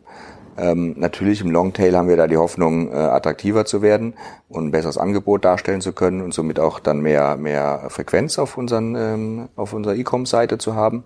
Ähm, 0.56 0.94
natürlich 0.96 1.40
im 1.40 1.50
Longtail 1.50 1.96
haben 1.96 2.08
wir 2.08 2.16
da 2.16 2.26
die 2.26 2.36
Hoffnung, 2.36 2.92
äh, 2.92 2.96
attraktiver 2.96 3.64
zu 3.64 3.82
werden 3.82 4.14
und 4.48 4.66
ein 4.66 4.70
besseres 4.70 4.98
Angebot 4.98 5.44
darstellen 5.44 5.80
zu 5.80 5.92
können 5.92 6.20
und 6.20 6.32
somit 6.32 6.60
auch 6.60 6.78
dann 6.78 7.00
mehr, 7.00 7.36
mehr 7.36 7.86
Frequenz 7.88 8.38
auf, 8.38 8.56
unseren, 8.56 8.94
ähm, 8.94 9.48
auf 9.56 9.72
unserer 9.72 9.94
E-Com-Seite 9.94 10.58
zu 10.58 10.74
haben. 10.74 11.04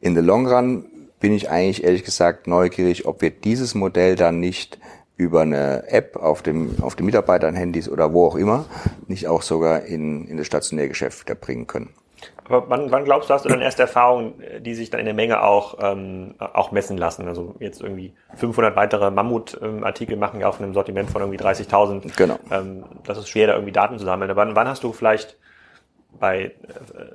In 0.00 0.14
the 0.14 0.20
long 0.20 0.46
run 0.46 0.86
bin 1.20 1.32
ich 1.32 1.50
eigentlich 1.50 1.84
ehrlich 1.84 2.04
gesagt 2.04 2.46
neugierig, 2.46 3.06
ob 3.06 3.22
wir 3.22 3.30
dieses 3.30 3.74
Modell 3.74 4.16
dann 4.16 4.40
nicht 4.40 4.78
über 5.16 5.42
eine 5.42 5.88
App 5.88 6.16
auf 6.16 6.42
dem, 6.42 6.76
auf 6.80 6.96
den 6.96 7.06
Mitarbeitern-Handys 7.06 7.88
oder 7.88 8.12
wo 8.12 8.26
auch 8.26 8.34
immer 8.34 8.64
nicht 9.06 9.28
auch 9.28 9.42
sogar 9.42 9.84
in, 9.84 10.26
in 10.26 10.36
das 10.36 10.46
stationäre 10.46 10.88
Geschäft 10.88 11.24
wieder 11.24 11.34
bringen 11.34 11.66
können. 11.66 11.90
Aber 12.46 12.68
wann, 12.68 12.90
wann 12.90 13.04
glaubst 13.04 13.30
du, 13.30 13.34
hast 13.34 13.44
du 13.44 13.48
dann 13.48 13.60
erste 13.60 13.82
Erfahrungen, 13.82 14.34
die 14.60 14.74
sich 14.74 14.90
dann 14.90 15.00
in 15.00 15.06
der 15.06 15.14
Menge 15.14 15.42
auch, 15.42 15.78
ähm, 15.80 16.34
auch 16.38 16.72
messen 16.72 16.98
lassen? 16.98 17.26
Also 17.26 17.54
jetzt 17.58 17.80
irgendwie 17.80 18.12
500 18.36 18.76
weitere 18.76 19.10
Mammut-Artikel 19.10 20.16
machen 20.16 20.40
ja 20.40 20.48
auf 20.48 20.60
einem 20.60 20.74
Sortiment 20.74 21.10
von 21.10 21.22
irgendwie 21.22 21.42
30.000. 21.42 22.16
Genau. 22.16 22.38
Ähm, 22.50 22.84
das 23.04 23.18
ist 23.18 23.28
schwer, 23.28 23.46
da 23.46 23.54
irgendwie 23.54 23.72
Daten 23.72 23.98
zu 23.98 24.04
sammeln. 24.04 24.30
Aber 24.30 24.42
wann, 24.42 24.54
wann 24.54 24.68
hast 24.68 24.84
du 24.84 24.92
vielleicht 24.92 25.38
bei, 26.18 26.44
äh, 26.44 26.52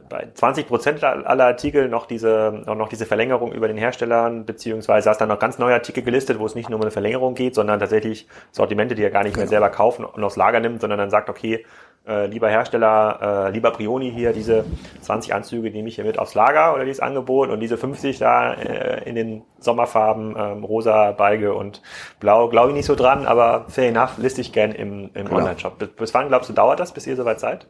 bei 0.09 0.27
20 0.33 0.67
Prozent 0.67 1.03
aller 1.03 1.45
Artikel 1.45 1.89
noch 1.89 2.05
diese, 2.05 2.63
noch 2.65 2.89
diese 2.89 3.05
Verlängerung 3.05 3.51
über 3.51 3.67
den 3.67 3.77
Herstellern, 3.77 4.45
beziehungsweise 4.45 5.09
hast 5.09 5.19
dann 5.19 5.29
noch 5.29 5.39
ganz 5.39 5.59
neue 5.59 5.73
Artikel 5.73 6.03
gelistet, 6.03 6.39
wo 6.39 6.45
es 6.45 6.55
nicht 6.55 6.69
nur 6.69 6.77
um 6.77 6.81
eine 6.81 6.91
Verlängerung 6.91 7.35
geht, 7.35 7.55
sondern 7.55 7.79
tatsächlich 7.79 8.27
Sortimente, 8.51 8.95
die 8.95 9.03
er 9.03 9.11
gar 9.11 9.23
nicht 9.23 9.33
genau. 9.33 9.43
mehr 9.43 9.49
selber 9.49 9.69
kaufen 9.69 10.05
und 10.05 10.23
aufs 10.23 10.35
Lager 10.35 10.59
nimmt, 10.59 10.81
sondern 10.81 10.99
dann 10.99 11.09
sagt, 11.09 11.29
okay, 11.29 11.65
äh, 12.07 12.25
lieber 12.25 12.49
Hersteller, 12.49 13.47
äh, 13.47 13.51
lieber 13.51 13.71
Prioni 13.71 14.11
hier, 14.11 14.33
diese 14.33 14.65
20 15.01 15.33
Anzüge 15.33 15.69
nehme 15.69 15.89
ich 15.89 15.95
hier 15.95 16.05
mit 16.05 16.17
aufs 16.17 16.33
Lager 16.33 16.73
oder 16.73 16.85
dieses 16.85 17.01
Angebot 17.01 17.49
und 17.49 17.59
diese 17.59 17.77
50 17.77 18.17
da 18.17 18.53
äh, 18.53 19.07
in 19.07 19.15
den 19.15 19.43
Sommerfarben 19.59 20.35
ähm, 20.37 20.63
rosa, 20.63 21.11
beige 21.11 21.53
und 21.53 21.81
blau, 22.19 22.47
glaube 22.47 22.69
ich 22.69 22.75
nicht 22.75 22.85
so 22.85 22.95
dran, 22.95 23.25
aber 23.25 23.65
fair 23.67 23.89
enough, 23.89 24.17
liste 24.17 24.41
ich 24.41 24.51
gern 24.53 24.71
im, 24.71 25.11
im 25.13 25.25
genau. 25.25 25.37
Online-Shop. 25.37 25.77
Bis, 25.77 25.89
bis 25.89 26.13
wann 26.13 26.29
glaubst 26.29 26.49
du, 26.49 26.53
dauert 26.53 26.79
das, 26.79 26.93
bis 26.93 27.05
ihr 27.05 27.15
soweit 27.15 27.39
seid? 27.39 27.67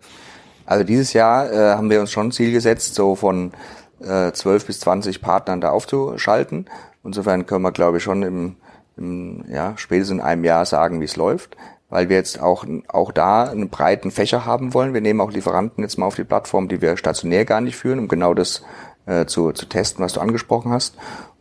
Also 0.70 0.84
dieses 0.84 1.14
Jahr 1.14 1.52
äh, 1.52 1.74
haben 1.74 1.90
wir 1.90 2.00
uns 2.00 2.12
schon 2.12 2.32
Ziel 2.32 2.52
gesetzt, 2.52 2.94
so 2.94 3.16
von 3.16 3.54
äh, 4.02 4.32
12 4.32 4.68
bis 4.68 4.80
20 4.82 5.20
Partnern 5.20 5.62
da 5.62 5.72
aufzuschalten. 5.72 6.66
Insofern 7.04 7.48
können 7.48 7.64
wir, 7.64 7.72
glaube 7.72 7.98
ich, 7.98 8.04
schon 8.04 8.22
im, 8.22 8.56
im 8.96 9.46
ja, 9.50 9.74
spätestens 9.78 10.20
in 10.20 10.24
einem 10.24 10.44
Jahr 10.44 10.68
sagen, 10.68 11.02
wie 11.02 11.06
es 11.06 11.16
läuft 11.16 11.58
weil 11.90 12.08
wir 12.08 12.18
jetzt 12.18 12.40
auch, 12.40 12.66
auch 12.88 13.12
da 13.12 13.46
einen 13.46 13.70
breiten 13.70 14.12
Fächer 14.12 14.46
haben 14.46 14.76
wollen. 14.76 14.94
Wir 14.94 15.02
nehmen 15.02 15.22
auch 15.22 15.32
Lieferanten 15.32 15.84
jetzt 15.84 15.98
mal 15.98 16.06
auf 16.06 16.16
die 16.16 16.24
Plattform, 16.24 16.68
die 16.68 16.82
wir 16.82 16.98
stationär 16.98 17.46
gar 17.46 17.62
nicht 17.62 17.76
führen, 17.76 17.98
um 17.98 18.08
genau 18.08 18.36
das 18.36 18.64
äh, 19.08 19.26
zu, 19.26 19.52
zu 19.54 19.66
testen, 19.66 20.04
was 20.06 20.14
du 20.14 20.20
angesprochen 20.20 20.72
hast. 20.72 20.96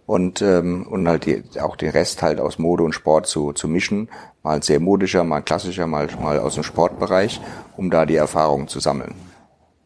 Und, 0.09 0.41
ähm, 0.41 0.87
und 0.87 1.07
halt 1.07 1.27
die, 1.27 1.45
auch 1.61 1.77
den 1.77 1.91
Rest 1.91 2.23
halt 2.23 2.41
aus 2.41 2.59
Mode 2.59 2.83
und 2.83 2.95
Sport 2.95 3.27
zu, 3.27 3.53
zu 3.53 3.69
mischen. 3.69 4.09
Mal 4.43 4.63
sehr 4.63 4.81
modischer, 4.81 5.23
mal 5.23 5.43
klassischer, 5.43 5.87
mal, 5.87 6.09
mal 6.19 6.39
aus 6.39 6.55
dem 6.55 6.63
Sportbereich, 6.63 7.43
um 7.77 7.91
da 7.91 8.07
die 8.07 8.17
Erfahrungen 8.17 8.69
zu 8.69 8.81
sammeln. 8.81 9.15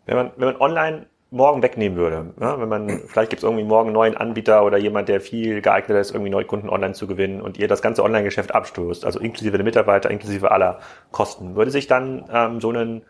Wenn 0.07 0.15
man, 0.15 0.31
wenn 0.37 0.47
man 0.47 0.57
online 0.61 1.07
morgen 1.33 1.61
wegnehmen 1.63 1.99
würde. 1.99 2.35
Ne? 2.39 2.55
Wenn 2.57 2.69
man, 2.69 2.89
vielleicht 3.09 3.31
gibt 3.31 3.41
es 3.41 3.43
irgendwie 3.43 3.65
morgen 3.65 3.89
einen 3.89 3.95
neuen 3.95 4.17
Anbieter 4.17 4.65
oder 4.65 4.79
jemand, 4.79 5.09
der 5.09 5.21
viel 5.21 5.61
geeigneter 5.61 6.01
ist, 6.01 6.13
irgendwie 6.13 6.31
neue 6.31 6.45
Kunden 6.45 6.69
online 6.69 6.95
zu 6.95 7.09
gewinnen 7.09 7.41
und 7.41 7.59
ihr 7.59 7.67
das 7.67 7.83
ganze 7.83 8.05
Online-Geschäft 8.05 8.55
abstoßt, 8.55 9.05
also 9.05 9.19
inklusive 9.19 9.57
der 9.57 9.65
Mitarbeiter, 9.65 10.09
inklusive 10.09 10.53
aller 10.53 10.79
Kosten. 11.11 11.57
Würde 11.57 11.73
sich 11.73 11.89
dann 11.89 12.27
ähm, 12.33 12.61
so 12.61 12.71
ein, 12.71 13.03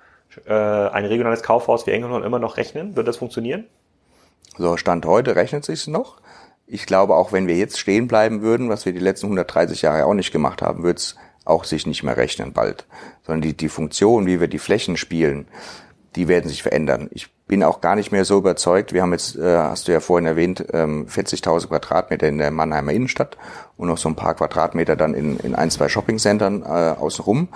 äh, 0.47 0.55
ein 0.55 1.05
regionales 1.05 1.43
Kaufhaus 1.43 1.87
wie 1.87 1.91
Engelhorn 1.91 2.25
immer 2.25 2.39
noch 2.39 2.57
rechnen? 2.57 2.97
Würde 2.97 3.09
das 3.09 3.19
funktionieren? 3.19 3.67
So, 4.57 4.79
Stand 4.79 5.05
heute 5.05 5.37
rechnet 5.37 5.67
sich 5.67 5.87
noch. 5.89 6.22
Ich 6.73 6.87
glaube, 6.87 7.17
auch 7.17 7.33
wenn 7.33 7.47
wir 7.49 7.57
jetzt 7.57 7.79
stehen 7.79 8.09
bleiben 8.09 8.41
würden, 8.41 8.71
was 8.71 8.87
wir 8.87 8.95
die 8.95 8.99
letzten 8.99 9.27
130 9.27 9.83
Jahre 9.83 10.07
auch 10.07 10.15
nicht 10.15 10.33
gemacht 10.33 10.63
haben, 10.63 10.83
würde 10.83 10.97
es 10.97 11.17
auch 11.45 11.65
sich 11.65 11.87
nicht 11.87 12.03
mehr 12.03 12.17
rechnen 12.17 12.55
bald. 12.55 12.87
Sondern 13.27 13.43
die, 13.43 13.55
die 13.55 13.69
Funktion, 13.69 14.25
wie 14.25 14.41
wir 14.41 14.49
die 14.49 14.59
Flächen 14.59 14.97
spielen, 14.97 15.47
die 16.17 16.29
werden 16.29 16.49
sich 16.49 16.63
verändern. 16.63 17.11
Ich 17.11 17.31
bin 17.47 17.63
auch 17.63 17.83
gar 17.83 17.95
nicht 17.95 18.11
mehr 18.11 18.25
so 18.25 18.39
überzeugt. 18.39 18.95
Wir 18.95 19.03
haben 19.03 19.13
jetzt, 19.13 19.37
äh, 19.37 19.59
hast 19.59 19.87
du 19.87 19.93
ja 19.93 20.01
vorhin 20.01 20.25
erwähnt, 20.25 20.65
ähm, 20.73 21.07
40.000 21.09 21.69
Quadratmeter 21.69 22.27
in 22.27 22.39
der 22.39 22.51
Mannheimer 22.51 22.93
Innenstadt 22.93 23.37
und 23.77 23.89
noch 23.89 23.99
so 23.99 24.09
ein 24.09 24.17
paar 24.17 24.35
Quadratmeter 24.35 24.97
dann 24.97 25.13
in, 25.13 25.37
in 25.41 25.55
ein, 25.55 25.71
zwei 25.71 25.91
Shoppingcentern 25.91 26.63
äh, 26.63 26.95
außenrum. 26.99 27.49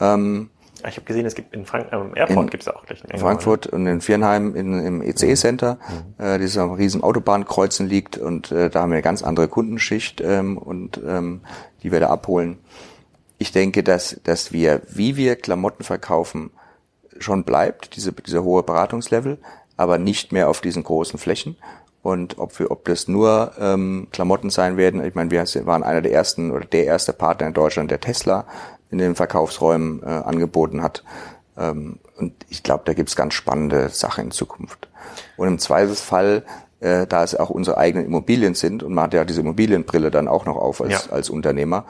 Ähm, 0.00 0.48
ich 0.86 0.96
habe 0.96 1.06
gesehen, 1.06 1.26
es 1.26 1.34
gibt 1.34 1.54
in 1.54 1.64
Frank 1.64 1.88
ähm, 1.92 2.12
Airport 2.14 2.50
gibt 2.50 2.62
es 2.62 2.68
auch 2.68 2.84
gleich. 2.84 3.02
In 3.08 3.18
Frankfurt 3.18 3.66
und 3.66 3.86
in 3.86 4.00
Viernheim 4.00 4.54
in, 4.54 4.84
im 4.84 5.02
EC-Center, 5.02 5.78
mhm. 6.18 6.24
äh, 6.24 6.38
dieses 6.38 6.58
am 6.58 6.72
riesen 6.72 7.02
Autobahnkreuzen 7.02 7.88
liegt 7.88 8.18
und 8.18 8.52
äh, 8.52 8.70
da 8.70 8.82
haben 8.82 8.90
wir 8.90 8.96
eine 8.96 9.02
ganz 9.02 9.22
andere 9.22 9.48
Kundenschicht 9.48 10.20
ähm, 10.20 10.58
und 10.58 11.00
ähm, 11.06 11.40
die 11.82 11.92
wir 11.92 12.00
da 12.00 12.08
abholen. 12.08 12.58
Ich 13.38 13.52
denke, 13.52 13.82
dass, 13.82 14.20
dass 14.24 14.52
wir, 14.52 14.82
wie 14.88 15.16
wir 15.16 15.36
Klamotten 15.36 15.84
verkaufen, 15.84 16.50
schon 17.18 17.44
bleibt, 17.44 17.96
diese, 17.96 18.12
dieser 18.12 18.44
hohe 18.44 18.62
Beratungslevel, 18.62 19.38
aber 19.76 19.98
nicht 19.98 20.32
mehr 20.32 20.48
auf 20.48 20.60
diesen 20.60 20.82
großen 20.82 21.18
Flächen. 21.18 21.56
Und 22.02 22.38
ob 22.38 22.58
wir, 22.58 22.70
ob 22.70 22.84
das 22.84 23.08
nur 23.08 23.52
ähm, 23.58 24.06
Klamotten 24.12 24.50
sein 24.50 24.76
werden, 24.76 25.04
ich 25.04 25.14
meine, 25.14 25.30
wir 25.30 25.44
waren 25.66 25.82
einer 25.82 26.02
der 26.02 26.12
ersten 26.12 26.52
oder 26.52 26.64
der 26.64 26.84
erste 26.84 27.12
Partner 27.12 27.48
in 27.48 27.52
Deutschland, 27.52 27.90
der 27.90 28.00
Tesla 28.00 28.46
in 28.90 28.98
den 28.98 29.14
Verkaufsräumen 29.14 30.02
äh, 30.02 30.06
angeboten 30.06 30.82
hat. 30.82 31.02
Ähm, 31.56 31.98
und 32.18 32.32
ich 32.48 32.62
glaube, 32.62 32.82
da 32.86 32.94
gibt's 32.94 33.16
ganz 33.16 33.34
spannende 33.34 33.88
Sachen 33.88 34.24
in 34.24 34.30
Zukunft. 34.30 34.88
Und 35.36 35.48
im 35.48 35.58
Zweifelsfall, 35.58 36.44
äh, 36.80 37.06
da 37.06 37.22
es 37.22 37.34
auch 37.34 37.50
unsere 37.50 37.78
eigenen 37.78 38.06
Immobilien 38.06 38.54
sind 38.54 38.82
und 38.82 38.94
man 38.94 39.04
hat 39.04 39.14
ja 39.14 39.24
diese 39.24 39.40
Immobilienbrille 39.40 40.10
dann 40.10 40.28
auch 40.28 40.44
noch 40.44 40.56
auf 40.56 40.80
als, 40.80 41.06
ja. 41.06 41.12
als 41.12 41.30
Unternehmer, 41.30 41.84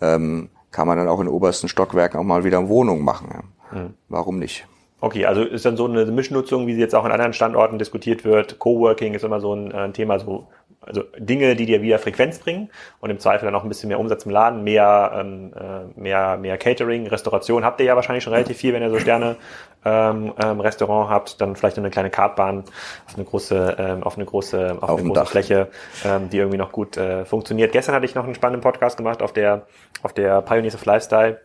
ähm, 0.00 0.50
kann 0.70 0.86
man 0.86 0.98
dann 0.98 1.08
auch 1.08 1.20
in 1.20 1.28
obersten 1.28 1.68
Stockwerken 1.68 2.18
auch 2.18 2.24
mal 2.24 2.44
wieder 2.44 2.68
Wohnungen 2.68 3.04
machen. 3.04 3.28
Ja. 3.32 3.78
Mhm. 3.78 3.94
Warum 4.08 4.38
nicht? 4.38 4.66
Okay, 5.02 5.24
also 5.24 5.42
ist 5.42 5.64
dann 5.64 5.76
so 5.76 5.86
eine 5.86 6.04
Mischnutzung, 6.06 6.66
wie 6.66 6.74
sie 6.74 6.80
jetzt 6.80 6.94
auch 6.94 7.06
in 7.06 7.12
anderen 7.12 7.32
Standorten 7.32 7.78
diskutiert 7.78 8.24
wird. 8.24 8.58
Coworking 8.58 9.14
ist 9.14 9.24
immer 9.24 9.40
so 9.40 9.54
ein, 9.54 9.72
ein 9.72 9.94
Thema, 9.94 10.18
so 10.18 10.46
also 10.80 11.04
Dinge, 11.18 11.56
die 11.56 11.66
dir 11.66 11.82
wieder 11.82 11.98
Frequenz 11.98 12.38
bringen 12.38 12.70
und 13.00 13.10
im 13.10 13.18
Zweifel 13.18 13.44
dann 13.44 13.54
auch 13.54 13.62
ein 13.62 13.68
bisschen 13.68 13.88
mehr 13.88 14.00
Umsatz 14.00 14.24
im 14.24 14.30
Laden, 14.30 14.64
mehr, 14.64 15.12
ähm, 15.14 15.52
äh, 15.54 16.00
mehr, 16.00 16.38
mehr 16.38 16.56
Catering, 16.56 17.06
Restauration 17.06 17.64
habt 17.64 17.80
ihr 17.80 17.86
ja 17.86 17.96
wahrscheinlich 17.96 18.24
schon 18.24 18.32
relativ 18.32 18.56
viel, 18.56 18.72
wenn 18.72 18.82
ihr 18.82 18.90
so 18.90 18.98
Sterne 18.98 19.36
ähm, 19.84 20.32
ähm, 20.42 20.60
Restaurant 20.60 21.10
habt, 21.10 21.40
dann 21.40 21.54
vielleicht 21.54 21.78
eine 21.78 21.90
kleine 21.90 22.10
Kartbahn 22.10 22.64
auf 23.06 23.14
eine 23.14 23.24
große, 23.24 23.76
ähm, 23.78 24.02
auf 24.02 24.16
eine 24.16 24.24
große, 24.24 24.78
auf, 24.80 24.82
auf 24.82 24.98
eine 25.00 25.08
große 25.08 25.20
Dach. 25.20 25.30
Fläche, 25.30 25.68
ähm, 26.04 26.30
die 26.30 26.38
irgendwie 26.38 26.58
noch 26.58 26.72
gut 26.72 26.96
äh, 26.96 27.26
funktioniert. 27.26 27.72
Gestern 27.72 27.94
hatte 27.94 28.06
ich 28.06 28.14
noch 28.14 28.24
einen 28.24 28.34
spannenden 28.34 28.62
Podcast 28.62 28.96
gemacht 28.96 29.22
auf 29.22 29.34
der, 29.34 29.66
auf 30.02 30.14
der 30.14 30.40
Pioneers 30.40 30.74
of 30.74 30.84
Lifestyle 30.86 31.40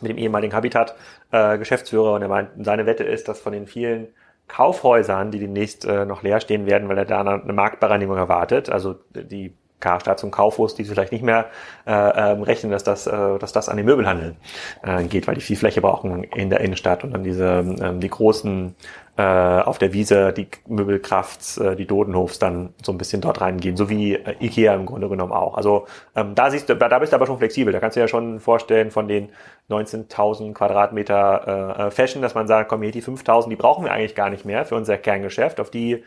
mit 0.00 0.10
dem 0.10 0.18
ehemaligen 0.18 0.54
Habitat 0.54 0.94
äh, 1.32 1.58
Geschäftsführer 1.58 2.14
und 2.14 2.22
er 2.22 2.28
meint, 2.28 2.50
seine 2.60 2.86
Wette 2.86 3.04
ist, 3.04 3.28
dass 3.28 3.40
von 3.40 3.52
den 3.52 3.66
vielen 3.66 4.08
Kaufhäusern, 4.48 5.30
die 5.30 5.38
demnächst 5.38 5.84
äh, 5.84 6.04
noch 6.04 6.22
leer 6.22 6.40
stehen 6.40 6.66
werden, 6.66 6.88
weil 6.88 6.98
er 6.98 7.04
da 7.04 7.20
eine 7.20 7.52
Marktbereinigung 7.52 8.16
erwartet. 8.16 8.70
Also 8.70 8.96
die 9.14 9.54
Karstadt 9.84 10.18
zum 10.18 10.30
Kaufhaus, 10.30 10.74
die 10.74 10.84
vielleicht 10.84 11.12
nicht 11.12 11.22
mehr 11.22 11.46
äh, 11.86 11.92
ähm, 12.32 12.42
rechnen, 12.42 12.72
dass 12.72 12.84
das, 12.84 13.06
äh, 13.06 13.38
dass 13.38 13.52
das 13.52 13.68
an 13.68 13.76
den 13.76 13.84
Möbelhandel 13.84 14.34
äh, 14.82 15.04
geht, 15.04 15.26
weil 15.26 15.34
die 15.34 15.42
viel 15.42 15.56
Fläche 15.56 15.82
brauchen 15.82 16.24
in 16.24 16.48
der 16.48 16.60
Innenstadt 16.60 17.04
und 17.04 17.12
dann 17.12 17.22
diese 17.22 17.64
ähm, 17.80 18.00
die 18.00 18.08
großen 18.08 18.74
äh, 19.16 19.22
auf 19.22 19.78
der 19.78 19.92
Wiese, 19.92 20.32
die 20.32 20.48
Möbelkrafts, 20.66 21.58
äh, 21.58 21.76
die 21.76 21.86
Dodenhofs 21.86 22.38
dann 22.38 22.74
so 22.82 22.90
ein 22.92 22.98
bisschen 22.98 23.20
dort 23.20 23.40
reingehen, 23.40 23.76
so 23.76 23.88
wie 23.88 24.14
äh, 24.14 24.34
Ikea 24.40 24.74
im 24.74 24.86
Grunde 24.86 25.08
genommen 25.08 25.32
auch. 25.32 25.56
Also 25.56 25.86
ähm, 26.16 26.34
da 26.34 26.50
siehst 26.50 26.68
du, 26.68 26.74
da 26.74 26.98
bist 26.98 27.12
du 27.12 27.16
aber 27.16 27.26
schon 27.26 27.38
flexibel. 27.38 27.72
Da 27.72 27.78
kannst 27.78 27.96
du 27.96 28.00
ja 28.00 28.08
schon 28.08 28.40
vorstellen 28.40 28.90
von 28.90 29.06
den 29.06 29.28
19.000 29.70 30.52
Quadratmeter 30.54 31.76
äh, 31.78 31.82
äh, 31.86 31.90
Fashion, 31.90 32.22
dass 32.22 32.34
man 32.34 32.48
sagt, 32.48 32.68
komm, 32.68 32.82
hier 32.82 32.90
die 32.90 33.02
5.000, 33.02 33.50
die 33.50 33.56
brauchen 33.56 33.84
wir 33.84 33.92
eigentlich 33.92 34.16
gar 34.16 34.30
nicht 34.30 34.44
mehr 34.44 34.64
für 34.64 34.74
unser 34.74 34.98
Kerngeschäft. 34.98 35.60
Auf 35.60 35.70
die 35.70 36.02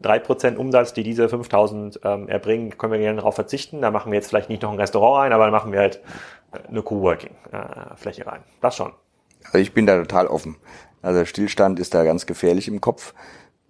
drei 0.00 0.18
Prozent 0.18 0.58
Umsatz, 0.58 0.92
die 0.92 1.02
diese 1.02 1.28
5000 1.28 2.00
ähm, 2.04 2.28
erbringen, 2.28 2.76
können 2.76 2.92
wir 2.92 3.00
gerne 3.00 3.16
darauf 3.16 3.34
verzichten. 3.34 3.82
Da 3.82 3.90
machen 3.90 4.12
wir 4.12 4.16
jetzt 4.16 4.28
vielleicht 4.28 4.48
nicht 4.48 4.62
noch 4.62 4.72
ein 4.72 4.78
Restaurant 4.78 5.24
rein, 5.24 5.32
aber 5.32 5.44
dann 5.44 5.52
machen 5.52 5.72
wir 5.72 5.80
halt 5.80 6.00
äh, 6.52 6.68
eine 6.68 6.82
Coworking-Fläche 6.82 8.22
äh, 8.22 8.28
rein. 8.28 8.40
Das 8.60 8.76
schon. 8.76 8.92
Also 9.46 9.58
ich 9.58 9.72
bin 9.72 9.86
da 9.86 9.98
total 9.98 10.26
offen. 10.26 10.56
Also 11.02 11.24
Stillstand 11.24 11.78
ist 11.78 11.94
da 11.94 12.04
ganz 12.04 12.26
gefährlich 12.26 12.68
im 12.68 12.80
Kopf. 12.80 13.14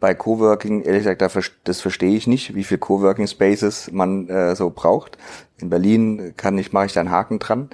Bei 0.00 0.14
Coworking, 0.14 0.82
ehrlich 0.82 1.04
gesagt, 1.04 1.22
das 1.64 1.80
verstehe 1.80 2.14
ich 2.14 2.26
nicht, 2.26 2.54
wie 2.54 2.64
viel 2.64 2.78
Coworking 2.78 3.26
Spaces 3.26 3.90
man 3.90 4.28
äh, 4.28 4.54
so 4.54 4.70
braucht. 4.70 5.16
In 5.58 5.70
Berlin 5.70 6.34
kann 6.36 6.58
ich, 6.58 6.72
mache 6.72 6.86
ich 6.86 6.92
da 6.92 7.00
einen 7.00 7.10
Haken 7.10 7.38
dran 7.38 7.70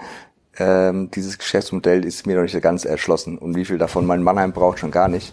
ähm, 0.60 1.10
dieses 1.10 1.38
Geschäftsmodell 1.38 2.04
ist 2.04 2.26
mir 2.26 2.36
noch 2.36 2.42
nicht 2.42 2.60
ganz 2.60 2.84
erschlossen. 2.84 3.38
Und 3.38 3.56
wie 3.56 3.64
viel 3.64 3.78
davon 3.78 4.06
mein 4.06 4.22
Mannheim 4.22 4.52
braucht, 4.52 4.78
schon 4.78 4.90
gar 4.90 5.08
nicht. 5.08 5.32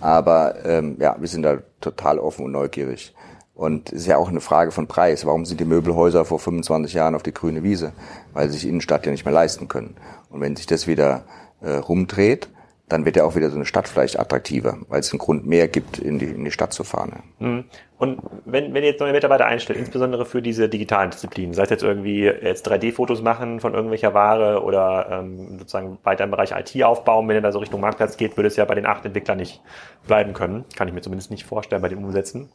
Aber 0.00 0.64
ähm, 0.64 0.96
ja, 1.00 1.16
wir 1.18 1.28
sind 1.28 1.42
da 1.42 1.58
total 1.80 2.18
offen 2.18 2.44
und 2.44 2.52
neugierig. 2.52 3.14
Und 3.54 3.92
es 3.92 4.02
ist 4.02 4.06
ja 4.06 4.18
auch 4.18 4.28
eine 4.28 4.40
Frage 4.40 4.70
von 4.70 4.86
Preis. 4.86 5.26
Warum 5.26 5.44
sind 5.44 5.58
die 5.58 5.64
Möbelhäuser 5.64 6.24
vor 6.24 6.38
25 6.38 6.94
Jahren 6.94 7.16
auf 7.16 7.24
die 7.24 7.34
grüne 7.34 7.64
Wiese? 7.64 7.92
Weil 8.32 8.48
sie 8.48 8.58
sich 8.58 8.68
Innenstadt 8.68 9.04
ja 9.04 9.10
nicht 9.10 9.24
mehr 9.24 9.34
leisten 9.34 9.66
können. 9.66 9.96
Und 10.30 10.40
wenn 10.40 10.54
sich 10.54 10.66
das 10.66 10.86
wieder 10.86 11.24
äh, 11.60 11.72
rumdreht, 11.72 12.48
dann 12.88 13.04
wird 13.04 13.16
ja 13.16 13.24
auch 13.24 13.36
wieder 13.36 13.50
so 13.50 13.56
eine 13.56 13.66
Stadt 13.66 13.86
vielleicht 13.86 14.18
attraktiver, 14.18 14.78
weil 14.88 15.00
es 15.00 15.12
einen 15.12 15.18
Grund 15.18 15.46
mehr 15.46 15.68
gibt, 15.68 15.98
in 15.98 16.18
die, 16.18 16.26
in 16.26 16.44
die 16.44 16.50
Stadt 16.50 16.72
zu 16.72 16.84
fahren. 16.84 17.22
Mhm. 17.38 17.64
Und 17.98 18.20
wenn, 18.44 18.72
wenn 18.72 18.82
ihr 18.82 18.90
jetzt 18.90 19.00
neue 19.00 19.12
Mitarbeiter 19.12 19.46
einstellt, 19.46 19.78
insbesondere 19.78 20.24
für 20.24 20.40
diese 20.40 20.68
digitalen 20.68 21.10
Disziplinen, 21.10 21.52
sei 21.52 21.64
es 21.64 21.70
jetzt 21.70 21.82
irgendwie 21.82 22.22
jetzt 22.22 22.68
3D-Fotos 22.68 23.22
machen 23.22 23.60
von 23.60 23.74
irgendwelcher 23.74 24.14
Ware 24.14 24.62
oder 24.62 25.08
ähm, 25.10 25.58
sozusagen 25.58 25.98
weiter 26.04 26.24
im 26.24 26.30
Bereich 26.30 26.52
IT 26.52 26.82
aufbauen, 26.82 27.28
wenn 27.28 27.36
ihr 27.36 27.42
da 27.42 27.52
so 27.52 27.58
Richtung 27.58 27.80
Marktplatz 27.80 28.16
geht, 28.16 28.36
würde 28.36 28.48
es 28.48 28.56
ja 28.56 28.64
bei 28.64 28.74
den 28.74 28.86
acht 28.86 29.04
Entwicklern 29.04 29.38
nicht 29.38 29.60
bleiben 30.06 30.32
können. 30.32 30.64
Kann 30.76 30.88
ich 30.88 30.94
mir 30.94 31.02
zumindest 31.02 31.30
nicht 31.30 31.44
vorstellen 31.44 31.82
bei 31.82 31.88
den 31.88 31.98
Umsätzen. 31.98 32.48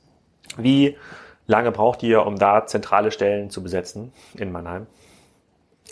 Wie 0.58 0.96
lange 1.46 1.72
braucht 1.72 2.04
ihr, 2.04 2.26
um 2.26 2.38
da 2.38 2.66
zentrale 2.66 3.12
Stellen 3.12 3.50
zu 3.50 3.62
besetzen 3.62 4.14
in 4.36 4.52
Mannheim? 4.52 4.88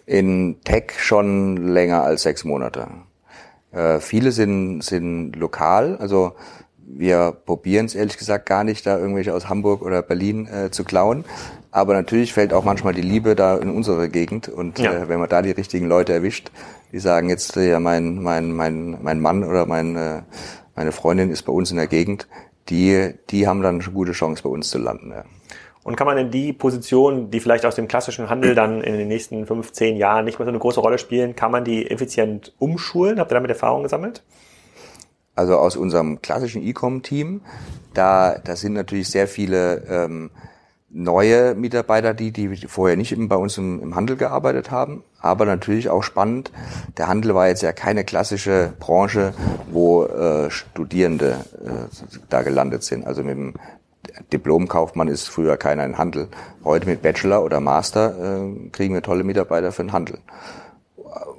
In 0.06 0.62
Tech 0.64 0.94
schon 0.98 1.58
länger 1.58 2.04
als 2.04 2.24
sechs 2.24 2.44
Monate. 2.44 2.88
Äh, 3.72 4.00
viele 4.00 4.32
sind, 4.32 4.82
sind 4.82 5.36
lokal, 5.36 5.98
also 5.98 6.34
wir 6.94 7.32
probieren 7.46 7.86
es 7.86 7.96
ehrlich 7.96 8.18
gesagt 8.18 8.46
gar 8.46 8.64
nicht, 8.64 8.86
da 8.86 8.98
irgendwelche 8.98 9.34
aus 9.34 9.50
Hamburg 9.50 9.82
oder 9.82 10.02
Berlin 10.02 10.48
äh, 10.48 10.72
zu 10.72 10.84
klauen. 10.84 11.26
Aber 11.72 11.94
natürlich 11.94 12.34
fällt 12.34 12.54
auch 12.54 12.66
manchmal 12.66 12.94
die 12.94 13.02
Liebe 13.02 13.36
da 13.36 13.56
in 13.58 13.70
unsere 13.70 14.10
Gegend. 14.10 14.50
Und 14.50 14.80
ja. 14.80 14.92
äh, 14.92 15.10
wenn 15.10 15.20
man 15.20 15.30
da 15.30 15.42
die 15.42 15.52
richtigen 15.52 15.88
Leute 15.88 16.14
erwischt, 16.14 16.52
die 16.92 17.00
sagen 17.00 17.30
jetzt, 17.30 17.56
ja, 17.56 17.80
mein, 17.80 18.22
mein, 18.22 18.52
mein, 18.52 18.98
mein 19.02 19.22
Mann 19.22 19.44
oder 19.44 19.66
mein, 19.66 19.96
äh, 19.96 20.22
meine 20.76 20.92
Freundin 20.92 21.32
ist 21.32 21.44
bei 21.44 21.54
uns 21.54 21.72
in 21.72 21.78
der 21.78 21.88
Gegend, 21.88 22.28
die, 22.70 23.14
die 23.30 23.48
haben 23.48 23.62
dann 23.62 23.82
eine 23.82 23.92
gute 23.92 24.12
Chance, 24.12 24.44
bei 24.44 24.50
uns 24.50 24.70
zu 24.70 24.78
landen. 24.78 25.12
Ja. 25.12 25.24
Und 25.84 25.96
kann 25.96 26.06
man 26.06 26.18
in 26.18 26.30
die 26.30 26.54
Position, 26.54 27.32
die 27.32 27.40
vielleicht 27.40 27.66
aus 27.66 27.76
dem 27.76 27.88
klassischen 27.88 28.30
Handel 28.30 28.54
dann 28.54 28.82
in 28.82 28.98
den 28.98 29.08
nächsten 29.08 29.48
fünf, 29.48 29.72
zehn 29.72 29.98
Jahren 29.98 30.26
nicht 30.26 30.38
mehr 30.38 30.46
so 30.46 30.52
eine 30.52 30.60
große 30.60 30.80
Rolle 30.80 31.00
spielen, 31.00 31.36
kann 31.36 31.52
man 31.52 31.64
die 31.64 31.90
effizient 31.90 32.54
umschulen? 32.60 33.20
Habt 33.20 33.32
ihr 33.32 33.36
damit 33.36 33.50
Erfahrung 33.50 33.84
gesammelt? 33.84 34.24
Also 35.34 35.58
aus 35.58 35.76
unserem 35.76 36.22
klassischen 36.22 36.62
E-Com-Team, 36.62 37.42
da, 37.94 38.38
da 38.38 38.56
sind 38.56 38.74
natürlich 38.74 39.10
sehr 39.10 39.28
viele 39.28 39.84
ähm, 39.90 40.30
neue 40.92 41.56
Mitarbeiter, 41.56 42.14
die, 42.14 42.32
die 42.32 42.68
vorher 42.68 42.98
nicht 42.98 43.16
bei 43.30 43.36
uns 43.36 43.58
im, 43.58 43.82
im, 43.82 43.96
Handel 43.96 44.18
gearbeitet 44.18 44.72
haben. 44.72 45.04
Aber 45.20 45.46
natürlich 45.46 45.90
auch 45.90 46.04
spannend, 46.04 46.52
der 46.98 47.08
Handel 47.08 47.34
war 47.34 47.48
jetzt 47.48 47.64
ja 47.64 47.72
keine 47.72 48.04
klassische 48.04 48.74
Branche, 48.80 49.34
wo 49.72 50.04
äh, 50.04 50.52
Studierende 50.52 51.38
äh, 51.64 52.16
da 52.30 52.42
gelandet 52.42 52.84
sind. 52.84 53.08
Also 53.08 53.24
mit 53.24 53.38
dem 53.38 53.54
Diplomkaufmann 54.32 55.08
ist 55.08 55.30
früher 55.30 55.58
keiner 55.58 55.86
im 55.86 55.98
Handel. 55.98 56.28
Heute 56.64 56.88
mit 56.88 57.02
Bachelor 57.02 57.44
oder 57.44 57.60
Master 57.60 58.44
äh, 58.44 58.70
kriegen 58.70 58.94
wir 58.94 59.02
tolle 59.02 59.24
Mitarbeiter 59.24 59.72
für 59.72 59.84
den 59.84 59.94
Handel. 59.94 60.20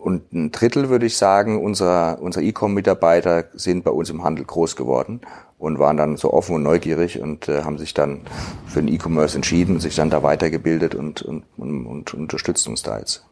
Und 0.02 0.32
ein 0.32 0.50
Drittel, 0.50 0.88
würde 0.88 1.06
ich 1.06 1.16
sagen, 1.16 1.62
unserer, 1.62 2.18
unserer 2.20 2.42
E-Com-Mitarbeiter 2.42 3.44
sind 3.54 3.84
bei 3.84 3.90
uns 3.90 4.10
im 4.10 4.24
Handel 4.24 4.44
groß 4.44 4.76
geworden 4.76 5.20
und 5.58 5.78
waren 5.78 5.96
dann 5.96 6.16
so 6.16 6.32
offen 6.32 6.56
und 6.56 6.64
neugierig 6.64 7.20
und 7.20 7.48
äh, 7.48 7.62
haben 7.62 7.78
sich 7.78 7.94
dann 7.94 8.22
für 8.66 8.82
den 8.82 8.92
E-Commerce 8.92 9.36
entschieden 9.36 9.76
und 9.76 9.80
sich 9.80 9.94
dann 9.94 10.10
da 10.10 10.22
weitergebildet 10.22 10.94
und, 10.94 11.22
und, 11.22 11.44
und, 11.56 11.86
und 11.86 12.14
unterstützt 12.14 12.66
uns 12.66 12.82
da 12.82 12.98
jetzt. 12.98 13.24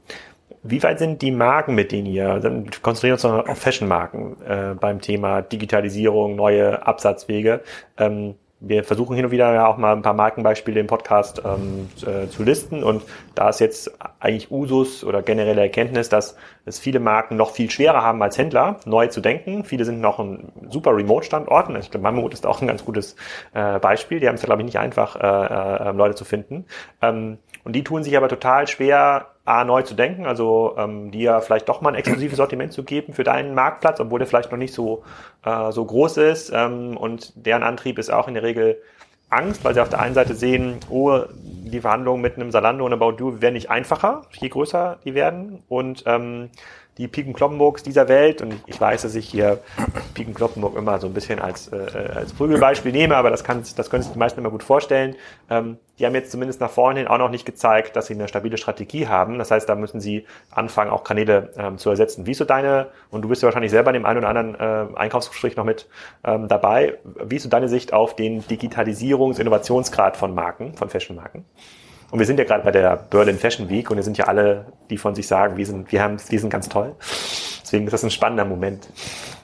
Wie 0.62 0.82
weit 0.82 0.98
sind 0.98 1.22
die 1.22 1.32
Marken, 1.32 1.74
mit 1.74 1.90
denen 1.90 2.06
ihr, 2.06 2.38
dann 2.38 2.70
konzentrieren 2.82 3.18
wir 3.20 3.40
uns 3.40 3.48
auf 3.48 3.58
Fashion-Marken 3.58 4.36
äh, 4.46 4.74
beim 4.74 5.00
Thema 5.00 5.42
Digitalisierung, 5.42 6.36
neue 6.36 6.86
Absatzwege. 6.86 7.62
Ähm, 7.96 8.34
wir 8.60 8.84
versuchen 8.84 9.16
hin 9.16 9.24
und 9.24 9.30
wieder 9.30 9.52
ja 9.54 9.66
auch 9.66 9.78
mal 9.78 9.94
ein 9.94 10.02
paar 10.02 10.14
Markenbeispiele 10.14 10.78
im 10.78 10.86
Podcast 10.86 11.42
ähm, 11.44 11.88
äh, 12.06 12.28
zu 12.28 12.42
listen 12.42 12.84
und 12.84 13.02
da 13.34 13.48
ist 13.48 13.60
jetzt 13.60 13.90
eigentlich 14.20 14.50
Usus 14.50 15.02
oder 15.02 15.22
generelle 15.22 15.62
Erkenntnis, 15.62 16.08
dass 16.10 16.36
es 16.66 16.78
viele 16.78 17.00
Marken 17.00 17.36
noch 17.36 17.52
viel 17.52 17.70
schwerer 17.70 18.02
haben 18.02 18.22
als 18.22 18.36
Händler, 18.36 18.76
neu 18.84 19.06
zu 19.06 19.20
denken. 19.20 19.64
Viele 19.64 19.84
sind 19.84 20.00
noch 20.00 20.18
ein 20.18 20.52
super 20.68 20.94
Remote-Standort. 20.94 21.70
Ich 21.78 21.90
glaube, 21.90 22.04
Mammut 22.04 22.34
ist 22.34 22.46
auch 22.46 22.60
ein 22.60 22.68
ganz 22.68 22.84
gutes 22.84 23.16
äh, 23.54 23.78
Beispiel. 23.78 24.20
Die 24.20 24.28
haben 24.28 24.34
es, 24.34 24.42
glaube 24.42 24.60
ich, 24.60 24.66
nicht 24.66 24.78
einfach, 24.78 25.16
äh, 25.16 25.88
äh, 25.88 25.92
Leute 25.92 26.14
zu 26.14 26.24
finden. 26.24 26.66
Ähm, 27.00 27.38
und 27.64 27.74
die 27.74 27.84
tun 27.84 28.02
sich 28.02 28.16
aber 28.16 28.28
total 28.28 28.66
schwer, 28.66 29.26
A, 29.50 29.64
neu 29.64 29.82
zu 29.82 29.94
denken, 29.94 30.26
also 30.26 30.74
ähm, 30.78 31.10
dir 31.10 31.40
vielleicht 31.40 31.68
doch 31.68 31.80
mal 31.80 31.90
ein 31.90 31.96
exklusives 31.96 32.36
Sortiment 32.38 32.72
zu 32.72 32.84
geben 32.84 33.14
für 33.14 33.24
deinen 33.24 33.54
Marktplatz, 33.54 33.98
obwohl 33.98 34.20
der 34.20 34.28
vielleicht 34.28 34.52
noch 34.52 34.58
nicht 34.58 34.72
so, 34.72 35.02
äh, 35.44 35.72
so 35.72 35.84
groß 35.84 36.18
ist. 36.18 36.52
Ähm, 36.54 36.96
und 36.96 37.32
deren 37.34 37.64
Antrieb 37.64 37.98
ist 37.98 38.12
auch 38.12 38.28
in 38.28 38.34
der 38.34 38.44
Regel 38.44 38.80
Angst, 39.28 39.64
weil 39.64 39.74
sie 39.74 39.80
auf 39.80 39.88
der 39.88 40.00
einen 40.00 40.14
Seite 40.14 40.34
sehen, 40.34 40.78
oh, 40.88 41.20
die 41.32 41.80
Verhandlungen 41.80 42.22
mit 42.22 42.36
einem 42.36 42.50
Salando 42.52 42.84
und 42.84 42.92
About 42.92 43.16
You 43.18 43.40
werden 43.40 43.54
nicht 43.54 43.70
einfacher, 43.70 44.22
je 44.32 44.48
größer 44.48 44.98
die 45.04 45.14
werden. 45.14 45.62
Und 45.68 46.04
ähm, 46.06 46.50
die 47.00 47.08
Piken 47.08 47.32
Kloppenburgs 47.32 47.82
dieser 47.82 48.08
Welt, 48.08 48.42
und 48.42 48.54
ich 48.66 48.78
weiß, 48.78 49.02
dass 49.02 49.14
ich 49.14 49.26
hier 49.26 49.58
Piken 50.12 50.34
Kloppenburg 50.34 50.76
immer 50.76 51.00
so 51.00 51.06
ein 51.06 51.14
bisschen 51.14 51.38
als, 51.38 51.72
äh, 51.72 51.78
als 52.14 52.34
Prügelbeispiel 52.34 52.92
nehme, 52.92 53.16
aber 53.16 53.30
das, 53.30 53.42
kann, 53.42 53.62
das 53.74 53.88
können 53.88 54.02
sich 54.02 54.12
die 54.12 54.18
meisten 54.18 54.38
immer 54.38 54.50
gut 54.50 54.62
vorstellen, 54.62 55.16
ähm, 55.48 55.78
die 55.98 56.04
haben 56.04 56.14
jetzt 56.14 56.30
zumindest 56.30 56.60
nach 56.60 56.68
vorne 56.68 57.00
hin 57.00 57.08
auch 57.08 57.16
noch 57.16 57.30
nicht 57.30 57.46
gezeigt, 57.46 57.96
dass 57.96 58.06
sie 58.06 58.14
eine 58.14 58.28
stabile 58.28 58.58
Strategie 58.58 59.08
haben. 59.08 59.38
Das 59.38 59.50
heißt, 59.50 59.66
da 59.66 59.74
müssen 59.74 60.00
sie 60.00 60.26
anfangen, 60.50 60.90
auch 60.90 61.04
Kanäle 61.04 61.52
ähm, 61.56 61.78
zu 61.78 61.88
ersetzen. 61.88 62.26
Wie 62.26 62.32
ist 62.32 62.38
so 62.38 62.44
deine, 62.44 62.88
und 63.10 63.22
du 63.22 63.28
bist 63.28 63.42
ja 63.42 63.46
wahrscheinlich 63.46 63.70
selber 63.70 63.90
in 63.90 63.94
dem 63.94 64.04
einen 64.04 64.18
oder 64.18 64.28
anderen 64.28 64.54
äh, 64.54 64.98
Einkaufsgespräch 64.98 65.56
noch 65.56 65.64
mit 65.64 65.88
ähm, 66.24 66.48
dabei, 66.48 66.98
wie 67.24 67.36
ist 67.36 67.44
so 67.44 67.48
deine 67.48 67.68
Sicht 67.68 67.94
auf 67.94 68.14
den 68.14 68.42
Digitalisierungs-, 68.42 69.40
Innovationsgrad 69.40 70.18
von 70.18 70.34
Marken, 70.34 70.74
von 70.74 70.90
Fashion-Marken? 70.90 71.46
Und 72.10 72.18
wir 72.18 72.26
sind 72.26 72.38
ja 72.38 72.44
gerade 72.44 72.64
bei 72.64 72.72
der 72.72 72.96
Berlin 72.96 73.38
Fashion 73.38 73.68
Week 73.68 73.90
und 73.90 73.96
wir 73.96 74.02
sind 74.02 74.18
ja 74.18 74.26
alle, 74.26 74.66
die 74.90 74.98
von 74.98 75.14
sich 75.14 75.26
sagen, 75.26 75.56
wir 75.56 75.66
sind, 75.66 75.92
wir 75.92 76.02
haben, 76.02 76.16
wir 76.28 76.40
sind 76.40 76.50
ganz 76.50 76.68
toll. 76.68 76.94
Deswegen 77.62 77.86
ist 77.86 77.92
das 77.92 78.02
ein 78.02 78.10
spannender 78.10 78.44
Moment. 78.44 78.88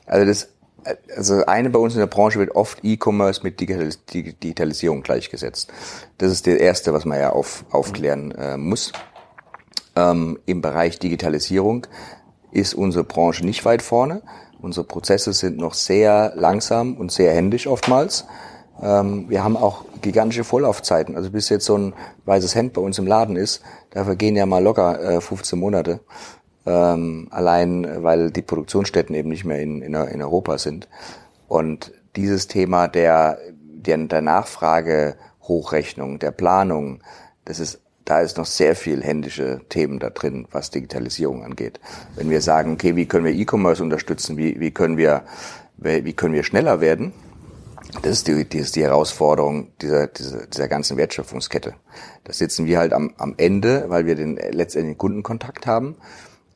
Also 0.07 0.27
das, 0.27 0.49
also 1.17 1.45
eine 1.47 1.71
bei 1.71 1.79
uns 1.79 1.95
in 1.95 2.01
der 2.01 2.07
Branche 2.07 2.39
wird 2.39 2.55
oft 2.57 2.79
E-Commerce 2.83 3.43
mit 3.43 3.61
Digitalisierung 3.61 5.03
gleichgesetzt. 5.03 5.73
Das 6.19 6.33
ist 6.33 6.47
das 6.47 6.55
erste, 6.55 6.93
was 6.93 7.05
man 7.05 7.21
ja 7.21 7.31
auf, 7.31 7.65
aufklären 7.71 8.33
äh, 8.33 8.57
muss. 8.57 8.93
Ähm, 9.95 10.39
Im 10.47 10.61
Bereich 10.61 10.99
Digitalisierung 10.99 11.87
ist 12.51 12.75
unsere 12.75 13.05
Branche 13.05 13.45
nicht 13.45 13.65
weit 13.65 13.83
vorne. 13.83 14.23
Unsere 14.61 14.87
Prozesse 14.87 15.33
sind 15.33 15.59
noch 15.59 15.75
sehr 15.75 16.33
langsam 16.35 16.97
und 16.97 17.13
sehr 17.13 17.33
händisch 17.33 17.67
oftmals. 17.67 18.27
Ähm, 18.83 19.29
wir 19.29 19.45
haben 19.45 19.57
auch 19.57 19.85
gigantische 20.03 20.45
Vorlaufzeiten. 20.45 21.17
Also 21.17 21.31
bis 21.31 21.49
jetzt 21.49 21.65
so 21.65 21.77
ein 21.77 21.95
weißes 22.25 22.55
Hemd 22.55 22.73
bei 22.73 22.81
uns 22.81 22.99
im 22.99 23.07
Laden 23.07 23.37
ist, 23.37 23.63
da 23.91 24.05
vergehen 24.05 24.37
ja 24.37 24.47
mal 24.47 24.63
locker 24.63 25.01
äh, 25.17 25.21
15 25.21 25.59
Monate. 25.59 26.01
Ähm, 26.65 27.29
allein 27.31 28.03
weil 28.03 28.31
die 28.31 28.43
Produktionsstätten 28.43 29.15
eben 29.15 29.29
nicht 29.29 29.45
mehr 29.45 29.61
in, 29.61 29.83
in, 29.83 29.95
in 29.95 30.23
Europa 30.23 30.59
sind. 30.59 30.89
Und 31.49 31.93
dieses 32.17 32.49
Thema 32.49 32.89
der, 32.89 33.39
der, 33.53 33.99
der 33.99 34.21
Nachfragehochrechnung, 34.21 36.19
der 36.19 36.33
Planung, 36.33 37.03
das 37.45 37.61
ist 37.61 37.81
da 38.07 38.21
ist 38.21 38.39
noch 38.39 38.47
sehr 38.47 38.77
viel 38.77 39.03
händische 39.03 39.61
Themen 39.69 39.99
da 39.99 40.11
drin, 40.11 40.47
was 40.53 40.71
Digitalisierung 40.71 41.45
angeht. 41.45 41.81
Wenn 42.15 42.31
wir 42.31 42.41
sagen, 42.41 42.73
okay, 42.73 42.95
wie 42.95 43.07
können 43.07 43.25
wir 43.25 43.33
E-Commerce 43.33 43.83
unterstützen, 43.83 44.37
wie, 44.37 44.59
wie 44.61 44.71
können 44.71 44.97
wir, 44.97 45.25
wie 45.77 46.13
können 46.13 46.33
wir 46.33 46.45
schneller 46.45 46.81
werden, 46.81 47.13
das 48.03 48.13
ist 48.13 48.29
die, 48.29 48.45
die, 48.49 48.59
ist 48.59 48.77
die 48.77 48.83
Herausforderung 48.83 49.73
dieser, 49.81 50.07
dieser, 50.09 50.47
dieser 50.47 50.69
ganzen 50.69 50.97
Wertschöpfungskette. 50.97 51.75
Da 52.25 52.33
sitzen 52.33 52.67
wir 52.67 52.79
halt 52.79 52.93
am, 52.93 53.15
am 53.19 53.35
Ende, 53.37 53.85
weil 53.89 54.07
wir 54.07 54.15
den 54.15 54.37
letztendlichen 54.37 54.99
Kundenkontakt 54.99 55.67
haben. 55.67 55.97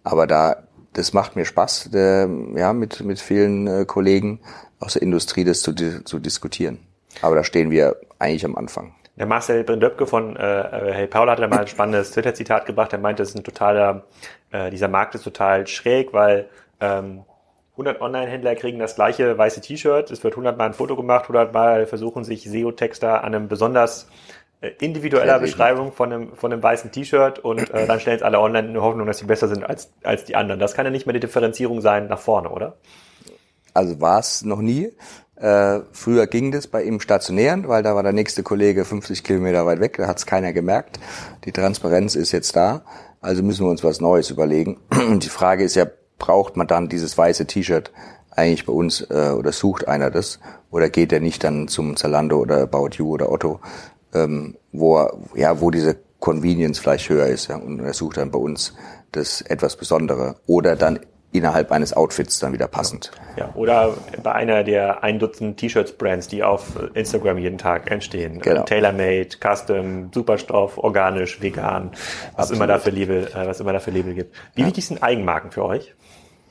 Aber 0.05 0.27
da, 0.27 0.65
das 0.93 1.13
macht 1.13 1.37
mir 1.37 1.45
Spaß, 1.45 1.91
der, 1.93 2.29
ja, 2.55 2.73
mit, 2.73 3.01
mit 3.03 3.21
vielen 3.21 3.67
äh, 3.67 3.85
Kollegen 3.85 4.41
aus 4.81 4.95
der 4.95 5.03
Industrie 5.03 5.45
das 5.45 5.63
zu, 5.63 5.75
zu 5.75 6.19
diskutieren. 6.19 6.79
Aber 7.23 7.35
da 7.37 7.45
stehen 7.45 7.71
wir 7.71 7.97
eigentlich 8.19 8.45
am 8.45 8.57
Anfang. 8.57 8.95
Der 9.17 9.27
Marcel 9.27 9.65
Brindöpke 9.65 10.07
von 10.07 10.37
äh, 10.37 10.93
Hey 10.93 11.07
Paul 11.07 11.29
hat 11.29 11.39
da 11.39 11.47
mal 11.47 11.61
ein 11.61 11.67
spannendes 11.67 12.13
Twitter-Zitat 12.13 12.65
gebracht. 12.65 12.93
Er 12.93 12.99
meinte, 12.99 13.23
es 13.23 13.31
ist 13.31 13.37
ein 13.37 13.45
totaler, 13.45 14.05
äh, 14.51 14.71
dieser 14.71 14.89
Markt 14.89 15.15
ist 15.15 15.25
total 15.25 15.67
schräg, 15.67 16.13
weil 16.15 16.49
ähm, 16.81 17.25
100 17.73 18.01
Online-Händler 18.01 18.57
kriegen 18.57 18.79
das 18.79 18.95
gleiche 18.95 19.39
weiße 19.39 19.61
T-Shirt, 19.61 20.11
es 20.11 20.23
wird 20.25 20.35
100 20.35 20.59
Mal 20.59 20.67
ein 20.67 20.75
Foto 20.75 20.97
gemacht, 20.97 21.25
100 21.25 21.53
Mal 21.53 21.87
versuchen 21.87 22.25
sich 22.25 22.45
SEO-Texter 22.45 23.25
an 23.25 23.35
einem 23.35 23.49
besonders 23.49 24.09
äh, 24.61 24.73
individueller 24.81 25.39
Beschreibung 25.39 25.93
von 25.93 26.13
einem, 26.13 26.37
von 26.37 26.53
einem 26.53 26.63
weißen 26.63 26.93
T-Shirt 26.93 27.39
und 27.39 27.71
äh, 27.71 27.87
dann 27.87 27.99
stellen 28.01 28.17
es 28.17 28.23
alle 28.23 28.41
online 28.41 28.69
in 28.69 28.75
der 28.75 28.83
Hoffnung, 28.83 29.07
dass 29.07 29.19
sie 29.19 29.25
besser 29.25 29.49
sind 29.49 29.65
als, 29.65 29.91
als 30.03 30.25
die 30.27 30.37
anderen. 30.37 30.61
Das 30.61 30.75
kann 30.75 30.85
ja 30.85 30.91
nicht 30.91 31.07
mehr 31.07 31.15
die 31.15 31.21
Differenzierung 31.21 31.81
sein 31.81 32.09
nach 32.09 32.19
vorne, 32.19 32.51
oder? 32.51 32.77
Also 33.73 34.01
war 34.01 34.19
es 34.19 34.45
noch 34.45 34.61
nie. 34.61 34.93
Äh, 35.37 35.81
früher 35.93 36.27
ging 36.27 36.53
das 36.53 36.67
bei 36.67 36.83
ihm 36.83 37.01
stationären, 37.01 37.69
weil 37.69 37.83
da 37.83 37.95
war 37.95 38.03
der 38.03 38.13
nächste 38.13 38.43
Kollege 38.43 38.85
50 38.85 39.25
Kilometer 39.25 39.65
weit 39.65 39.81
weg, 39.81 39.97
da 39.97 40.07
hat 40.07 40.19
es 40.19 40.27
keiner 40.27 40.53
gemerkt. 40.53 41.01
Die 41.47 41.53
Transparenz 41.53 42.15
ist 42.15 42.33
jetzt 42.33 42.55
da, 42.55 42.83
also 43.23 43.43
müssen 43.43 43.65
wir 43.65 43.71
uns 43.71 43.83
was 43.83 44.03
Neues 44.03 44.29
überlegen. 44.29 44.79
Und 44.91 45.25
die 45.25 45.31
Frage 45.31 45.65
ist 45.65 45.77
ja, 45.77 45.87
braucht 46.21 46.57
man 46.57 46.69
dann 46.69 46.89
dieses 46.89 47.19
weiße 47.19 47.47
T-Shirt 47.47 47.91
eigentlich 48.31 48.67
bei 48.67 48.73
uns 48.73 49.01
äh, 49.11 49.31
oder 49.37 49.51
sucht 49.51 49.89
einer 49.89 50.11
das 50.11 50.39
oder 50.71 50.89
geht 50.89 51.13
er 51.13 51.19
nicht 51.19 51.43
dann 51.43 51.67
zum 51.67 51.97
Zalando 51.97 52.39
oder 52.39 52.63
About 52.63 52.91
You 52.93 53.15
oder 53.15 53.33
Otto, 53.33 53.59
ähm, 54.15 54.57
wo 54.71 54.99
er, 54.99 55.19
ja 55.35 55.61
wo 55.61 55.73
diese 55.73 55.97
Convenience 56.21 56.79
vielleicht 56.79 57.09
höher 57.09 57.27
ist 57.27 57.49
ja, 57.49 57.57
und 57.57 57.81
er 57.81 57.95
sucht 57.95 58.19
dann 58.19 58.31
bei 58.31 58.39
uns 58.39 58.75
das 59.11 59.41
etwas 59.41 59.77
Besondere 59.77 60.37
oder 60.47 60.77
dann 60.77 61.01
innerhalb 61.33 61.71
eines 61.71 61.93
Outfits 61.93 62.41
dann 62.41 62.53
wieder 62.53 62.67
passend. 62.67 63.13
Ja, 63.37 63.51
oder 63.55 63.95
bei 64.23 64.33
einer 64.33 64.65
der 64.65 65.05
ein 65.05 65.19
Dutzend 65.19 65.59
T-Shirts-Brands, 65.59 66.29
die 66.29 66.43
auf 66.43 66.63
Instagram 66.95 67.39
jeden 67.39 67.59
Tag 67.59 67.91
entstehen. 67.91 68.41
Genau. 68.41 68.65
Tailor-made, 68.65 69.29
Custom, 69.41 70.11
Superstoff, 70.13 70.77
organisch, 70.77 71.41
vegan, 71.41 71.93
was 72.33 72.51
Absolut. 72.51 72.57
immer 72.57 72.67
da 72.67 72.79
für 72.79 72.91
Label, 72.91 73.29
äh, 73.29 73.47
was 73.47 73.61
immer 73.61 73.73
da 73.73 73.79
für 73.79 73.93
Label 73.93 74.15
gibt. 74.15 74.35
Wie 74.55 74.63
ja. 74.63 74.67
wichtig 74.67 74.87
sind 74.87 75.03
Eigenmarken 75.03 75.53
für 75.53 75.65
euch? 75.65 75.95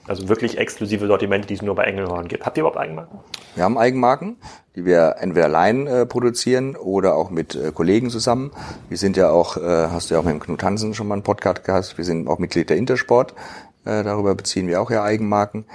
Also 0.10 0.28
wirklich 0.28 0.58
exklusive 0.58 1.06
Sortimente, 1.06 1.48
die 1.48 1.54
es 1.54 1.62
nur 1.62 1.76
bei 1.76 1.84
Engelhorn 1.84 2.28
gibt. 2.28 2.44
Habt 2.44 2.58
ihr 2.58 2.62
überhaupt 2.62 2.80
Eigenmarken? 2.80 3.20
Wir 3.54 3.64
haben 3.64 3.78
Eigenmarken, 3.78 4.38
die 4.76 4.84
wir 4.84 5.18
entweder 5.20 5.46
allein 5.46 5.86
äh, 5.86 6.08
produzieren 6.08 6.76
oder 6.76 7.14
auch 7.14 7.30
mit 7.30 7.54
äh, 7.54 7.72
Kollegen 7.72 8.10
zusammen. 8.10 8.50
Wir 8.90 8.98
sind 8.98 9.18
ja 9.18 9.30
auch, 9.30 9.58
äh, 9.58 9.62
hast 9.62 10.10
du 10.10 10.16
ja 10.16 10.20
auch 10.20 10.24
mit 10.24 10.34
dem 10.34 10.40
Knut 10.40 10.64
Hansen 10.64 10.96
schon 10.96 11.08
mal 11.08 11.14
einen 11.14 11.22
Podcast 11.22 11.64
gehabt, 11.64 11.96
wir 11.96 12.06
sind 12.06 12.28
auch 12.28 12.40
Mitglied 12.40 12.72
der 12.72 12.78
Intersport. 12.78 13.36
Äh, 13.86 14.04
darüber 14.04 14.34
beziehen 14.34 14.68
wir 14.68 14.82
auch 14.82 14.90
ja 14.90 15.04
Eigenmarken. 15.04 15.66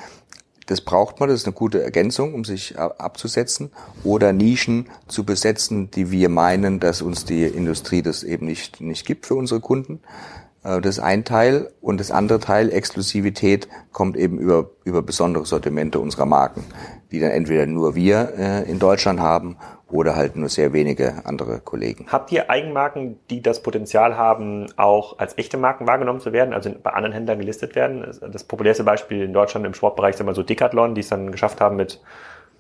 Das 0.67 0.81
braucht 0.81 1.21
man, 1.21 1.29
das 1.29 1.43
ist 1.43 1.47
eine 1.47 1.55
gute 1.55 1.85
Ergänzung, 1.85 2.35
um 2.35 2.45
sich 2.45 2.77
abzusetzen 2.77 3.71
oder 4.03 4.33
Nischen 4.33 4.89
zu 5.07 5.23
besetzen, 5.23 5.93
die 5.93 6.11
wir 6.11 6.29
meinen, 6.29 6.81
dass 6.81 7.03
uns 7.03 7.25
die 7.25 7.45
Industrie 7.45 8.03
das 8.03 8.25
eben 8.25 8.47
nicht, 8.47 8.81
nicht 8.81 9.07
gibt 9.07 9.27
für 9.27 9.37
unsere 9.37 9.61
Kunden. 9.61 10.01
Äh, 10.65 10.81
das 10.81 10.99
ist 10.99 11.05
ein 11.05 11.25
Teil. 11.25 11.71
Und 11.81 12.01
das 12.01 12.11
andere 12.11 12.41
Teil, 12.41 12.73
Exklusivität, 12.73 13.69
kommt 13.93 14.17
eben 14.17 14.39
über, 14.39 14.71
über 14.85 15.03
besondere 15.03 15.47
Sortimente 15.47 16.01
unserer 16.01 16.27
Marken, 16.27 16.65
die 17.13 17.21
dann 17.21 17.31
entweder 17.31 17.67
nur 17.67 17.95
wir 17.95 18.33
äh, 18.37 18.71
in 18.71 18.79
Deutschland 18.79 19.21
haben 19.21 19.57
oder 19.91 20.17
halt 20.17 20.35
nur 20.35 20.49
sehr 20.49 20.73
wenige 20.73 21.25
andere 21.25 21.61
Kollegen. 21.61 22.07
Habt 22.09 22.33
ihr 22.33 22.51
Eigenmarken, 22.51 23.19
die 23.31 23.43
das 23.43 23.63
Potenzial 23.63 24.17
haben, 24.17 24.67
auch 24.77 25.19
als 25.19 25.39
echte 25.39 25.57
Marken 25.57 25.87
wahrgenommen 25.87 26.21
zu 26.21 26.33
werden, 26.33 26.53
also 26.53 26.71
bei 26.83 26.91
anderen 26.91 27.13
Händlern 27.13 27.39
gelistet 27.39 27.77
werden? 27.77 28.05
Das 28.33 28.43
populärste 28.43 28.83
Beispiel 28.83 29.23
in 29.23 29.33
Deutschland 29.33 29.65
im 29.67 29.75
Sportbereich 29.75 30.15
ist 30.15 30.21
immer 30.21 30.35
so 30.35 30.43
Decathlon, 30.43 30.95
die 30.95 31.03
es 31.03 31.11
dann 31.11 31.31
geschafft 31.31 31.61
haben 31.61 31.77
mit 31.77 32.01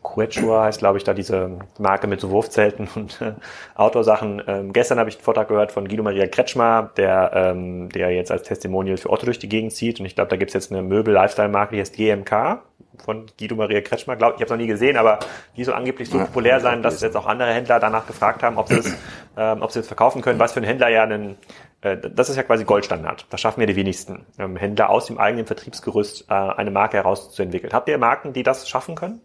Quechua 0.04 0.64
heißt, 0.64 0.78
glaube 0.78 0.98
ich, 0.98 1.04
da 1.04 1.14
diese 1.14 1.58
Marke 1.78 2.06
mit 2.06 2.20
so 2.20 2.30
Wurfzelten 2.30 2.88
und 2.94 3.20
äh, 3.20 3.32
Outdoor-Sachen. 3.74 4.42
Ähm, 4.46 4.72
gestern 4.72 4.98
habe 4.98 5.08
ich 5.08 5.16
einen 5.16 5.24
Vortrag 5.24 5.48
gehört 5.48 5.72
von 5.72 5.88
Guido 5.88 6.04
Maria 6.04 6.26
Kretschmer, 6.28 6.90
der, 6.96 7.32
ähm, 7.34 7.88
der 7.88 8.10
jetzt 8.10 8.30
als 8.30 8.42
Testimonial 8.44 8.98
für 8.98 9.10
Otto 9.10 9.24
durch 9.24 9.40
die 9.40 9.48
Gegend 9.48 9.72
zieht. 9.72 9.98
Und 9.98 10.06
ich 10.06 10.14
glaube, 10.14 10.28
da 10.28 10.36
gibt 10.36 10.50
es 10.50 10.54
jetzt 10.54 10.70
eine 10.70 10.82
Möbel-Lifestyle-Marke, 10.82 11.74
die 11.74 11.80
heißt 11.80 11.96
GMK 11.96 12.60
von 13.04 13.26
Guido 13.38 13.56
Maria 13.56 13.80
Kretschmer. 13.80 14.14
Glaub, 14.14 14.34
ich 14.34 14.36
habe 14.36 14.44
es 14.44 14.50
noch 14.50 14.56
nie 14.56 14.66
gesehen, 14.66 14.96
aber 14.96 15.18
die 15.56 15.64
soll 15.64 15.74
angeblich 15.74 16.08
so 16.08 16.18
ja, 16.18 16.26
populär 16.26 16.60
sein, 16.60 16.82
dass 16.82 17.00
jetzt 17.00 17.16
auch 17.16 17.26
andere 17.26 17.52
Händler 17.52 17.80
danach 17.80 18.06
gefragt 18.06 18.42
haben, 18.42 18.56
ob 18.56 18.68
sie 18.68 18.78
es, 18.78 18.94
ähm, 19.36 19.62
ob 19.62 19.72
sie 19.72 19.80
es 19.80 19.86
verkaufen 19.86 20.22
können. 20.22 20.38
Was 20.38 20.52
für 20.52 20.60
ein 20.60 20.64
Händler 20.64 20.88
ja 20.88 21.02
einen 21.02 21.36
äh, 21.84 21.96
das 21.96 22.28
ist 22.28 22.36
ja 22.36 22.42
quasi 22.42 22.64
Goldstandard. 22.64 23.26
Das 23.30 23.40
schaffen 23.40 23.60
ja 23.60 23.66
die 23.66 23.76
wenigsten 23.76 24.26
ähm, 24.38 24.56
Händler 24.56 24.90
aus 24.90 25.06
dem 25.06 25.18
eigenen 25.18 25.46
Vertriebsgerüst 25.46 26.26
äh, 26.28 26.34
eine 26.34 26.70
Marke 26.70 26.96
herauszuentwickeln. 26.96 27.72
Habt 27.72 27.88
ihr 27.88 27.98
Marken, 27.98 28.32
die 28.32 28.42
das 28.42 28.68
schaffen 28.68 28.94
können? 28.94 29.20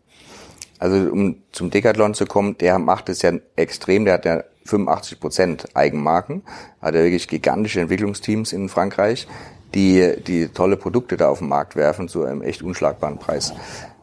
Also 0.79 0.95
um 1.11 1.35
zum 1.51 1.69
Decathlon 1.69 2.13
zu 2.13 2.25
kommen, 2.25 2.57
der 2.57 2.79
macht 2.79 3.09
es 3.09 3.21
ja 3.21 3.33
extrem, 3.55 4.05
der 4.05 4.15
hat 4.15 4.25
ja 4.25 4.43
85 4.65 5.19
Prozent 5.19 5.67
Eigenmarken, 5.75 6.43
hat 6.81 6.95
er 6.95 7.03
wirklich 7.03 7.27
gigantische 7.27 7.81
Entwicklungsteams 7.81 8.53
in 8.53 8.69
Frankreich, 8.69 9.27
die 9.75 10.15
die 10.25 10.47
tolle 10.47 10.77
Produkte 10.77 11.17
da 11.17 11.29
auf 11.29 11.39
den 11.39 11.49
Markt 11.49 11.75
werfen 11.75 12.07
zu 12.07 12.23
einem 12.23 12.41
echt 12.41 12.63
unschlagbaren 12.63 13.17
Preis. 13.17 13.53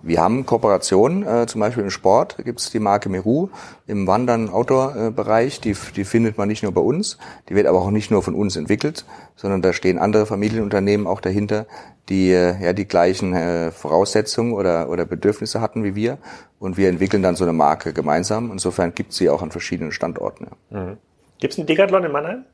Wir 0.03 0.21
haben 0.21 0.47
Kooperationen, 0.47 1.27
äh, 1.27 1.47
zum 1.47 1.61
Beispiel 1.61 1.83
im 1.83 1.91
Sport 1.91 2.37
gibt 2.45 2.61
es 2.61 2.71
die 2.71 2.79
Marke 2.79 3.09
Meru 3.09 3.49
im 3.87 4.07
Wandern 4.07 4.49
Outdoor-Bereich, 4.49 5.61
die, 5.61 5.75
die 5.97 6.05
findet 6.05 6.39
man 6.39 6.49
nicht 6.49 6.63
nur 6.63 6.73
bei 6.73 6.81
uns, 6.81 7.19
die 7.49 7.55
wird 7.55 7.67
aber 7.67 7.81
auch 7.81 7.91
nicht 7.91 8.11
nur 8.11 8.23
von 8.23 8.35
uns 8.35 8.57
entwickelt, 8.57 9.05
sondern 9.35 9.63
da 9.63 9.73
stehen 9.73 9.99
andere 9.99 10.27
Familienunternehmen 10.27 11.07
auch 11.07 11.21
dahinter, 11.21 11.67
die 12.09 12.31
äh, 12.31 12.63
ja 12.63 12.73
die 12.73 12.87
gleichen 12.87 13.35
äh, 13.35 13.71
Voraussetzungen 13.73 14.53
oder, 14.53 14.89
oder 14.89 15.05
Bedürfnisse 15.05 15.61
hatten 15.61 15.83
wie 15.85 15.95
wir 15.95 16.19
und 16.59 16.77
wir 16.77 16.89
entwickeln 16.89 17.23
dann 17.23 17.37
so 17.37 17.45
eine 17.45 17.53
Marke 17.53 17.93
gemeinsam. 17.93 18.53
Insofern 18.53 18.95
gibt 18.95 19.13
es 19.13 19.19
sie 19.19 19.29
auch 19.31 19.43
an 19.43 19.51
verschiedenen 19.51 19.93
Standorten. 19.93 20.49
Ja. 20.71 20.81
Mhm. 20.81 20.97
Gibt 21.39 21.53
es 21.53 21.59
einen 21.59 21.67
Decathlon 21.67 22.05
in 22.05 22.13
Mannheim? 22.13 22.45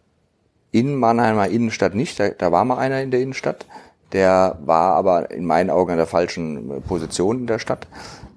In 0.72 0.97
Mannheimer 0.97 1.49
Innenstadt 1.49 1.95
nicht, 1.95 2.18
da, 2.18 2.30
da 2.30 2.51
war 2.51 2.64
mal 2.64 2.78
einer 2.78 3.03
in 3.03 3.11
der 3.11 3.20
Innenstadt. 3.20 3.66
Der 4.13 4.59
war 4.61 4.95
aber 4.95 5.31
in 5.31 5.45
meinen 5.45 5.71
Augen 5.71 5.93
in 5.93 5.97
der 5.97 6.07
falschen 6.07 6.83
Position 6.83 7.41
in 7.41 7.47
der 7.47 7.59
Stadt. 7.59 7.87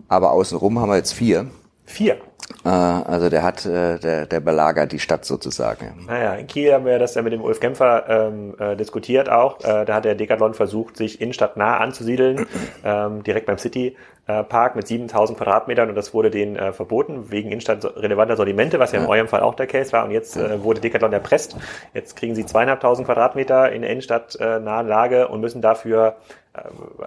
Aber 0.08 0.32
außenrum 0.32 0.80
haben 0.80 0.90
wir 0.90 0.98
jetzt 0.98 1.14
vier. 1.14 1.48
Vier? 1.86 2.18
Äh, 2.64 2.70
also 2.70 3.30
der 3.30 3.44
hat, 3.44 3.66
äh, 3.66 4.00
der, 4.00 4.26
der 4.26 4.40
belagert 4.40 4.92
die 4.92 5.00
Stadt 5.00 5.26
sozusagen. 5.26 6.06
Naja, 6.08 6.34
in 6.36 6.48
Kiel 6.48 6.74
haben 6.74 6.86
wir 6.86 7.00
das 7.00 7.16
ja 7.16 7.22
mit 7.22 7.34
dem 7.34 7.42
Ulf 7.42 7.60
Kämpfer 7.60 8.06
ähm, 8.08 8.56
äh, 8.60 8.76
diskutiert 8.76 9.30
auch. 9.30 9.60
Äh, 9.64 9.86
da 9.86 9.96
hat 9.96 10.06
der 10.06 10.16
Decathlon 10.16 10.54
versucht, 10.54 10.98
sich 10.98 11.22
innenstadtnah 11.22 11.78
anzusiedeln, 11.78 12.46
ähm, 12.84 13.24
direkt 13.24 13.48
beim 13.48 13.58
City 13.58 13.96
äh, 14.28 14.44
Park 14.44 14.76
mit 14.76 14.88
7000 14.88 15.38
Quadratmetern 15.38 15.90
und 15.90 15.96
das 15.96 16.14
wurde 16.14 16.32
denen 16.32 16.56
äh, 16.56 16.74
verboten 16.74 17.30
wegen 17.30 17.50
innenstadtrelevanter 17.50 18.36
Sortimente, 18.36 18.80
was 18.80 18.92
ja 18.92 19.00
in 19.00 19.06
eurem 19.06 19.28
Fall 19.28 19.42
auch 19.42 19.54
der 19.56 19.68
Case 19.68 19.92
war. 19.92 20.06
Und 20.06 20.12
jetzt 20.12 20.36
äh, 20.36 20.64
wurde 20.64 20.82
Decathlon 20.82 21.14
erpresst. 21.14 21.56
Jetzt 21.94 22.16
kriegen 22.16 22.34
sie 22.34 22.46
zweieinhalbtausend 22.46 23.08
Quadratmeter 23.08 23.72
in 23.72 23.82
der 23.82 23.92
Innenstadt 23.92 24.36
äh, 24.40 24.60
nahen 24.60 24.88
Lage 24.88 25.28
und 25.28 25.42
müssen 25.42 25.62
dafür 25.62 26.16
äh, 26.54 26.62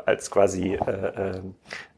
als 0.06 0.30
quasi 0.30 0.74
äh, 0.74 1.40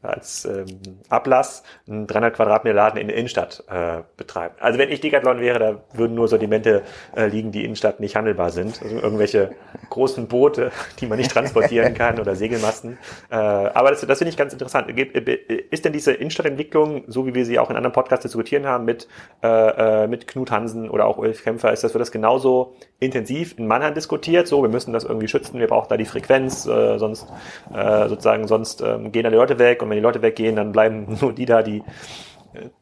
als 0.01 0.45
ähm, 0.45 0.65
Ablass 1.09 1.63
einen 1.87 2.07
300 2.07 2.35
Quadratmeter 2.35 2.75
Laden 2.75 2.99
in 2.99 3.07
der 3.07 3.17
Innenstadt 3.17 3.63
äh, 3.69 4.01
betreiben. 4.17 4.55
Also 4.59 4.79
wenn 4.79 4.89
ich 4.89 4.99
Decathlon 5.01 5.39
wäre, 5.39 5.59
da 5.59 5.97
würden 5.97 6.15
nur 6.15 6.27
Sortimente 6.27 6.83
äh, 7.15 7.27
liegen, 7.27 7.51
die 7.51 7.63
Innenstadt 7.63 7.99
nicht 7.99 8.15
handelbar 8.15 8.49
sind. 8.49 8.81
Also 8.81 8.95
irgendwelche 8.97 9.51
großen 9.89 10.27
Boote, 10.27 10.71
die 10.99 11.05
man 11.05 11.19
nicht 11.19 11.31
transportieren 11.31 11.93
kann 11.93 12.19
oder 12.19 12.35
Segelmasten. 12.35 12.97
Äh, 13.29 13.35
aber 13.35 13.91
das, 13.91 14.01
das 14.01 14.17
finde 14.17 14.29
ich 14.29 14.37
ganz 14.37 14.53
interessant. 14.53 14.89
Ist 14.89 15.85
denn 15.85 15.93
diese 15.93 16.13
Innenstadtentwicklung, 16.13 17.03
so 17.07 17.27
wie 17.27 17.35
wir 17.35 17.45
sie 17.45 17.59
auch 17.59 17.69
in 17.69 17.75
anderen 17.75 17.93
Podcasts 17.93 18.23
diskutieren 18.23 18.65
haben, 18.65 18.85
mit, 18.85 19.07
äh, 19.43 20.03
äh, 20.03 20.07
mit 20.07 20.27
Knut 20.27 20.51
Hansen 20.51 20.89
oder 20.89 21.05
auch 21.05 21.17
Ulf 21.17 21.43
Kämpfer, 21.43 21.71
ist 21.71 21.83
das, 21.83 21.93
wird 21.93 22.01
das 22.01 22.11
genauso 22.11 22.75
intensiv 22.99 23.57
in 23.57 23.67
Mannheim 23.67 23.93
diskutiert? 23.93 24.47
So, 24.47 24.63
wir 24.63 24.69
müssen 24.69 24.93
das 24.93 25.03
irgendwie 25.03 25.27
schützen, 25.27 25.59
wir 25.59 25.67
brauchen 25.67 25.89
da 25.89 25.97
die 25.97 26.05
Frequenz, 26.05 26.65
äh, 26.65 26.97
sonst 26.97 27.27
äh, 27.73 28.09
sozusagen, 28.09 28.47
sonst 28.47 28.81
ähm, 28.81 29.11
gehen 29.11 29.23
da 29.23 29.29
die 29.29 29.35
Leute 29.35 29.59
weg 29.59 29.81
und 29.83 29.90
wenn 29.91 29.97
die 29.97 30.03
Leute 30.03 30.21
weggehen, 30.21 30.55
dann 30.55 30.71
bleiben 30.71 31.17
nur 31.21 31.33
die 31.33 31.45
da, 31.45 31.61
die 31.61 31.83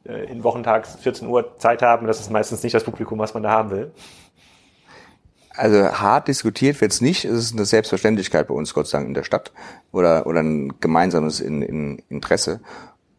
äh, 0.05 0.25
in 0.25 0.43
Wochentags 0.43 0.95
14 1.01 1.27
Uhr 1.27 1.57
Zeit 1.57 1.81
haben. 1.81 2.07
Das 2.07 2.19
ist 2.19 2.31
meistens 2.31 2.63
nicht 2.63 2.73
das 2.73 2.83
Publikum, 2.83 3.19
was 3.19 3.33
man 3.33 3.43
da 3.43 3.49
haben 3.51 3.71
will. 3.71 3.91
Also 5.51 5.91
hart 5.91 6.29
diskutiert 6.29 6.79
wird's 6.79 7.01
nicht. 7.01 7.25
Es 7.25 7.37
ist 7.37 7.53
eine 7.53 7.65
Selbstverständlichkeit 7.65 8.47
bei 8.47 8.53
uns, 8.53 8.73
Gott 8.73 8.87
sei 8.87 8.99
Dank, 8.99 9.09
in 9.09 9.13
der 9.13 9.23
Stadt 9.23 9.51
oder, 9.91 10.25
oder 10.25 10.39
ein 10.39 10.79
gemeinsames 10.79 11.41
in, 11.41 11.61
in 11.61 12.01
Interesse. 12.07 12.61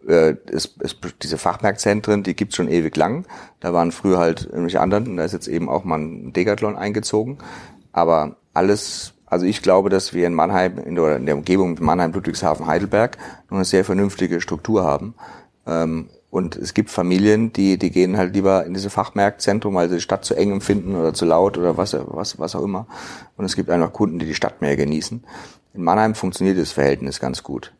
Äh, 0.08 0.36
es, 0.50 0.74
es, 0.80 0.96
diese 1.22 1.36
Fachmarktzentren, 1.36 2.22
die 2.22 2.34
gibt's 2.34 2.56
schon 2.56 2.68
ewig 2.68 2.96
lang. 2.96 3.26
Da 3.60 3.74
waren 3.74 3.92
früher 3.92 4.18
halt 4.18 4.46
irgendwelche 4.46 4.80
anderen. 4.80 5.18
Da 5.18 5.24
ist 5.24 5.32
jetzt 5.32 5.48
eben 5.48 5.68
auch 5.68 5.84
mal 5.84 5.98
ein 5.98 6.32
Decathlon 6.32 6.76
eingezogen. 6.76 7.38
Aber 7.92 8.36
alles 8.54 9.12
also 9.30 9.46
ich 9.46 9.62
glaube, 9.62 9.88
dass 9.88 10.12
wir 10.12 10.26
in 10.26 10.34
Mannheim 10.34 10.78
in 10.78 10.96
der, 10.96 11.16
in 11.16 11.24
der 11.24 11.36
Umgebung 11.36 11.78
Mannheim, 11.80 12.12
Ludwigshafen, 12.12 12.66
Heidelberg 12.66 13.16
noch 13.48 13.56
eine 13.56 13.64
sehr 13.64 13.84
vernünftige 13.84 14.40
Struktur 14.40 14.84
haben. 14.84 15.14
Ähm, 15.66 16.10
und 16.30 16.56
es 16.56 16.74
gibt 16.74 16.90
Familien, 16.90 17.52
die, 17.52 17.78
die 17.78 17.90
gehen 17.90 18.16
halt 18.16 18.34
lieber 18.34 18.64
in 18.64 18.74
diese 18.74 18.90
Fachmarktzentrum, 18.90 19.74
weil 19.74 19.88
sie 19.88 19.96
die 19.96 20.00
Stadt 20.00 20.24
zu 20.24 20.34
eng 20.34 20.52
empfinden 20.52 20.94
oder 20.94 21.14
zu 21.14 21.24
laut 21.24 21.58
oder 21.58 21.76
was, 21.76 21.96
was, 21.98 22.38
was 22.38 22.54
auch 22.54 22.62
immer. 22.62 22.86
Und 23.36 23.44
es 23.44 23.56
gibt 23.56 23.70
einfach 23.70 23.92
Kunden, 23.92 24.18
die 24.18 24.26
die 24.26 24.34
Stadt 24.34 24.60
mehr 24.60 24.76
genießen. 24.76 25.24
In 25.74 25.82
Mannheim 25.82 26.14
funktioniert 26.14 26.58
das 26.58 26.72
Verhältnis 26.72 27.20
ganz 27.20 27.42
gut. 27.42 27.72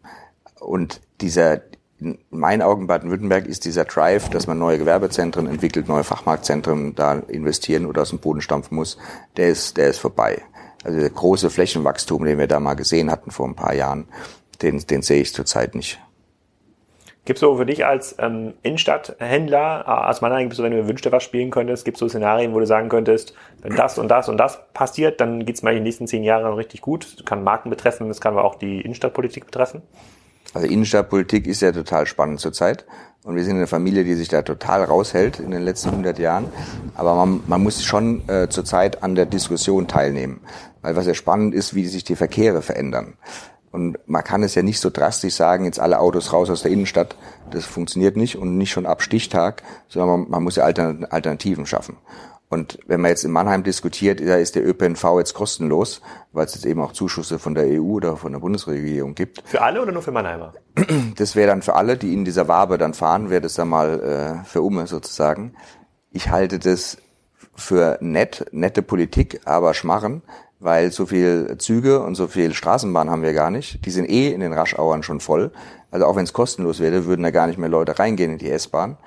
Und 0.58 1.00
dieser, 1.20 1.62
in 2.00 2.18
meinen 2.30 2.62
Augen 2.62 2.86
Baden-Württemberg 2.86 3.46
ist 3.46 3.64
dieser 3.64 3.84
Drive, 3.84 4.28
dass 4.30 4.46
man 4.46 4.58
neue 4.58 4.78
Gewerbezentren 4.78 5.46
entwickelt, 5.46 5.88
neue 5.88 6.04
Fachmarktzentren 6.04 6.94
da 6.94 7.14
investieren 7.14 7.86
oder 7.86 8.02
aus 8.02 8.10
dem 8.10 8.18
Boden 8.18 8.40
stampfen 8.40 8.74
muss, 8.74 8.98
der 9.36 9.48
ist, 9.48 9.76
der 9.76 9.88
ist 9.88 9.98
vorbei. 9.98 10.42
Also 10.84 10.98
der 10.98 11.10
große 11.10 11.50
Flächenwachstum, 11.50 12.24
den 12.24 12.38
wir 12.38 12.46
da 12.46 12.60
mal 12.60 12.74
gesehen 12.74 13.10
hatten 13.10 13.30
vor 13.30 13.46
ein 13.46 13.54
paar 13.54 13.74
Jahren, 13.74 14.06
den, 14.62 14.78
den 14.78 15.02
sehe 15.02 15.22
ich 15.22 15.34
zurzeit 15.34 15.74
nicht. 15.74 16.00
Gibt 17.26 17.36
es 17.36 17.40
so 17.42 17.56
für 17.56 17.66
dich 17.66 17.84
als 17.84 18.16
ähm, 18.18 18.54
Innenstadthändler, 18.62 19.84
äh, 19.86 20.08
aus 20.08 20.22
meiner 20.22 20.38
Sicht, 20.38 20.54
so, 20.54 20.62
wenn 20.62 20.72
du 20.72 20.88
Wünschte 20.88 21.12
was 21.12 21.22
spielen 21.22 21.50
könntest, 21.50 21.84
gibt 21.84 21.96
es 21.96 22.00
so 22.00 22.08
Szenarien, 22.08 22.54
wo 22.54 22.60
du 22.60 22.66
sagen 22.66 22.88
könntest, 22.88 23.34
wenn 23.60 23.76
das 23.76 23.98
und 23.98 24.08
das 24.08 24.28
und 24.30 24.38
das 24.38 24.58
passiert, 24.72 25.20
dann 25.20 25.44
geht 25.44 25.56
es 25.56 25.62
mal 25.62 25.70
in 25.70 25.76
den 25.76 25.82
nächsten 25.84 26.06
zehn 26.06 26.24
Jahren 26.24 26.50
richtig 26.54 26.80
gut. 26.80 27.18
Das 27.18 27.26
kann 27.26 27.44
Marken 27.44 27.68
betreffen, 27.68 28.08
das 28.08 28.22
kann 28.22 28.32
aber 28.32 28.44
auch 28.44 28.54
die 28.54 28.80
Innenstadtpolitik 28.80 29.44
betreffen. 29.44 29.82
Also 30.54 30.66
Innenstadtpolitik 30.66 31.46
ist 31.46 31.60
ja 31.60 31.72
total 31.72 32.06
spannend 32.06 32.40
zurzeit. 32.40 32.86
Und 33.22 33.36
wir 33.36 33.44
sind 33.44 33.56
eine 33.56 33.66
Familie, 33.66 34.04
die 34.04 34.14
sich 34.14 34.28
da 34.28 34.40
total 34.42 34.82
raushält 34.84 35.40
in 35.40 35.50
den 35.50 35.62
letzten 35.62 35.90
100 35.90 36.18
Jahren. 36.18 36.46
Aber 36.94 37.14
man, 37.14 37.42
man 37.46 37.62
muss 37.62 37.84
schon 37.84 38.26
äh, 38.28 38.48
zurzeit 38.48 39.02
an 39.02 39.14
der 39.14 39.26
Diskussion 39.26 39.88
teilnehmen. 39.88 40.40
Weil 40.80 40.96
was 40.96 41.06
ja 41.06 41.12
spannend 41.12 41.54
ist, 41.54 41.74
wie 41.74 41.86
sich 41.86 42.04
die 42.04 42.16
Verkehre 42.16 42.62
verändern. 42.62 43.14
Und 43.72 43.98
man 44.06 44.24
kann 44.24 44.42
es 44.42 44.54
ja 44.54 44.62
nicht 44.62 44.80
so 44.80 44.90
drastisch 44.90 45.34
sagen, 45.34 45.64
jetzt 45.64 45.78
alle 45.78 46.00
Autos 46.00 46.32
raus 46.32 46.50
aus 46.50 46.62
der 46.62 46.72
Innenstadt. 46.72 47.14
Das 47.50 47.66
funktioniert 47.66 48.16
nicht 48.16 48.36
und 48.36 48.56
nicht 48.56 48.70
schon 48.70 48.86
ab 48.86 49.02
Stichtag, 49.02 49.62
sondern 49.88 50.20
man, 50.20 50.30
man 50.30 50.42
muss 50.42 50.56
ja 50.56 50.64
Alternativen 50.64 51.66
schaffen. 51.66 51.96
Und 52.52 52.80
wenn 52.88 53.00
man 53.00 53.10
jetzt 53.10 53.24
in 53.24 53.30
Mannheim 53.30 53.62
diskutiert, 53.62 54.20
da 54.20 54.34
ist 54.34 54.56
der 54.56 54.66
ÖPNV 54.66 55.18
jetzt 55.18 55.34
kostenlos, 55.34 56.02
weil 56.32 56.46
es 56.46 56.54
jetzt 56.56 56.66
eben 56.66 56.82
auch 56.82 56.90
Zuschüsse 56.90 57.38
von 57.38 57.54
der 57.54 57.66
EU 57.80 57.92
oder 57.92 58.16
von 58.16 58.32
der 58.32 58.40
Bundesregierung 58.40 59.14
gibt. 59.14 59.40
Für 59.44 59.62
alle 59.62 59.80
oder 59.80 59.92
nur 59.92 60.02
für 60.02 60.10
Mannheimer? 60.10 60.52
Das 61.16 61.36
wäre 61.36 61.46
dann 61.46 61.62
für 61.62 61.76
alle, 61.76 61.96
die 61.96 62.12
in 62.12 62.24
dieser 62.24 62.48
Wabe 62.48 62.76
dann 62.76 62.92
fahren, 62.92 63.30
wäre 63.30 63.40
das 63.40 63.54
dann 63.54 63.68
mal 63.68 64.00
äh, 64.42 64.44
für 64.44 64.62
Umme 64.62 64.88
sozusagen. 64.88 65.54
Ich 66.10 66.30
halte 66.30 66.58
das 66.58 66.96
für 67.54 67.98
nett, 68.00 68.46
nette 68.50 68.82
Politik, 68.82 69.42
aber 69.44 69.72
Schmarren, 69.72 70.22
weil 70.58 70.90
so 70.90 71.06
viel 71.06 71.56
Züge 71.58 72.00
und 72.00 72.16
so 72.16 72.26
viel 72.26 72.52
Straßenbahn 72.52 73.10
haben 73.10 73.22
wir 73.22 73.32
gar 73.32 73.52
nicht. 73.52 73.84
Die 73.86 73.90
sind 73.92 74.10
eh 74.10 74.32
in 74.32 74.40
den 74.40 74.52
Raschauern 74.52 75.04
schon 75.04 75.20
voll. 75.20 75.52
Also 75.92 76.06
auch 76.06 76.16
wenn 76.16 76.24
es 76.24 76.32
kostenlos 76.32 76.80
wäre, 76.80 77.04
würden 77.04 77.22
da 77.22 77.30
gar 77.30 77.46
nicht 77.46 77.58
mehr 77.58 77.68
Leute 77.68 77.98
reingehen 78.00 78.32
in 78.32 78.38
die 78.38 78.50
S-Bahn. 78.50 78.98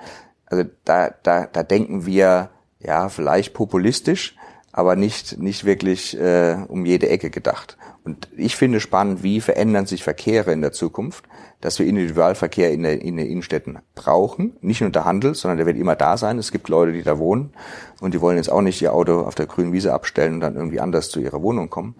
Also 0.46 0.64
da, 0.84 1.10
da, 1.22 1.46
da 1.46 1.62
denken 1.62 2.06
wir 2.06 2.50
ja, 2.84 3.08
vielleicht 3.08 3.54
populistisch, 3.54 4.36
aber 4.72 4.96
nicht, 4.96 5.38
nicht 5.38 5.64
wirklich 5.64 6.18
äh, 6.18 6.56
um 6.68 6.84
jede 6.84 7.08
Ecke 7.08 7.30
gedacht. 7.30 7.76
Und 8.04 8.28
ich 8.36 8.54
finde 8.56 8.80
spannend, 8.80 9.22
wie 9.22 9.40
verändern 9.40 9.86
sich 9.86 10.04
Verkehre 10.04 10.52
in 10.52 10.60
der 10.60 10.72
Zukunft, 10.72 11.24
dass 11.62 11.78
wir 11.78 11.86
Individualverkehr 11.86 12.70
in, 12.70 12.82
der, 12.82 13.00
in 13.00 13.16
den 13.16 13.26
Innenstädten 13.26 13.78
brauchen. 13.94 14.56
Nicht 14.60 14.82
nur 14.82 14.90
der 14.90 15.06
Handel, 15.06 15.34
sondern 15.34 15.56
der 15.56 15.66
wird 15.66 15.78
immer 15.78 15.96
da 15.96 16.18
sein. 16.18 16.38
Es 16.38 16.52
gibt 16.52 16.68
Leute, 16.68 16.92
die 16.92 17.02
da 17.02 17.18
wohnen 17.18 17.54
und 18.02 18.12
die 18.12 18.20
wollen 18.20 18.36
jetzt 18.36 18.52
auch 18.52 18.60
nicht 18.60 18.82
ihr 18.82 18.92
Auto 18.92 19.20
auf 19.20 19.34
der 19.34 19.46
grünen 19.46 19.72
Wiese 19.72 19.94
abstellen 19.94 20.34
und 20.34 20.40
dann 20.40 20.56
irgendwie 20.56 20.80
anders 20.80 21.08
zu 21.08 21.20
ihrer 21.20 21.40
Wohnung 21.40 21.70
kommen. 21.70 21.94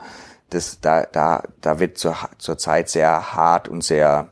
Das, 0.51 0.81
da, 0.81 1.07
da, 1.07 1.45
da 1.63 1.81
wird 1.81 1.97
zur, 1.97 2.17
zur 2.37 2.59
Zeit 2.59 2.91
sehr 2.91 3.35
hart 3.35 3.69
und 3.69 3.83
sehr 3.83 4.29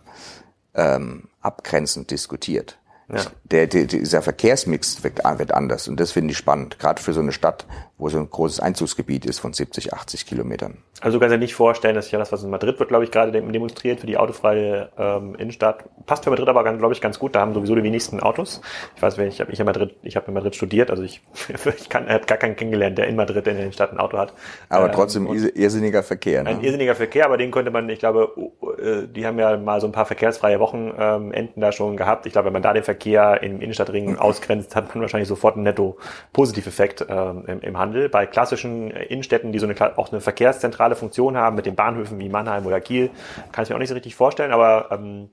ähm, 0.74 1.28
abgrenzend 1.40 2.10
diskutiert. 2.10 2.78
Ja. 3.12 3.20
Der, 3.44 3.66
der, 3.66 3.84
dieser 3.84 4.22
Verkehrsmix 4.22 5.04
wird, 5.04 5.22
wird 5.22 5.52
anders 5.52 5.86
und 5.86 6.00
das 6.00 6.12
finde 6.12 6.32
ich 6.32 6.38
spannend, 6.38 6.78
gerade 6.78 7.00
für 7.00 7.12
so 7.12 7.20
eine 7.20 7.32
Stadt, 7.32 7.66
wo 8.02 8.08
so 8.08 8.18
ein 8.18 8.28
großes 8.28 8.58
Einzugsgebiet 8.58 9.24
ist 9.26 9.38
von 9.38 9.52
70, 9.52 9.94
80 9.94 10.26
Kilometern. 10.26 10.78
Also 11.00 11.18
du 11.18 11.20
kannst 11.20 11.34
dir 11.34 11.38
nicht 11.38 11.54
vorstellen, 11.54 11.94
dass 11.94 12.10
ja 12.10 12.18
das, 12.18 12.32
was 12.32 12.42
in 12.42 12.50
Madrid 12.50 12.78
wird, 12.78 12.88
glaube 12.88 13.04
ich, 13.04 13.10
gerade 13.12 13.30
demonstriert 13.32 14.00
für 14.00 14.06
die 14.06 14.16
autofreie 14.16 14.90
ähm, 14.98 15.36
Innenstadt. 15.36 15.84
Passt 16.06 16.24
für 16.24 16.30
Madrid 16.30 16.48
aber, 16.48 16.64
glaube 16.64 16.92
ich, 16.92 17.00
ganz 17.00 17.18
gut. 17.18 17.34
Da 17.36 17.40
haben 17.40 17.54
sowieso 17.54 17.76
die 17.76 17.82
wenigsten 17.82 18.20
Autos. 18.20 18.60
Ich 18.96 19.02
weiß, 19.02 19.18
ich 19.18 19.40
habe 19.40 19.52
ich 19.52 19.60
in 19.60 19.66
Madrid, 19.66 19.94
ich 20.02 20.16
habe 20.16 20.26
in 20.28 20.34
Madrid 20.34 20.56
studiert, 20.56 20.90
also 20.90 21.04
ich, 21.04 21.22
ich 21.78 21.88
kann, 21.88 22.08
habe 22.08 22.26
gar 22.26 22.38
keinen 22.38 22.56
kennengelernt, 22.56 22.98
der 22.98 23.06
in 23.06 23.16
Madrid 23.16 23.46
in 23.46 23.54
der 23.54 23.62
Innenstadt 23.62 23.92
ein 23.92 23.98
Auto 23.98 24.18
hat. 24.18 24.32
Aber 24.68 24.86
ähm, 24.86 24.92
trotzdem 24.92 25.26
irrsinniger 25.26 26.02
Verkehr. 26.02 26.42
Ne? 26.42 26.50
Ein 26.50 26.60
irrsinniger 26.60 26.96
Verkehr, 26.96 27.26
aber 27.26 27.36
den 27.36 27.52
könnte 27.52 27.70
man, 27.70 27.88
ich 27.88 28.00
glaube, 28.00 28.32
äh, 28.78 29.06
die 29.06 29.26
haben 29.26 29.38
ja 29.38 29.56
mal 29.56 29.80
so 29.80 29.86
ein 29.86 29.92
paar 29.92 30.06
verkehrsfreie 30.06 30.58
Wochenenden 30.58 31.32
ähm, 31.32 31.60
da 31.60 31.70
schon 31.70 31.96
gehabt. 31.96 32.26
Ich 32.26 32.32
glaube, 32.32 32.46
wenn 32.46 32.52
man 32.52 32.62
da 32.62 32.72
den 32.72 32.82
Verkehr 32.82 33.42
im 33.42 33.60
Innenstadtring 33.60 34.16
ausgrenzt, 34.18 34.74
hat 34.74 34.94
man 34.94 35.02
wahrscheinlich 35.02 35.28
sofort 35.28 35.54
einen 35.54 35.64
netto 35.64 35.98
Positiveffekt 36.32 37.06
ähm, 37.08 37.44
im, 37.46 37.60
im 37.60 37.78
Handel. 37.78 37.91
Handel. 37.92 38.08
Bei 38.08 38.26
klassischen 38.26 38.90
äh, 38.90 39.04
Innenstädten, 39.04 39.52
die 39.52 39.58
so 39.58 39.66
eine, 39.66 39.98
auch 39.98 40.10
eine 40.10 40.20
verkehrszentrale 40.20 40.96
Funktion 40.96 41.36
haben, 41.36 41.56
mit 41.56 41.66
den 41.66 41.76
Bahnhöfen 41.76 42.18
wie 42.18 42.28
Mannheim 42.28 42.66
oder 42.66 42.80
Kiel, 42.80 43.10
kann 43.52 43.64
ich 43.64 43.70
mir 43.70 43.76
auch 43.76 43.80
nicht 43.80 43.88
so 43.88 43.94
richtig 43.94 44.14
vorstellen, 44.14 44.52
aber 44.52 44.88
ähm, 44.90 45.30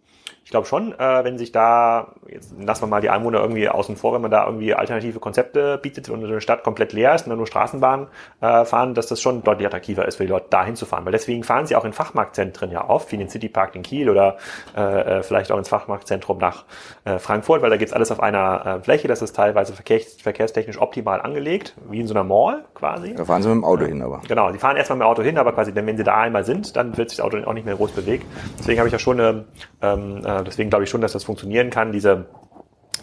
ich 0.50 0.52
glaube 0.52 0.66
schon, 0.66 0.94
äh, 0.98 1.24
wenn 1.24 1.38
sich 1.38 1.52
da, 1.52 2.16
jetzt 2.28 2.56
lassen 2.60 2.82
wir 2.82 2.88
mal 2.88 3.02
die 3.02 3.12
Einwohner 3.12 3.40
irgendwie 3.40 3.70
außen 3.70 3.96
vor, 3.96 4.16
wenn 4.16 4.22
man 4.22 4.32
da 4.32 4.48
irgendwie 4.48 4.74
alternative 4.74 5.20
Konzepte 5.20 5.78
bietet 5.78 6.10
und 6.10 6.26
eine 6.26 6.42
Stadt 6.42 6.64
komplett 6.64 6.92
leer 6.92 7.14
ist 7.14 7.28
und 7.28 7.30
dann 7.30 7.38
nur 7.38 7.46
Straßenbahnen 7.46 8.08
äh, 8.42 8.66
fahren, 8.66 8.96
dass 8.96 9.06
das 9.06 9.22
schon 9.22 9.44
deutlich 9.44 9.68
attraktiver 9.68 10.08
ist 10.08 10.16
für 10.16 10.24
die 10.24 10.32
Leute, 10.32 10.48
da 10.50 10.66
hinzufahren. 10.66 11.06
Weil 11.06 11.12
deswegen 11.12 11.44
fahren 11.44 11.68
sie 11.68 11.76
auch 11.76 11.86
in 11.86 11.94
Fachmarktzentren 11.94 12.72
ja 12.72 12.90
oft, 12.90 13.12
wie 13.12 13.18
in 13.18 13.20
den 13.20 13.30
Citypark 13.30 13.76
in 13.76 13.84
Kiel 13.84 14.10
oder 14.10 14.38
äh, 14.76 15.20
äh, 15.20 15.22
vielleicht 15.22 15.52
auch 15.52 15.58
ins 15.60 15.70
Fachmarktzentrum 15.70 16.40
nach 16.40 16.66
äh, 17.06 17.20
Frankfurt, 17.20 17.62
weil 17.62 17.70
da 17.70 17.78
geht's 17.78 17.94
alles 17.94 18.12
auf 18.12 18.20
einer 18.20 18.80
äh, 18.80 18.84
Fläche, 18.84 19.08
das 19.08 19.22
ist 19.22 19.36
teilweise 19.36 19.74
verkehrs 19.74 20.18
verkehrstechnisch 20.20 20.82
optimal 20.82 21.22
angelegt, 21.22 21.76
wie 21.92 22.00
in 22.00 22.08
so 22.08 22.16
einer 22.16 22.24
Mall 22.24 22.66
quasi. 22.74 23.14
Da 23.14 23.24
fahren 23.24 23.44
sie 23.44 23.50
mit 23.50 23.58
dem 23.58 23.66
Auto 23.66 23.86
hin, 23.86 24.02
aber. 24.02 24.22
Genau, 24.28 24.52
die 24.52 24.58
fahren 24.58 24.78
erstmal 24.78 24.98
mit 24.98 25.06
dem 25.06 25.10
Auto 25.10 25.22
hin, 25.22 25.38
aber 25.38 25.54
quasi, 25.54 25.76
denn 25.76 25.86
wenn 25.86 25.98
sie 25.98 26.04
da 26.04 26.22
einmal 26.22 26.44
sind, 26.44 26.76
dann 26.76 26.98
wird 26.98 27.12
sich 27.12 27.18
das 27.18 27.26
Auto 27.28 27.38
auch 27.38 27.54
nicht 27.54 27.68
mehr 27.68 27.76
groß 27.76 27.92
bewegt. 27.92 28.26
Deswegen 28.58 28.80
habe 28.80 28.88
ich 28.88 28.94
ja 28.94 28.98
schon 28.98 29.20
eine 29.20 29.46
ähm, 29.84 30.26
äh, 30.26 30.39
deswegen 30.44 30.70
glaube 30.70 30.84
ich 30.84 30.90
schon, 30.90 31.02
dass 31.02 31.14
das 31.14 31.24
funktionieren 31.24 31.70
kann, 31.70 31.92
diese 31.92 32.26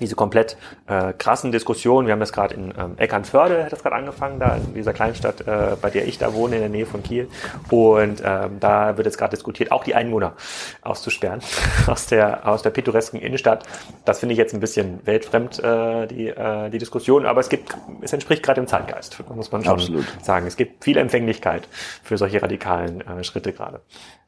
diese 0.01 0.15
komplett 0.15 0.57
äh, 0.87 1.13
krassen 1.13 1.53
Diskussionen. 1.53 2.07
Wir 2.07 2.13
haben 2.13 2.21
das 2.21 2.33
gerade 2.33 2.55
in 2.55 2.73
ähm, 2.79 2.95
Eckernförde, 2.97 3.65
hat 3.65 3.73
das 3.73 3.83
gerade 3.83 3.97
angefangen, 3.97 4.39
da 4.39 4.57
in 4.57 4.75
dieser 4.75 4.93
Kleinstadt, 4.93 5.43
äh, 5.43 5.77
bei 5.81 5.91
der 5.91 6.07
ich 6.07 6.19
da 6.19 6.35
wohne, 6.35 6.57
in 6.57 6.61
der 6.61 6.71
Nähe 6.71 6.87
von 6.87 7.03
Kiel. 7.03 7.29
Und 7.71 8.23
ähm, 8.25 8.61
da 8.61 8.97
wird 8.97 9.07
jetzt 9.07 9.19
gerade 9.19 9.31
diskutiert, 9.31 9.73
auch 9.73 9.85
die 9.85 9.95
Einwohner 9.95 10.35
auszusperren 10.83 11.41
aus 11.87 12.07
der 12.07 12.47
aus 12.47 12.63
der 12.63 12.71
pittoresken 12.71 13.21
Innenstadt. 13.21 13.65
Das 14.05 14.21
finde 14.21 14.33
ich 14.35 14.39
jetzt 14.39 14.55
ein 14.55 14.61
bisschen 14.61 15.01
weltfremd, 15.07 15.63
äh, 15.63 16.07
die, 16.07 16.29
äh, 16.29 16.71
die 16.71 16.79
Diskussion, 16.79 17.27
aber 17.27 17.41
es 17.41 17.49
gibt, 17.49 17.77
es 18.03 18.13
entspricht 18.13 18.43
gerade 18.43 18.61
dem 18.61 18.67
Zeitgeist, 18.67 19.23
muss 19.35 19.53
man 19.53 19.65
schon 19.65 19.75
Absolut. 19.75 20.07
sagen. 20.23 20.47
Es 20.47 20.57
gibt 20.57 20.85
viel 20.85 20.97
Empfänglichkeit 20.97 21.69
für 22.03 22.19
solche 22.19 22.43
radikalen 22.43 23.01
äh, 23.01 23.25
Schritte 23.25 23.53
gerade. 23.53 23.81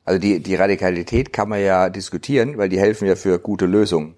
Also 0.04 0.20
die, 0.20 0.40
die 0.42 0.54
Radikalität 0.54 1.34
kann 1.34 1.50
man 1.50 1.60
ja 1.60 1.90
diskutieren, 1.90 2.56
weil 2.56 2.70
die 2.70 2.80
helfen 2.80 3.06
ja 3.06 3.14
für 3.14 3.38
gute 3.38 3.66
Lösungen. 3.66 4.16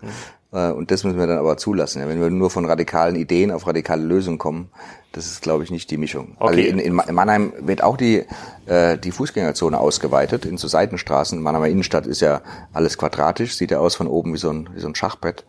Äh, 0.52 0.70
und 0.70 0.90
das 0.90 1.04
müssen 1.04 1.18
wir 1.18 1.26
dann 1.26 1.38
aber 1.38 1.56
zulassen. 1.56 2.06
Wenn 2.06 2.20
wir 2.20 2.30
nur 2.30 2.50
von 2.50 2.64
radikalen 2.64 3.16
Ideen 3.16 3.50
auf 3.50 3.66
radikale 3.66 4.02
Lösungen 4.02 4.38
kommen, 4.38 4.70
das 5.12 5.26
ist, 5.26 5.42
glaube 5.42 5.64
ich, 5.64 5.70
nicht 5.70 5.90
die 5.90 5.96
Mischung. 5.96 6.36
Okay. 6.38 6.48
Also 6.48 6.60
in, 6.60 6.78
in 6.78 6.94
Mannheim 7.14 7.52
wird 7.60 7.82
auch 7.82 7.96
die, 7.96 8.24
äh, 8.66 8.96
die 8.96 9.10
Fußgängerzone 9.10 9.78
ausgeweitet 9.78 10.44
in 10.44 10.56
so 10.56 10.68
Seitenstraßen. 10.68 11.40
Mannheimer 11.42 11.68
Innenstadt 11.68 12.06
ist 12.06 12.20
ja 12.20 12.42
alles 12.72 12.96
quadratisch, 12.96 13.56
sieht 13.56 13.72
ja 13.72 13.78
aus 13.78 13.96
von 13.96 14.06
oben 14.06 14.34
wie 14.34 14.38
so 14.38 14.50
ein, 14.50 14.68
wie 14.74 14.80
so 14.80 14.86
ein 14.86 14.94
Schachbrett. 14.94 15.44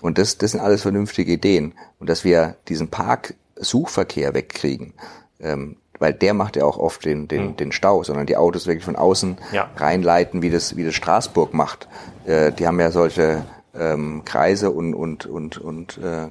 Und 0.00 0.18
das, 0.18 0.38
das 0.38 0.52
sind 0.52 0.60
alles 0.60 0.82
vernünftige 0.82 1.32
Ideen. 1.32 1.74
Und 1.98 2.10
dass 2.10 2.24
wir 2.24 2.56
diesen 2.68 2.88
Parksuchverkehr 2.88 4.34
wegkriegen, 4.34 4.92
ähm, 5.40 5.76
weil 5.98 6.12
der 6.12 6.34
macht 6.34 6.56
ja 6.56 6.64
auch 6.64 6.78
oft 6.78 7.04
den, 7.04 7.28
den, 7.28 7.46
mhm. 7.46 7.56
den 7.56 7.72
Stau, 7.72 8.04
sondern 8.04 8.26
die 8.26 8.36
Autos 8.36 8.66
wirklich 8.66 8.84
von 8.84 8.94
außen 8.94 9.38
ja. 9.52 9.70
reinleiten, 9.76 10.42
wie 10.42 10.50
das, 10.50 10.76
wie 10.76 10.84
das 10.84 10.94
Straßburg 10.94 11.54
macht. 11.54 11.88
Äh, 12.26 12.52
die 12.52 12.66
haben 12.66 12.78
ja 12.78 12.90
solche 12.90 13.44
ähm, 13.78 14.22
Kreise 14.24 14.70
und, 14.70 14.94
und, 14.94 15.26
und, 15.26 15.58
und, 15.58 15.98
äh, 15.98 16.28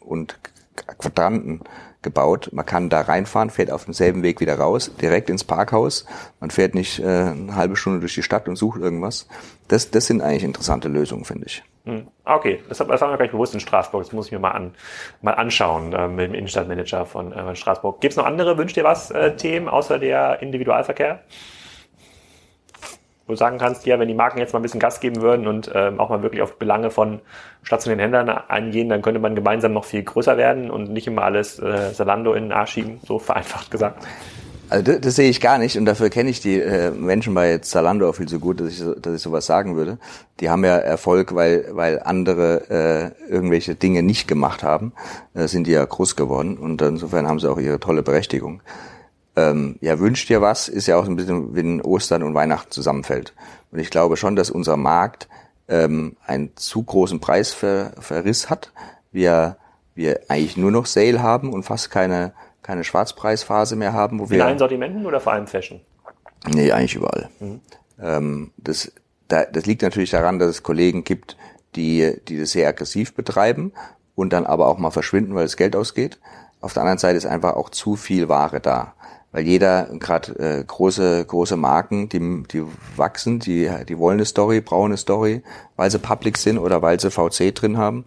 und 0.00 0.38
Quadranten 0.98 1.62
gebaut. 2.02 2.50
Man 2.52 2.64
kann 2.64 2.88
da 2.88 3.00
reinfahren, 3.00 3.50
fährt 3.50 3.70
auf 3.70 3.84
demselben 3.84 4.22
Weg 4.22 4.40
wieder 4.40 4.58
raus, 4.58 4.90
direkt 5.00 5.30
ins 5.30 5.44
Parkhaus. 5.44 6.06
Man 6.40 6.50
fährt 6.50 6.74
nicht 6.74 7.00
äh, 7.00 7.04
eine 7.04 7.56
halbe 7.56 7.76
Stunde 7.76 8.00
durch 8.00 8.14
die 8.14 8.22
Stadt 8.22 8.48
und 8.48 8.56
sucht 8.56 8.80
irgendwas. 8.80 9.28
Das, 9.66 9.90
das 9.90 10.06
sind 10.06 10.22
eigentlich 10.22 10.44
interessante 10.44 10.88
Lösungen, 10.88 11.24
finde 11.24 11.46
ich. 11.46 11.62
Hm. 11.84 12.06
Okay, 12.24 12.62
das, 12.68 12.78
das 12.78 13.00
war 13.00 13.08
mir 13.08 13.16
gar 13.16 13.24
nicht 13.24 13.32
bewusst 13.32 13.54
in 13.54 13.60
Straßburg. 13.60 14.04
Das 14.04 14.12
muss 14.12 14.26
ich 14.26 14.32
mir 14.32 14.38
mal, 14.38 14.52
an, 14.52 14.74
mal 15.22 15.32
anschauen 15.32 15.92
äh, 15.92 16.08
mit 16.08 16.26
dem 16.26 16.34
Innenstadtmanager 16.34 17.04
von 17.06 17.32
äh, 17.32 17.56
Straßburg. 17.56 18.00
Gibt 18.00 18.12
es 18.12 18.16
noch 18.16 18.26
andere, 18.26 18.56
wünscht 18.58 18.76
ihr 18.76 18.84
was, 18.84 19.10
äh, 19.10 19.36
Themen 19.36 19.68
außer 19.68 19.98
der 19.98 20.40
Individualverkehr? 20.40 21.20
Wo 23.28 23.34
du 23.34 23.36
sagen 23.36 23.58
kannst, 23.58 23.84
ja, 23.84 23.98
wenn 23.98 24.08
die 24.08 24.14
Marken 24.14 24.38
jetzt 24.38 24.54
mal 24.54 24.58
ein 24.58 24.62
bisschen 24.62 24.80
Gas 24.80 25.00
geben 25.00 25.20
würden 25.20 25.46
und 25.46 25.70
ähm, 25.74 26.00
auch 26.00 26.08
mal 26.08 26.22
wirklich 26.22 26.40
auf 26.40 26.58
Belange 26.58 26.90
von 26.90 27.20
stationären 27.62 28.00
Händlern 28.00 28.30
eingehen, 28.48 28.88
dann 28.88 29.02
könnte 29.02 29.20
man 29.20 29.34
gemeinsam 29.34 29.74
noch 29.74 29.84
viel 29.84 30.02
größer 30.02 30.38
werden 30.38 30.70
und 30.70 30.90
nicht 30.90 31.06
immer 31.06 31.22
alles 31.22 31.58
äh, 31.58 31.92
Salando 31.92 32.32
in 32.32 32.44
den 32.44 32.52
Arsch 32.52 32.72
schieben, 32.72 33.00
so 33.06 33.18
vereinfacht 33.18 33.70
gesagt. 33.70 34.06
Also 34.70 34.92
das, 34.92 35.00
das 35.00 35.16
sehe 35.16 35.28
ich 35.28 35.42
gar 35.42 35.58
nicht 35.58 35.76
und 35.76 35.84
dafür 35.84 36.08
kenne 36.08 36.30
ich 36.30 36.40
die 36.40 36.58
äh, 36.58 36.90
Menschen 36.90 37.34
bei 37.34 37.58
Zalando 37.58 38.08
auch 38.08 38.14
viel 38.14 38.28
so 38.28 38.38
gut, 38.38 38.60
dass 38.60 38.68
ich, 38.68 38.82
dass 39.00 39.14
ich 39.14 39.22
sowas 39.22 39.44
sagen 39.44 39.76
würde. 39.76 39.98
Die 40.40 40.48
haben 40.48 40.64
ja 40.64 40.76
Erfolg, 40.76 41.34
weil, 41.34 41.66
weil 41.72 42.00
andere 42.02 43.14
äh, 43.28 43.30
irgendwelche 43.30 43.74
Dinge 43.74 44.02
nicht 44.02 44.26
gemacht 44.26 44.62
haben, 44.62 44.92
äh, 45.34 45.48
sind 45.48 45.66
die 45.66 45.72
ja 45.72 45.84
groß 45.84 46.16
geworden 46.16 46.56
und 46.56 46.80
insofern 46.80 47.28
haben 47.28 47.40
sie 47.40 47.50
auch 47.50 47.58
ihre 47.58 47.78
tolle 47.78 48.02
Berechtigung 48.02 48.62
ähm, 49.38 49.76
ja, 49.80 50.00
wünscht 50.00 50.28
dir 50.28 50.40
was, 50.40 50.68
ist 50.68 50.88
ja 50.88 50.96
auch 50.96 51.06
ein 51.06 51.14
bisschen, 51.14 51.54
wenn 51.54 51.80
Ostern 51.80 52.24
und 52.24 52.34
Weihnachten 52.34 52.72
zusammenfällt. 52.72 53.34
Und 53.70 53.78
ich 53.78 53.90
glaube 53.90 54.16
schon, 54.16 54.34
dass 54.34 54.50
unser 54.50 54.76
Markt 54.76 55.28
ähm, 55.68 56.16
einen 56.26 56.56
zu 56.56 56.82
großen 56.82 57.20
Preisverriss 57.20 58.50
hat. 58.50 58.72
Wir, 59.12 59.56
wir 59.94 60.22
eigentlich 60.28 60.56
nur 60.56 60.72
noch 60.72 60.86
Sale 60.86 61.22
haben 61.22 61.52
und 61.52 61.62
fast 61.62 61.90
keine, 61.90 62.32
keine 62.62 62.82
Schwarzpreisphase 62.82 63.76
mehr 63.76 63.92
haben. 63.92 64.18
Wo 64.18 64.24
In 64.24 64.30
wir, 64.30 64.46
allen 64.46 64.58
Sortimenten 64.58 65.06
oder 65.06 65.20
vor 65.20 65.34
allem 65.34 65.46
Fashion? 65.46 65.80
Nee, 66.46 66.72
eigentlich 66.72 66.96
überall. 66.96 67.28
Mhm. 67.38 67.60
Ähm, 68.00 68.50
das, 68.56 68.90
da, 69.28 69.44
das 69.44 69.66
liegt 69.66 69.82
natürlich 69.82 70.10
daran, 70.10 70.40
dass 70.40 70.48
es 70.48 70.62
Kollegen 70.64 71.04
gibt, 71.04 71.36
die, 71.76 72.14
die 72.26 72.40
das 72.40 72.50
sehr 72.50 72.68
aggressiv 72.68 73.14
betreiben 73.14 73.72
und 74.16 74.32
dann 74.32 74.46
aber 74.46 74.66
auch 74.66 74.78
mal 74.78 74.90
verschwinden, 74.90 75.34
weil 75.36 75.44
das 75.44 75.56
Geld 75.56 75.76
ausgeht. 75.76 76.18
Auf 76.60 76.72
der 76.72 76.82
anderen 76.82 76.98
Seite 76.98 77.16
ist 77.16 77.26
einfach 77.26 77.54
auch 77.54 77.70
zu 77.70 77.94
viel 77.94 78.28
Ware 78.28 78.60
da 78.60 78.94
weil 79.32 79.46
jeder, 79.46 79.88
gerade 79.98 80.32
äh, 80.38 80.64
große, 80.64 81.24
große 81.24 81.56
Marken, 81.56 82.08
die, 82.08 82.44
die 82.50 82.64
wachsen, 82.96 83.40
die, 83.40 83.70
die 83.88 83.98
wollen 83.98 84.18
eine 84.18 84.24
Story, 84.24 84.60
brauchen 84.60 84.92
eine 84.92 84.96
Story, 84.96 85.42
weil 85.76 85.90
sie 85.90 85.98
public 85.98 86.38
sind 86.38 86.58
oder 86.58 86.80
weil 86.80 86.98
sie 86.98 87.10
VC 87.10 87.54
drin 87.54 87.76
haben. 87.76 88.04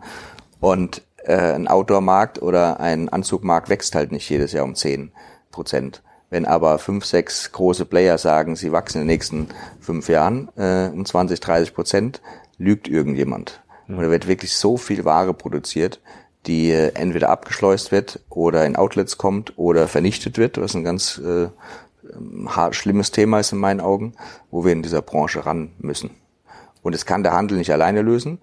Und 0.59 1.03
äh, 1.23 1.53
ein 1.53 1.67
Outdoor-Markt 1.67 2.41
oder 2.41 2.79
ein 2.79 3.09
Anzugmarkt 3.09 3.69
wächst 3.69 3.93
halt 3.95 4.11
nicht 4.11 4.29
jedes 4.29 4.51
Jahr 4.51 4.65
um 4.65 4.75
zehn 4.75 5.11
Prozent. 5.51 6.01
Wenn 6.31 6.45
aber 6.45 6.79
fünf, 6.79 7.05
sechs 7.05 7.51
große 7.51 7.85
Player 7.85 8.17
sagen, 8.17 8.55
sie 8.55 8.71
wachsen 8.71 9.01
in 9.01 9.07
den 9.07 9.13
nächsten 9.13 9.47
fünf 9.79 10.07
Jahren 10.07 10.49
äh, 10.55 10.89
um 10.91 11.05
20, 11.05 11.39
30 11.39 11.75
Prozent, 11.75 12.21
lügt 12.57 12.87
irgendjemand. 12.87 13.61
Und 13.87 13.97
da 13.97 14.09
wird 14.09 14.27
wirklich 14.27 14.55
so 14.55 14.77
viel 14.77 15.03
Ware 15.03 15.33
produziert, 15.33 15.99
die 16.47 16.71
entweder 16.71 17.29
abgeschleust 17.29 17.91
wird 17.91 18.19
oder 18.29 18.65
in 18.65 18.75
Outlets 18.75 19.17
kommt 19.17 19.57
oder 19.57 19.87
vernichtet 19.87 20.37
wird, 20.37 20.59
was 20.59 20.73
ein 20.73 20.83
ganz 20.83 21.19
äh, 21.19 21.49
schlimmes 22.71 23.11
Thema 23.11 23.39
ist 23.39 23.51
in 23.51 23.59
meinen 23.59 23.79
Augen, 23.79 24.13
wo 24.49 24.65
wir 24.65 24.71
in 24.71 24.81
dieser 24.81 25.01
Branche 25.01 25.45
ran 25.45 25.71
müssen. 25.79 26.11
Und 26.81 26.95
es 26.95 27.05
kann 27.05 27.23
der 27.23 27.33
Handel 27.33 27.57
nicht 27.57 27.71
alleine 27.71 28.01
lösen. 28.01 28.39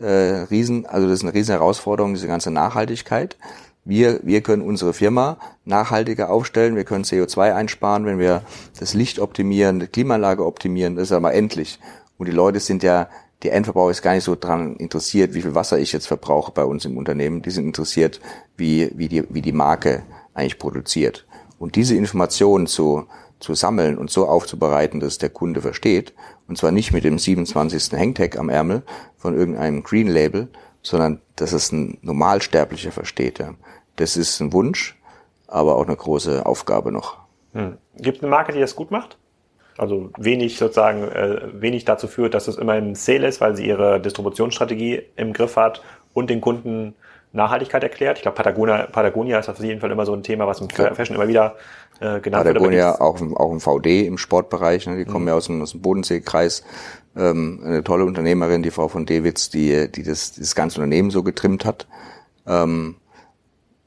Äh, 0.00 0.46
riesen, 0.50 0.86
also 0.86 1.06
das 1.06 1.18
ist 1.18 1.24
eine 1.24 1.34
riesen 1.34 1.52
Herausforderung, 1.52 2.14
diese 2.14 2.26
ganze 2.26 2.50
Nachhaltigkeit. 2.50 3.36
Wir, 3.84 4.20
wir 4.22 4.40
können 4.42 4.62
unsere 4.62 4.94
Firma 4.94 5.38
nachhaltiger 5.64 6.30
aufstellen, 6.30 6.76
wir 6.76 6.84
können 6.84 7.04
CO2 7.04 7.54
einsparen, 7.54 8.06
wenn 8.06 8.18
wir 8.18 8.42
das 8.78 8.94
Licht 8.94 9.18
optimieren, 9.18 9.80
die 9.80 9.88
Klimaanlage 9.88 10.46
optimieren, 10.46 10.94
das 10.96 11.08
ist 11.08 11.12
aber 11.12 11.34
endlich. 11.34 11.80
Und 12.16 12.26
die 12.26 12.32
Leute 12.32 12.60
sind 12.60 12.82
ja 12.82 13.08
der 13.42 13.54
Endverbraucher 13.54 13.90
ist 13.90 14.02
gar 14.02 14.14
nicht 14.14 14.24
so 14.24 14.36
dran 14.36 14.76
interessiert, 14.76 15.34
wie 15.34 15.42
viel 15.42 15.54
Wasser 15.54 15.78
ich 15.78 15.92
jetzt 15.92 16.06
verbrauche 16.06 16.52
bei 16.52 16.64
uns 16.64 16.84
im 16.84 16.96
Unternehmen. 16.96 17.42
Die 17.42 17.50
sind 17.50 17.66
interessiert, 17.66 18.20
wie, 18.56 18.90
wie, 18.94 19.08
die, 19.08 19.24
wie 19.34 19.42
die 19.42 19.52
Marke 19.52 20.04
eigentlich 20.34 20.58
produziert. 20.58 21.26
Und 21.58 21.76
diese 21.76 21.96
Informationen 21.96 22.66
zu, 22.66 23.06
zu 23.40 23.54
sammeln 23.54 23.98
und 23.98 24.10
so 24.10 24.26
aufzubereiten, 24.26 25.00
dass 25.00 25.18
der 25.18 25.30
Kunde 25.30 25.60
versteht, 25.60 26.14
und 26.48 26.56
zwar 26.56 26.70
nicht 26.70 26.92
mit 26.92 27.04
dem 27.04 27.18
27. 27.18 27.98
Hangtag 27.98 28.38
am 28.38 28.48
Ärmel 28.48 28.82
von 29.16 29.36
irgendeinem 29.36 29.82
Green 29.82 30.08
Label, 30.08 30.48
sondern 30.82 31.20
dass 31.36 31.52
es 31.52 31.72
ein 31.72 31.98
Normalsterblicher 32.02 32.92
versteht. 32.92 33.42
Das 33.96 34.16
ist 34.16 34.40
ein 34.40 34.52
Wunsch, 34.52 35.00
aber 35.46 35.76
auch 35.76 35.86
eine 35.86 35.96
große 35.96 36.44
Aufgabe 36.46 36.92
noch. 36.92 37.18
Hm. 37.52 37.78
Gibt 37.96 38.22
eine 38.22 38.30
Marke, 38.30 38.52
die 38.52 38.60
das 38.60 38.76
gut 38.76 38.90
macht? 38.90 39.18
Also 39.78 40.10
wenig 40.18 40.58
sozusagen, 40.58 41.04
äh, 41.04 41.40
wenig 41.54 41.84
dazu 41.84 42.06
führt, 42.06 42.34
dass 42.34 42.48
es 42.48 42.56
immer 42.56 42.76
im 42.76 42.94
Sale 42.94 43.26
ist, 43.26 43.40
weil 43.40 43.56
sie 43.56 43.66
ihre 43.66 44.00
Distributionsstrategie 44.00 45.02
im 45.16 45.32
Griff 45.32 45.56
hat 45.56 45.82
und 46.12 46.28
den 46.28 46.40
Kunden 46.40 46.94
Nachhaltigkeit 47.32 47.82
erklärt. 47.82 48.18
Ich 48.18 48.22
glaube, 48.22 48.36
Patagonia, 48.36 48.86
Patagonia 48.86 49.38
ist 49.38 49.48
auf 49.48 49.58
jeden 49.60 49.80
Fall 49.80 49.90
immer 49.90 50.04
so 50.04 50.12
ein 50.12 50.22
Thema, 50.22 50.46
was 50.46 50.60
im 50.60 50.68
ja. 50.76 50.94
Fashion 50.94 51.16
immer 51.16 51.28
wieder 51.28 51.56
äh, 52.00 52.20
genannt 52.20 52.44
Patagonia 52.44 52.88
wird. 52.88 52.98
Patagonia 52.98 53.36
auch, 53.36 53.46
auch 53.46 53.52
im 53.52 53.60
VD 53.60 54.06
im 54.06 54.18
Sportbereich, 54.18 54.86
ne? 54.86 54.96
die 54.96 55.04
kommen 55.06 55.24
mhm. 55.24 55.28
ja 55.28 55.34
aus 55.34 55.46
dem, 55.46 55.62
aus 55.62 55.72
dem 55.72 55.80
Bodenseekreis. 55.80 56.62
Ähm, 57.16 57.60
eine 57.64 57.84
tolle 57.84 58.04
Unternehmerin, 58.04 58.62
die 58.62 58.70
Frau 58.70 58.88
von 58.88 59.06
Dewitz, 59.06 59.48
die, 59.48 59.90
die 59.90 60.02
das, 60.02 60.34
das 60.34 60.54
ganze 60.54 60.80
Unternehmen 60.80 61.10
so 61.10 61.22
getrimmt 61.22 61.64
hat. 61.64 61.86
Ähm, 62.46 62.96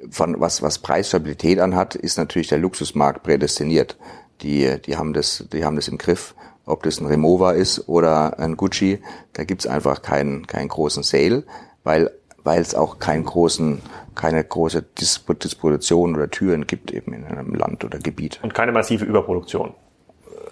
von 0.10 0.40
was, 0.40 0.62
was 0.62 0.80
Preisstabilität 0.80 1.60
anhat, 1.60 1.96
ist 1.96 2.18
natürlich 2.18 2.48
der 2.48 2.58
Luxusmarkt 2.58 3.24
prädestiniert 3.24 3.98
die, 4.42 4.82
die 4.82 4.98
haben 4.98 5.14
das, 5.14 5.46
die 5.52 5.66
haben 5.66 5.76
das 5.76 5.88
im 5.88 5.98
Griff. 5.98 6.36
Ob 6.66 6.82
das 6.84 7.00
ein 7.00 7.06
Remova 7.06 7.52
ist 7.52 7.88
oder 7.88 8.40
ein 8.40 8.58
Gucci, 8.58 9.00
da 9.34 9.44
gibt's 9.44 9.68
einfach 9.68 10.02
keinen, 10.02 10.48
keinen 10.48 10.68
großen 10.68 11.04
Sale, 11.04 11.44
weil, 11.84 12.10
weil 12.44 12.60
es 12.60 12.74
auch 12.74 12.98
keinen 12.98 13.24
großen, 13.24 13.82
keine 14.16 14.44
große 14.44 14.82
Disposition 14.82 16.16
oder 16.16 16.30
Türen 16.30 16.66
gibt 16.66 16.92
eben 16.92 17.14
in 17.14 17.24
einem 17.26 17.54
Land 17.54 17.84
oder 17.86 18.00
Gebiet. 18.00 18.40
Und 18.42 18.56
keine 18.56 18.72
massive 18.72 19.06
Überproduktion. 19.06 19.76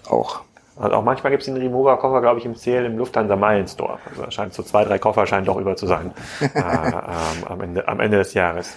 Auch. 0.08 0.42
Also 0.76 0.96
auch 0.96 1.04
manchmal 1.04 1.30
gibt 1.30 1.42
es 1.42 1.46
den 1.46 1.56
Remova-Koffer, 1.56 2.20
glaube 2.20 2.40
ich, 2.40 2.46
im 2.46 2.54
Sale 2.54 2.86
im 2.86 2.98
Lufthansa 2.98 3.36
Meilen 3.36 3.68
Store. 3.68 3.98
Also 4.10 4.28
scheint 4.30 4.54
so 4.54 4.62
zwei, 4.62 4.84
drei 4.84 4.98
Koffer 4.98 5.26
scheinen 5.26 5.46
doch 5.46 5.56
über 5.56 5.76
zu 5.76 5.86
sein 5.86 6.12
äh, 6.40 6.46
ähm, 6.58 7.44
am, 7.48 7.60
Ende, 7.60 7.86
am 7.86 8.00
Ende 8.00 8.18
des 8.18 8.34
Jahres. 8.34 8.76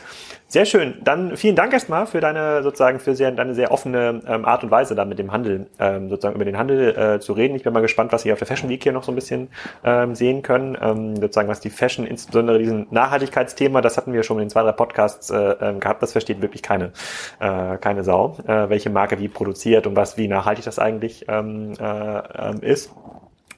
Sehr 0.50 0.64
schön. 0.64 0.95
Dann 1.04 1.36
vielen 1.36 1.58
Dank 1.58 1.74
erstmal 1.74 2.08
für 2.08 2.22
deine 2.22 2.64
sozusagen 2.64 3.02
für 3.02 3.16
sehr, 3.16 3.32
deine 3.32 3.54
sehr 3.54 3.70
offene 3.70 4.22
ähm, 4.26 4.45
Art 4.45 4.64
und 4.64 4.72
Weise, 4.72 4.95
da 4.95 5.04
mit 5.04 5.20
dem 5.20 5.34
Handel 5.34 5.68
ähm, 5.78 6.10
sozusagen 6.10 6.36
über 6.36 6.45
den 6.45 6.58
Handel 6.58 6.98
äh, 6.98 7.20
zu 7.20 7.34
reden. 7.34 7.54
Ich 7.56 7.64
bin 7.64 7.74
mal 7.74 7.82
gespannt, 7.82 8.14
was 8.14 8.24
wir 8.24 8.32
auf 8.32 8.39
der 8.39 8.48
Fashion 8.48 8.70
Week 8.70 8.82
hier 8.82 8.93
noch 8.93 9.04
so 9.04 9.12
ein 9.12 9.16
bisschen 9.16 9.50
ähm, 9.84 10.16
sehen 10.16 10.43
können. 10.43 10.78
Ähm, 10.82 11.18
sozusagen 11.18 11.50
was 11.50 11.60
die 11.60 11.70
Fashion, 11.70 12.08
insbesondere 12.08 12.60
diesen 12.60 12.88
Nachhaltigkeitsthema, 12.91 13.82
das 13.82 13.98
hatten 13.98 14.14
wir 14.14 14.24
schon 14.24 14.38
in 14.38 14.45
den 14.45 14.50
zwei 14.50 14.64
drei 14.64 14.72
Podcasts 14.72 15.30
äh, 15.32 15.36
ähm, 15.60 15.82
gehabt. 15.82 16.02
Das 16.02 16.14
versteht 16.14 16.41
wirklich 16.41 16.64
keine 16.64 16.93
äh, 17.41 17.76
keine 17.78 18.06
Sau, 18.06 18.38
äh, 18.48 18.70
welche 18.70 18.89
Marke 18.89 19.20
wie 19.20 19.28
produziert 19.28 19.86
und 19.86 19.98
was 19.98 20.18
wie 20.18 20.30
nachhaltig 20.30 20.64
das 20.64 20.80
eigentlich 20.80 21.26
ähm, 21.28 21.74
äh, 21.78 21.84
ähm, 21.84 22.62
ist. 22.62 22.89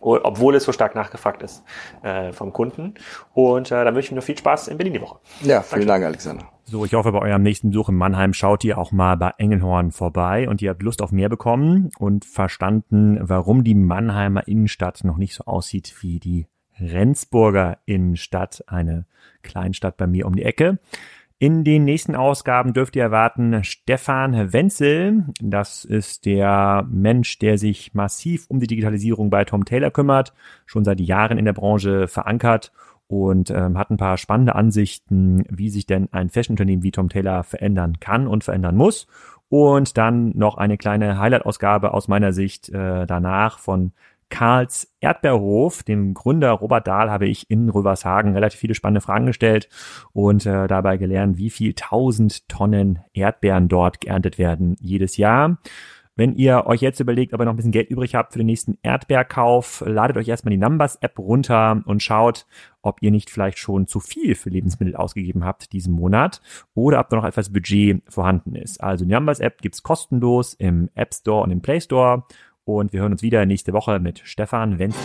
obwohl 0.02 0.56
es 0.56 0.64
so 0.64 0.72
stark 0.72 0.96
nachgefragt 0.96 1.44
ist 1.44 1.64
äh, 2.02 2.32
vom 2.32 2.52
Kunden. 2.52 2.96
Und 3.34 3.72
äh, 3.72 3.84
dann 3.84 3.94
wünsche 3.94 4.08
ich 4.08 4.12
mir 4.12 4.18
noch 4.18 4.24
viel 4.24 4.38
Spaß 4.38 4.70
in 4.70 4.78
Berlin 4.78 4.94
die 4.94 5.02
Woche. 5.02 5.20
Ja, 5.42 5.62
vielen 5.62 5.88
Danke. 5.88 6.06
Dank, 6.06 6.06
Alexander. 6.06 6.59
So, 6.72 6.86
ich 6.86 6.94
hoffe, 6.94 7.12
bei 7.12 7.20
eurem 7.20 7.42
nächsten 7.42 7.72
Besuch 7.72 7.90
in 7.90 7.96
Mannheim 7.96 8.32
schaut 8.32 8.64
ihr 8.64 8.78
auch 8.78 8.92
mal 8.92 9.18
bei 9.18 9.32
Engelhorn 9.40 9.92
vorbei 9.92 10.48
und 10.48 10.62
ihr 10.62 10.70
habt 10.70 10.84
Lust 10.84 11.02
auf 11.02 11.12
mehr 11.12 11.28
bekommen 11.28 11.90
und 11.98 12.26
verstanden, 12.26 13.18
warum 13.22 13.64
die 13.64 13.74
Mannheimer 13.74 14.48
Innenstadt 14.48 15.04
noch 15.04 15.18
nicht 15.18 15.34
so 15.34 15.46
aussieht 15.46 15.96
wie 16.02 16.20
die 16.20 16.46
Rendsburger 16.80 17.80
Innenstadt, 17.86 18.64
eine 18.68 19.08
Kleinstadt 19.42 19.98
bei 19.98 20.06
mir 20.06 20.28
um 20.28 20.36
die 20.36 20.44
Ecke. 20.44 20.78
In 21.40 21.64
den 21.64 21.86
nächsten 21.86 22.16
Ausgaben 22.16 22.74
dürft 22.74 22.96
ihr 22.96 23.02
erwarten 23.02 23.64
Stefan 23.64 24.54
Wenzel. 24.54 25.26
Das 25.42 25.86
ist 25.86 26.28
der 26.28 26.86
Mensch, 26.88 27.40
der 27.40 27.58
sich 27.58 27.96
massiv 27.96 28.46
um 28.48 28.60
die 28.60 28.68
Digitalisierung 28.68 29.32
bei 29.32 29.44
Tom 29.44 29.66
Taylor 29.66 29.90
kümmert, 29.90 30.36
schon 30.68 30.86
seit 30.86 31.02
Jahren 31.02 31.40
in 31.40 31.46
der 31.46 31.54
Branche 31.54 32.08
verankert 32.08 32.72
und 33.10 33.50
ähm, 33.50 33.78
hat 33.78 33.90
ein 33.90 33.98
paar 33.98 34.18
spannende 34.18 34.54
Ansichten, 34.56 35.44
wie 35.50 35.70
sich 35.70 35.88
denn 35.88 36.08
ein 36.12 36.30
Fashion-Unternehmen 36.30 36.84
wie 36.84 36.92
Tom 36.92 37.10
Taylor 37.10 37.44
verändern 37.44 38.00
kann 38.00 38.28
und 38.28 38.44
verändern 38.44 38.78
muss. 38.78 39.08
Und 39.50 39.98
dann 39.98 40.30
noch 40.38 40.58
eine 40.58 40.78
kleine 40.78 41.18
Highlight-Ausgabe 41.18 41.96
aus 41.96 42.08
meiner 42.08 42.34
Sicht 42.34 42.70
äh, 42.70 43.08
danach 43.08 43.58
von 43.58 43.94
Karls 44.30 44.94
Erdbeerhof, 45.00 45.82
dem 45.82 46.14
Gründer 46.14 46.52
Robert 46.52 46.86
Dahl, 46.86 47.10
habe 47.10 47.28
ich 47.28 47.50
in 47.50 47.68
Rövershagen 47.70 48.34
relativ 48.34 48.60
viele 48.60 48.76
spannende 48.76 49.02
Fragen 49.02 49.26
gestellt 49.26 49.70
und 50.14 50.46
äh, 50.46 50.68
dabei 50.68 50.98
gelernt, 50.98 51.40
wie 51.40 51.50
viel 51.50 51.74
tausend 51.74 52.48
Tonnen 52.48 53.00
Erdbeeren 53.14 53.70
dort 53.70 54.02
geerntet 54.02 54.38
werden 54.38 54.76
jedes 54.80 55.18
Jahr. 55.18 55.58
Wenn 56.20 56.36
ihr 56.36 56.66
euch 56.66 56.82
jetzt 56.82 57.00
überlegt, 57.00 57.34
ob 57.34 57.40
ihr 57.40 57.46
noch 57.46 57.54
ein 57.54 57.56
bisschen 57.56 57.72
Geld 57.72 57.90
übrig 57.90 58.14
habt 58.14 58.34
für 58.34 58.40
den 58.40 58.48
nächsten 58.48 58.78
Erdbeerkauf, 58.82 59.82
ladet 59.88 60.18
euch 60.18 60.28
erstmal 60.28 60.50
die 60.50 60.58
Numbers-App 60.58 61.18
runter 61.18 61.82
und 61.86 62.04
schaut, 62.04 62.46
ob 62.82 63.02
ihr 63.02 63.10
nicht 63.10 63.30
vielleicht 63.30 63.58
schon 63.58 63.88
zu 63.88 64.02
viel 64.02 64.36
für 64.36 64.50
Lebensmittel 64.50 64.98
ausgegeben 64.98 65.46
habt 65.46 65.72
diesen 65.72 65.94
Monat 65.94 66.42
oder 66.74 67.00
ob 67.00 67.08
da 67.08 67.16
noch 67.16 67.24
etwas 67.24 67.54
Budget 67.54 68.04
vorhanden 68.10 68.56
ist. 68.56 68.84
Also 68.84 69.06
die 69.06 69.14
Numbers-App 69.14 69.62
gibt's 69.62 69.82
kostenlos 69.82 70.56
im 70.56 70.90
App 70.94 71.14
Store 71.14 71.42
und 71.42 71.52
im 71.52 71.62
Play 71.62 71.80
Store 71.80 72.26
und 72.66 72.92
wir 72.92 73.00
hören 73.00 73.14
uns 73.14 73.22
wieder 73.22 73.46
nächste 73.46 73.72
Woche 73.72 74.02
mit 74.02 74.20
Stefan 74.26 74.78
Wenzel. 74.78 75.00